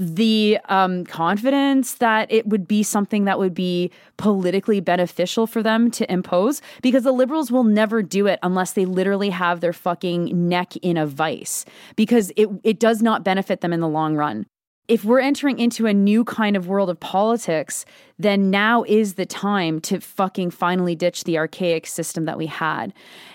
the 0.00 0.58
um, 0.70 1.04
confidence 1.04 1.96
that 1.96 2.32
it 2.32 2.46
would 2.46 2.66
be 2.66 2.82
something 2.82 3.26
that 3.26 3.38
would 3.38 3.52
be 3.52 3.90
politically 4.16 4.80
beneficial 4.80 5.46
for 5.46 5.62
them 5.62 5.90
to 5.90 6.10
impose 6.10 6.62
because 6.80 7.04
the 7.04 7.12
liberals 7.12 7.52
will 7.52 7.64
never 7.64 8.02
do 8.02 8.26
it 8.26 8.38
unless 8.42 8.72
they 8.72 8.86
literally 8.86 9.28
have 9.28 9.60
their 9.60 9.74
fucking 9.74 10.48
neck 10.48 10.74
in 10.78 10.96
a 10.96 11.06
vice 11.06 11.66
because 11.96 12.32
it, 12.36 12.48
it 12.64 12.80
does 12.80 13.02
not 13.02 13.24
benefit 13.24 13.60
them 13.60 13.74
in 13.74 13.80
the 13.80 13.88
long 13.88 14.16
run. 14.16 14.46
If 14.88 15.04
we're 15.04 15.20
entering 15.20 15.58
into 15.58 15.86
a 15.86 15.92
new 15.92 16.24
kind 16.24 16.56
of 16.56 16.66
world 16.66 16.88
of 16.88 16.98
politics, 16.98 17.84
then 18.22 18.50
now 18.50 18.84
is 18.84 19.14
the 19.14 19.26
time 19.26 19.80
to 19.82 20.00
fucking 20.00 20.50
finally 20.50 20.94
ditch 20.94 21.24
the 21.24 21.38
archaic 21.38 21.86
system 21.86 22.24
that 22.26 22.36
we 22.36 22.46
had. 22.46 22.92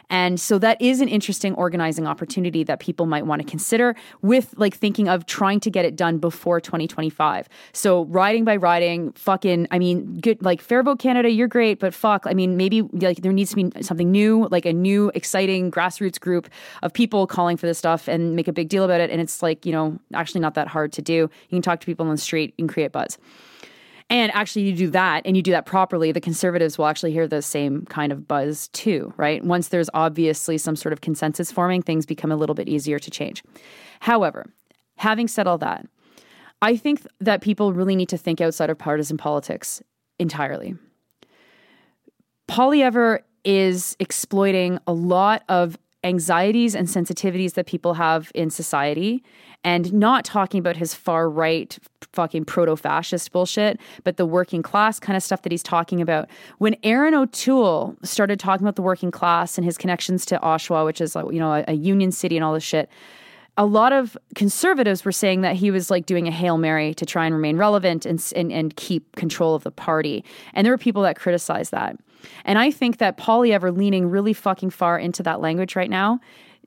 And 0.09 0.39
so 0.39 0.59
that 0.59 0.79
is 0.79 1.01
an 1.01 1.07
interesting 1.07 1.55
organizing 1.55 2.05
opportunity 2.05 2.63
that 2.63 2.79
people 2.79 3.07
might 3.07 3.25
want 3.25 3.41
to 3.41 3.47
consider 3.47 3.95
with 4.21 4.53
like 4.55 4.75
thinking 4.75 5.07
of 5.07 5.25
trying 5.25 5.59
to 5.61 5.71
get 5.71 5.83
it 5.83 5.95
done 5.95 6.19
before 6.19 6.61
2025. 6.61 7.49
So 7.73 8.05
riding 8.05 8.45
by 8.45 8.55
riding, 8.57 9.13
fucking, 9.13 9.67
I 9.71 9.79
mean, 9.79 10.19
good, 10.19 10.43
like 10.43 10.61
Fair 10.61 10.83
Vote 10.83 10.99
Canada, 10.99 11.29
you're 11.29 11.47
great, 11.47 11.79
but 11.79 11.93
fuck, 11.93 12.25
I 12.27 12.33
mean, 12.33 12.55
maybe 12.55 12.83
like 12.83 13.23
there 13.23 13.33
needs 13.33 13.49
to 13.51 13.55
be 13.55 13.81
something 13.81 14.11
new, 14.11 14.47
like 14.51 14.65
a 14.65 14.73
new, 14.73 15.11
exciting 15.15 15.71
grassroots 15.71 16.19
group 16.19 16.49
of 16.83 16.93
people 16.93 17.25
calling 17.25 17.57
for 17.57 17.65
this 17.65 17.79
stuff 17.79 18.07
and 18.07 18.35
make 18.35 18.47
a 18.47 18.53
big 18.53 18.69
deal 18.69 18.83
about 18.83 19.01
it. 19.01 19.09
And 19.09 19.19
it's 19.19 19.41
like, 19.41 19.65
you 19.65 19.71
know, 19.71 19.97
actually 20.13 20.41
not 20.41 20.53
that 20.53 20.67
hard 20.67 20.93
to 20.93 21.01
do. 21.01 21.13
You 21.15 21.29
can 21.49 21.63
talk 21.63 21.79
to 21.79 21.85
people 21.85 22.05
on 22.05 22.11
the 22.11 22.21
street, 22.21 22.53
and 22.59 22.69
create 22.69 22.91
buzz. 22.91 23.17
And 24.09 24.31
actually, 24.35 24.63
you 24.63 24.75
do 24.75 24.89
that 24.91 25.23
and 25.25 25.35
you 25.35 25.41
do 25.41 25.51
that 25.51 25.65
properly, 25.65 26.11
the 26.11 26.21
conservatives 26.21 26.77
will 26.77 26.85
actually 26.85 27.11
hear 27.11 27.27
the 27.27 27.41
same 27.41 27.85
kind 27.85 28.11
of 28.11 28.27
buzz 28.27 28.67
too, 28.67 29.13
right? 29.17 29.43
Once 29.43 29.69
there's 29.69 29.89
obviously 29.95 30.59
some 30.59 30.75
sort 30.75 30.93
of 30.93 31.01
consensus 31.01 31.51
forming, 31.51 31.81
things 31.81 32.05
become 32.05 32.31
a 32.31 32.35
little 32.35 32.53
bit 32.53 32.69
easier 32.69 32.99
to 32.99 33.09
change. 33.09 33.43
However, 34.01 34.45
having 34.97 35.27
said 35.27 35.47
all 35.47 35.57
that, 35.57 35.87
I 36.61 36.77
think 36.77 37.05
that 37.19 37.41
people 37.41 37.73
really 37.73 37.95
need 37.95 38.09
to 38.09 38.17
think 38.17 38.41
outside 38.41 38.69
of 38.69 38.77
partisan 38.77 39.17
politics 39.17 39.81
entirely. 40.19 40.75
Poilievre 42.47 43.19
is 43.43 43.95
exploiting 43.99 44.79
a 44.85 44.93
lot 44.93 45.43
of 45.49 45.77
anxieties 46.03 46.75
and 46.75 46.87
sensitivities 46.87 47.53
that 47.53 47.65
people 47.65 47.95
have 47.95 48.31
in 48.35 48.51
society 48.51 49.23
and 49.65 49.91
not 49.91 50.23
talking 50.23 50.59
about 50.59 50.77
his 50.77 50.93
far 50.93 51.27
right 51.27 51.77
fucking 52.13 52.45
proto 52.45 52.77
fascist 52.77 53.31
bullshit, 53.31 53.79
but 54.03 54.15
the 54.15 54.25
working 54.25 54.61
class 54.61 54.99
kind 54.99 55.17
of 55.17 55.23
stuff 55.23 55.41
that 55.41 55.51
he's 55.51 55.63
talking 55.63 55.99
about. 55.99 56.29
When 56.59 56.75
Erin 56.83 57.15
O'Toole 57.15 57.97
started 58.03 58.39
talking 58.39 58.63
about 58.63 58.75
the 58.75 58.83
working 58.83 59.09
class 59.09 59.57
and 59.57 59.65
his 59.65 59.77
connections 59.77 60.23
to 60.27 60.37
Oshawa, 60.37 60.85
which 60.85 61.01
is 61.01 61.15
you 61.15 61.39
know, 61.39 61.51
a, 61.51 61.65
a 61.67 61.73
union 61.73 62.11
city 62.11 62.37
and 62.37 62.45
all 62.45 62.53
this 62.53 62.63
shit, 62.63 62.89
a 63.57 63.65
lot 63.65 63.91
of 63.91 64.15
conservatives 64.35 65.03
were 65.03 65.11
saying 65.11 65.41
that 65.41 65.55
he 65.55 65.71
was 65.71 65.89
like 65.89 66.05
doing 66.05 66.27
a 66.27 66.31
hail 66.31 66.59
mary 66.59 66.93
to 66.93 67.05
try 67.05 67.25
and 67.25 67.33
remain 67.33 67.57
relevant 67.57 68.05
and, 68.05 68.23
and, 68.35 68.51
and 68.51 68.75
keep 68.75 69.15
control 69.15 69.55
of 69.55 69.63
the 69.63 69.71
party. 69.71 70.23
And 70.53 70.63
there 70.63 70.73
were 70.73 70.77
people 70.77 71.01
that 71.03 71.17
criticized 71.17 71.71
that. 71.71 71.97
And 72.43 72.59
I 72.59 72.69
think 72.69 72.97
that 72.99 73.17
Poilievre 73.17 73.75
leaning 73.75 74.09
really 74.09 74.33
fucking 74.33 74.69
far 74.69 74.99
into 74.99 75.23
that 75.23 75.41
language 75.41 75.75
right 75.75 75.89
now 75.89 76.19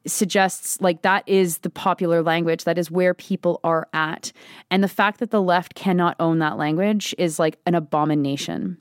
suggests 0.07 0.81
like 0.81 1.03
that 1.03 1.25
is 1.27 1.59
the 1.59 1.71
popular 1.71 2.23
language. 2.23 2.65
That 2.65 2.79
is 2.79 2.91
where 2.91 3.15
people 3.15 3.61
are 3.65 3.89
at. 3.93 4.33
And 4.71 4.83
the 4.83 4.89
fact 4.89 5.21
that 5.21 5.31
the 5.31 5.43
left 5.43 5.75
cannot 5.75 6.17
own 6.21 6.39
that 6.39 6.57
language 6.57 7.15
is 7.19 7.39
like 7.39 7.59
an 7.67 7.75
abomination 7.75 8.79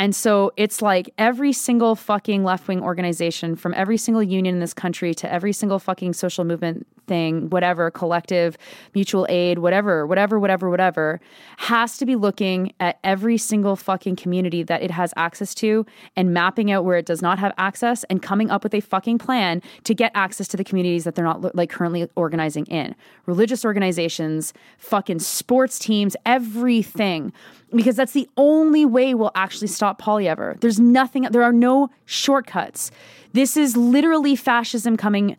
and 0.00 0.16
so 0.16 0.50
it's 0.56 0.80
like 0.80 1.12
every 1.18 1.52
single 1.52 1.94
fucking 1.94 2.42
left 2.42 2.66
wing 2.66 2.82
organization 2.82 3.54
from 3.54 3.74
every 3.74 3.98
single 3.98 4.22
union 4.22 4.54
in 4.54 4.58
this 4.60 4.72
country 4.72 5.12
to 5.16 5.30
every 5.30 5.52
single 5.52 5.78
fucking 5.78 6.14
social 6.14 6.42
movement 6.42 6.86
thing, 7.06 7.50
whatever, 7.50 7.90
collective, 7.90 8.56
mutual 8.94 9.26
aid, 9.28 9.58
whatever, 9.58 10.06
whatever, 10.06 10.40
whatever, 10.40 10.70
whatever, 10.70 11.20
has 11.58 11.98
to 11.98 12.06
be 12.06 12.16
looking 12.16 12.72
at 12.80 12.98
every 13.04 13.36
single 13.36 13.76
fucking 13.76 14.16
community 14.16 14.62
that 14.62 14.80
it 14.80 14.90
has 14.90 15.12
access 15.16 15.54
to 15.56 15.84
and 16.16 16.32
mapping 16.32 16.70
out 16.70 16.86
where 16.86 16.96
it 16.96 17.04
does 17.04 17.20
not 17.20 17.38
have 17.38 17.52
access 17.58 18.02
and 18.04 18.22
coming 18.22 18.50
up 18.50 18.62
with 18.62 18.72
a 18.72 18.80
fucking 18.80 19.18
plan 19.18 19.60
to 19.84 19.92
get 19.92 20.12
access 20.14 20.48
to 20.48 20.56
the 20.56 20.64
communities 20.64 21.04
that 21.04 21.14
they're 21.14 21.26
not 21.26 21.54
like 21.54 21.68
currently 21.68 22.08
organizing 22.16 22.64
in. 22.66 22.94
Religious 23.26 23.66
organizations, 23.66 24.54
fucking 24.78 25.18
sports 25.18 25.78
teams, 25.78 26.16
everything 26.24 27.34
because 27.74 27.96
that's 27.96 28.12
the 28.12 28.28
only 28.36 28.84
way 28.84 29.14
we'll 29.14 29.30
actually 29.34 29.68
stop 29.68 29.89
Poilievre. 29.98 30.60
There's 30.60 30.80
nothing, 30.80 31.22
there 31.30 31.42
are 31.42 31.52
no 31.52 31.90
shortcuts. 32.04 32.90
This 33.32 33.56
is 33.56 33.76
literally 33.76 34.36
fascism 34.36 34.96
coming 34.96 35.36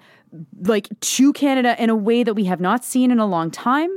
like 0.62 0.88
to 1.02 1.34
Canada 1.34 1.76
in 1.82 1.89
a 1.89 1.95
way 1.95 2.24
that 2.24 2.34
we 2.34 2.45
have 2.45 2.62
not 2.62 2.86
seen 2.86 3.12
in 3.12 3.20
a 3.20 3.26
long 3.26 3.52
time. 3.52 3.89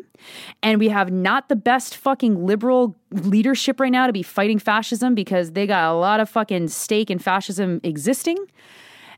And 0.63 0.81
we 0.81 0.89
have 0.89 1.13
not 1.13 1.49
the 1.49 1.57
best 1.57 1.97
fucking 1.97 2.47
liberal 2.47 2.97
leadership 3.11 3.79
right 3.79 3.93
now 3.93 4.07
to 4.07 4.13
be 4.13 4.23
fighting 4.23 4.59
fascism 4.59 5.15
because 5.15 5.53
they 5.53 5.67
got 5.67 5.93
a 5.93 5.97
lot 5.97 6.21
of 6.21 6.29
fucking 6.29 6.69
stake 6.69 7.11
in 7.11 7.19
fascism 7.19 7.81
existing. 7.83 8.39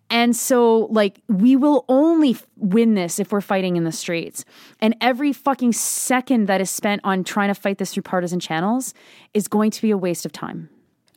And 0.08 0.36
so, 0.36 0.86
like, 0.90 1.20
we 1.28 1.56
will 1.56 1.84
only 1.88 2.36
win 2.56 2.94
this 2.94 3.18
if 3.18 3.32
we're 3.32 3.40
fighting 3.40 3.76
in 3.76 3.84
the 3.84 3.92
streets. 3.92 4.44
And 4.80 4.94
every 5.00 5.32
fucking 5.32 5.72
second 5.72 6.46
that 6.46 6.60
is 6.60 6.70
spent 6.70 7.00
on 7.02 7.24
trying 7.24 7.48
to 7.48 7.54
fight 7.54 7.78
this 7.78 7.92
through 7.92 8.04
partisan 8.04 8.38
channels 8.38 8.94
is 9.34 9.48
going 9.48 9.72
to 9.72 9.82
be 9.82 9.90
a 9.90 9.98
waste 9.98 10.24
of 10.24 10.32
time. 10.32 10.68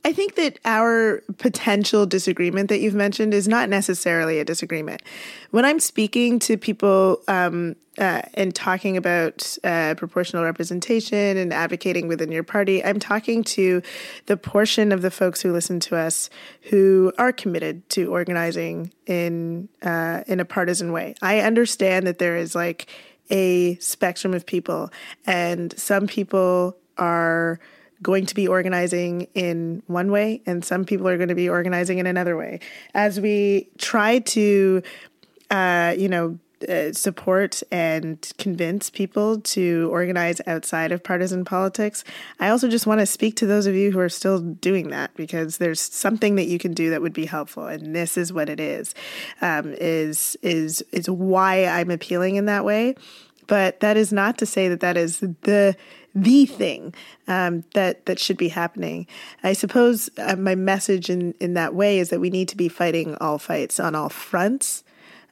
I 0.06 0.14
think 0.14 0.36
that 0.36 0.60
our 0.64 1.22
potential 1.38 2.06
disagreement 2.06 2.70
that 2.70 2.80
you've 2.80 2.96
mentioned 2.96 3.34
is 3.34 3.48
not 3.48 3.68
necessarily 3.68 4.40
a 4.40 4.46
disagreement. 4.46 5.02
When 5.52 5.66
I'm 5.66 5.80
speaking 5.80 6.40
to 6.40 6.58
people 6.58 7.22
um, 7.28 7.76
uh, 7.98 8.22
and 8.34 8.56
talking 8.56 8.96
about 8.96 9.58
uh, 9.64 9.96
proportional 9.98 10.46
representation 10.46 11.36
and 11.38 11.54
advocating 11.54 12.08
within 12.08 12.32
your 12.32 12.44
party, 12.44 12.84
I'm 12.84 12.98
talking 12.98 13.44
to 13.44 13.82
the 14.28 14.38
portion 14.38 14.94
of 14.94 15.02
the 15.02 15.12
folks 15.12 15.42
who 15.42 15.52
listen 15.52 15.82
to 15.82 15.98
us 15.98 16.30
who 16.64 17.12
are 17.18 17.34
committed 17.34 17.88
to 17.90 18.06
organizing 18.06 18.94
in 19.06 19.68
uh, 19.82 20.24
in 20.28 20.40
a 20.40 20.46
partisan 20.46 20.94
way. 20.94 21.16
I 21.22 21.42
understand 21.42 22.08
that 22.08 22.20
there 22.20 22.38
is 22.38 22.56
like 22.56 22.88
a 23.30 23.76
spectrum 23.80 24.34
of 24.34 24.46
people, 24.46 24.92
and 25.26 25.78
some 25.78 26.08
people 26.08 26.78
are 26.98 27.60
going 28.02 28.26
to 28.26 28.36
be 28.36 28.48
organizing 28.48 29.28
in 29.34 29.84
one 29.88 30.12
way 30.12 30.42
and 30.46 30.64
some 30.64 30.86
people 30.86 31.08
are 31.08 31.18
going 31.18 31.30
to 31.30 31.36
be 31.36 31.50
organizing 31.50 31.98
in 31.98 32.08
another 32.08 32.38
way 32.38 32.60
as 32.94 33.20
we 33.20 33.68
try 33.78 34.20
to 34.20 34.82
uh, 35.52 35.94
you 35.98 36.08
know 36.08 36.38
uh, 36.68 36.92
support 36.92 37.64
and 37.72 38.34
convince 38.38 38.90
people 38.90 39.40
to 39.40 39.88
organize 39.92 40.42
outside 40.46 40.92
of 40.92 41.02
partisan 41.02 41.46
politics. 41.46 42.04
I 42.40 42.50
also 42.50 42.68
just 42.68 42.86
want 42.86 43.00
to 43.00 43.06
speak 43.06 43.38
to 43.38 43.46
those 43.46 43.66
of 43.66 43.76
you 43.76 43.92
who 43.92 44.00
are 44.00 44.10
still 44.10 44.40
doing 44.42 44.90
that 44.90 45.16
because 45.16 45.58
there's 45.58 45.80
something 45.80 46.36
that 46.36 46.48
you 46.48 46.60
can 46.60 46.74
do 46.74 46.90
that 46.90 47.02
would 47.02 47.14
be 47.14 47.26
helpful, 47.28 47.68
and 47.68 47.96
this 47.96 48.18
is 48.18 48.34
what 48.34 48.50
it 48.50 48.60
is. 48.60 48.94
Um, 49.42 49.74
is 49.80 50.36
is 50.42 50.84
is 50.92 51.10
why 51.10 51.66
I'm 51.66 51.92
appealing 51.92 52.36
in 52.36 52.46
that 52.46 52.66
way, 52.66 52.96
but 53.50 53.80
that 53.80 53.98
is 53.98 54.14
not 54.14 54.38
to 54.38 54.46
say 54.46 54.70
that 54.70 54.80
that 54.80 54.96
is 54.96 55.20
the 55.20 55.76
the 56.16 56.46
thing 56.46 56.94
um, 57.28 57.64
that 57.74 58.06
that 58.06 58.20
should 58.20 58.38
be 58.38 58.48
happening. 58.50 59.08
I 59.44 59.54
suppose 59.54 60.10
uh, 60.18 60.38
my 60.38 60.56
message 60.56 61.10
in 61.10 61.34
in 61.42 61.56
that 61.56 61.74
way 61.74 62.00
is 62.00 62.10
that 62.12 62.22
we 62.22 62.30
need 62.30 62.48
to 62.50 62.58
be 62.58 62.70
fighting 62.70 63.16
all 63.16 63.40
fights 63.40 63.80
on 63.80 63.96
all 63.96 64.10
fronts 64.10 64.84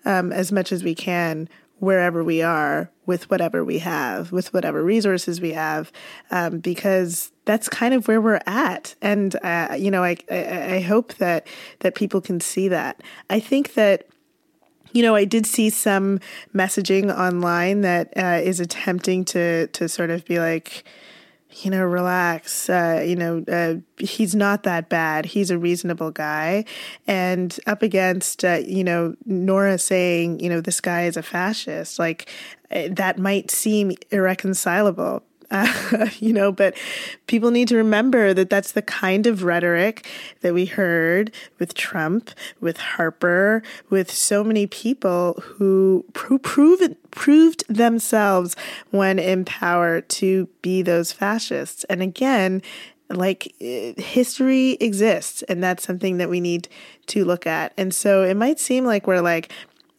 um, 0.04 0.34
as 0.34 0.52
much 0.52 0.72
as 0.72 0.84
we 0.84 0.96
can 0.96 1.48
wherever 1.80 2.24
we 2.24 2.42
are 2.42 2.90
with 3.06 3.30
whatever 3.30 3.64
we 3.64 3.78
have, 3.78 4.32
with 4.32 4.52
whatever 4.52 4.84
resources 4.84 5.40
we 5.40 5.52
have, 5.52 5.92
um, 6.32 6.58
because 6.58 7.32
that's 7.46 7.70
kind 7.70 7.94
of 7.94 8.08
where 8.08 8.20
we're 8.20 8.42
at. 8.48 8.96
And 9.00 9.36
uh, 9.44 9.76
you 9.78 9.92
know, 9.92 10.04
I, 10.04 10.18
I 10.32 10.76
I 10.76 10.80
hope 10.80 11.14
that 11.16 11.46
that 11.80 11.94
people 11.94 12.20
can 12.20 12.40
see 12.40 12.68
that. 12.70 13.02
I 13.30 13.40
think 13.40 13.76
that 13.76 14.08
you 14.98 15.04
know, 15.04 15.14
I 15.14 15.26
did 15.26 15.46
see 15.46 15.70
some 15.70 16.20
messaging 16.56 17.16
online 17.16 17.82
that 17.82 18.12
uh, 18.18 18.42
is 18.44 18.60
attempting 18.60 19.26
to 19.26 19.68
to 19.68 19.88
sort 19.88 20.10
of 20.10 20.26
be 20.26 20.40
like, 20.40 20.84
you 21.62 21.70
know, 21.70 21.86
relax. 21.86 22.68
Uh, 22.68 23.04
you 23.06 23.16
know, 23.16 23.46
uh, 23.48 23.76
he's 24.04 24.34
not 24.34 24.64
that 24.64 24.90
bad. 24.90 25.28
He's 25.28 25.52
a 25.52 25.60
reasonable 25.60 26.10
guy, 26.10 26.66
and 27.06 27.56
up 27.68 27.84
against 27.84 28.44
uh, 28.44 28.62
you 28.66 28.84
know 28.84 29.16
Nora 29.24 29.78
saying, 29.78 30.40
you 30.40 30.50
know, 30.50 30.62
this 30.62 30.82
guy 30.82 31.04
is 31.06 31.16
a 31.16 31.22
fascist. 31.22 32.00
Like 32.00 32.28
uh, 32.72 32.88
that 32.90 33.20
might 33.20 33.52
seem 33.52 33.92
irreconcilable, 34.10 35.22
uh, 35.52 36.08
you 36.20 36.34
know, 36.34 36.52
but 36.52 36.76
people 37.28 37.52
need 37.52 37.68
to 37.70 37.78
remember 37.78 38.34
that 38.34 38.50
that's 38.50 38.74
the 38.74 38.82
kind 38.82 39.28
of 39.28 39.44
rhetoric 39.44 40.08
that 40.42 40.54
we 40.54 40.66
heard 40.66 41.32
with 41.60 41.74
Trump, 41.74 42.32
with 42.60 42.78
Harper, 42.78 43.64
with 43.90 44.12
so 44.12 44.44
many 44.44 44.68
people 44.68 45.34
who 45.42 46.06
pro- 46.14 46.40
proved 46.40 46.96
proved 47.12 47.64
themselves 47.68 48.56
when 48.92 49.18
in 49.18 49.46
power 49.46 50.02
to 50.02 50.48
be 50.62 50.82
those 50.82 51.12
fascists. 51.12 51.84
And 51.86 52.02
again, 52.02 52.62
like 53.10 53.54
history 53.60 54.72
exists 54.82 55.42
and 55.44 55.64
that's 55.64 55.84
something 55.84 56.18
that 56.18 56.30
we 56.30 56.42
need 56.42 56.68
to 57.08 57.24
look 57.24 57.48
at. 57.48 57.74
And 57.78 57.94
so 57.94 58.24
it 58.24 58.36
might 58.36 58.60
seem 58.60 58.86
like 58.86 59.08
we're 59.08 59.22
like 59.22 59.52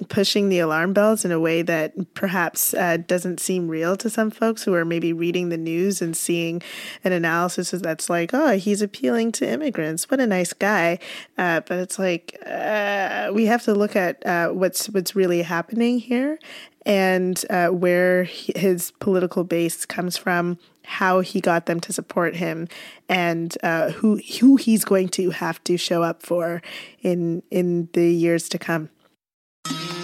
pushing 0.09 0.49
the 0.49 0.61
alarm 0.61 0.92
bells 0.92 1.24
in 1.24 1.32
a 1.32 1.40
way 1.40 1.61
that 1.62 2.14
perhaps 2.14 2.72
uh, 2.74 2.99
doesn't 2.99 3.40
seem 3.40 3.68
real 3.68 3.96
to 3.96 4.09
some 4.09 4.30
folks 4.30 4.62
who 4.62 4.72
are 4.74 4.84
maybe 4.84 5.12
reading 5.12 5.49
the 5.49 5.57
news 5.57 6.01
and 6.01 6.16
seeing 6.16 6.62
an 7.03 7.12
analysis 7.12 7.70
that's 7.70 8.09
like, 8.09 8.32
oh, 8.32 8.57
he's 8.57 8.80
appealing 8.80 9.32
to 9.32 9.49
immigrants. 9.49 10.09
What 10.09 10.20
a 10.20 10.26
nice 10.26 10.53
guy. 10.53 11.01
Uh, 11.36 11.61
but 11.61 11.78
it's 11.78 11.99
like 11.99 12.40
uh, 12.46 13.30
we 13.32 13.46
have 13.46 13.64
to 13.64 13.74
look 13.74 13.96
at 13.96 14.24
uh, 14.24 14.51
what's 14.51 14.88
what's 14.90 15.16
really 15.16 15.42
happening 15.42 15.99
here 15.99 16.38
and 16.86 17.44
uh, 17.51 17.68
where 17.68 18.24
his 18.24 18.92
political 18.92 19.44
base 19.44 19.84
comes 19.84 20.16
from 20.16 20.59
how 20.84 21.20
he 21.20 21.38
got 21.40 21.66
them 21.66 21.80
to 21.80 21.92
support 21.92 22.36
him 22.36 22.66
and 23.11 23.59
uh, 23.62 23.90
who 23.90 24.18
who 24.40 24.57
he's 24.57 24.84
going 24.84 25.09
to 25.09 25.30
have 25.30 25.62
to 25.64 25.76
show 25.76 26.03
up 26.03 26.22
for 26.22 26.62
in 27.03 27.42
in 27.51 27.88
the 27.92 28.11
years 28.11 28.49
to 28.49 28.59
come. 28.59 28.88
Thank 29.69 29.93
you. 29.93 29.97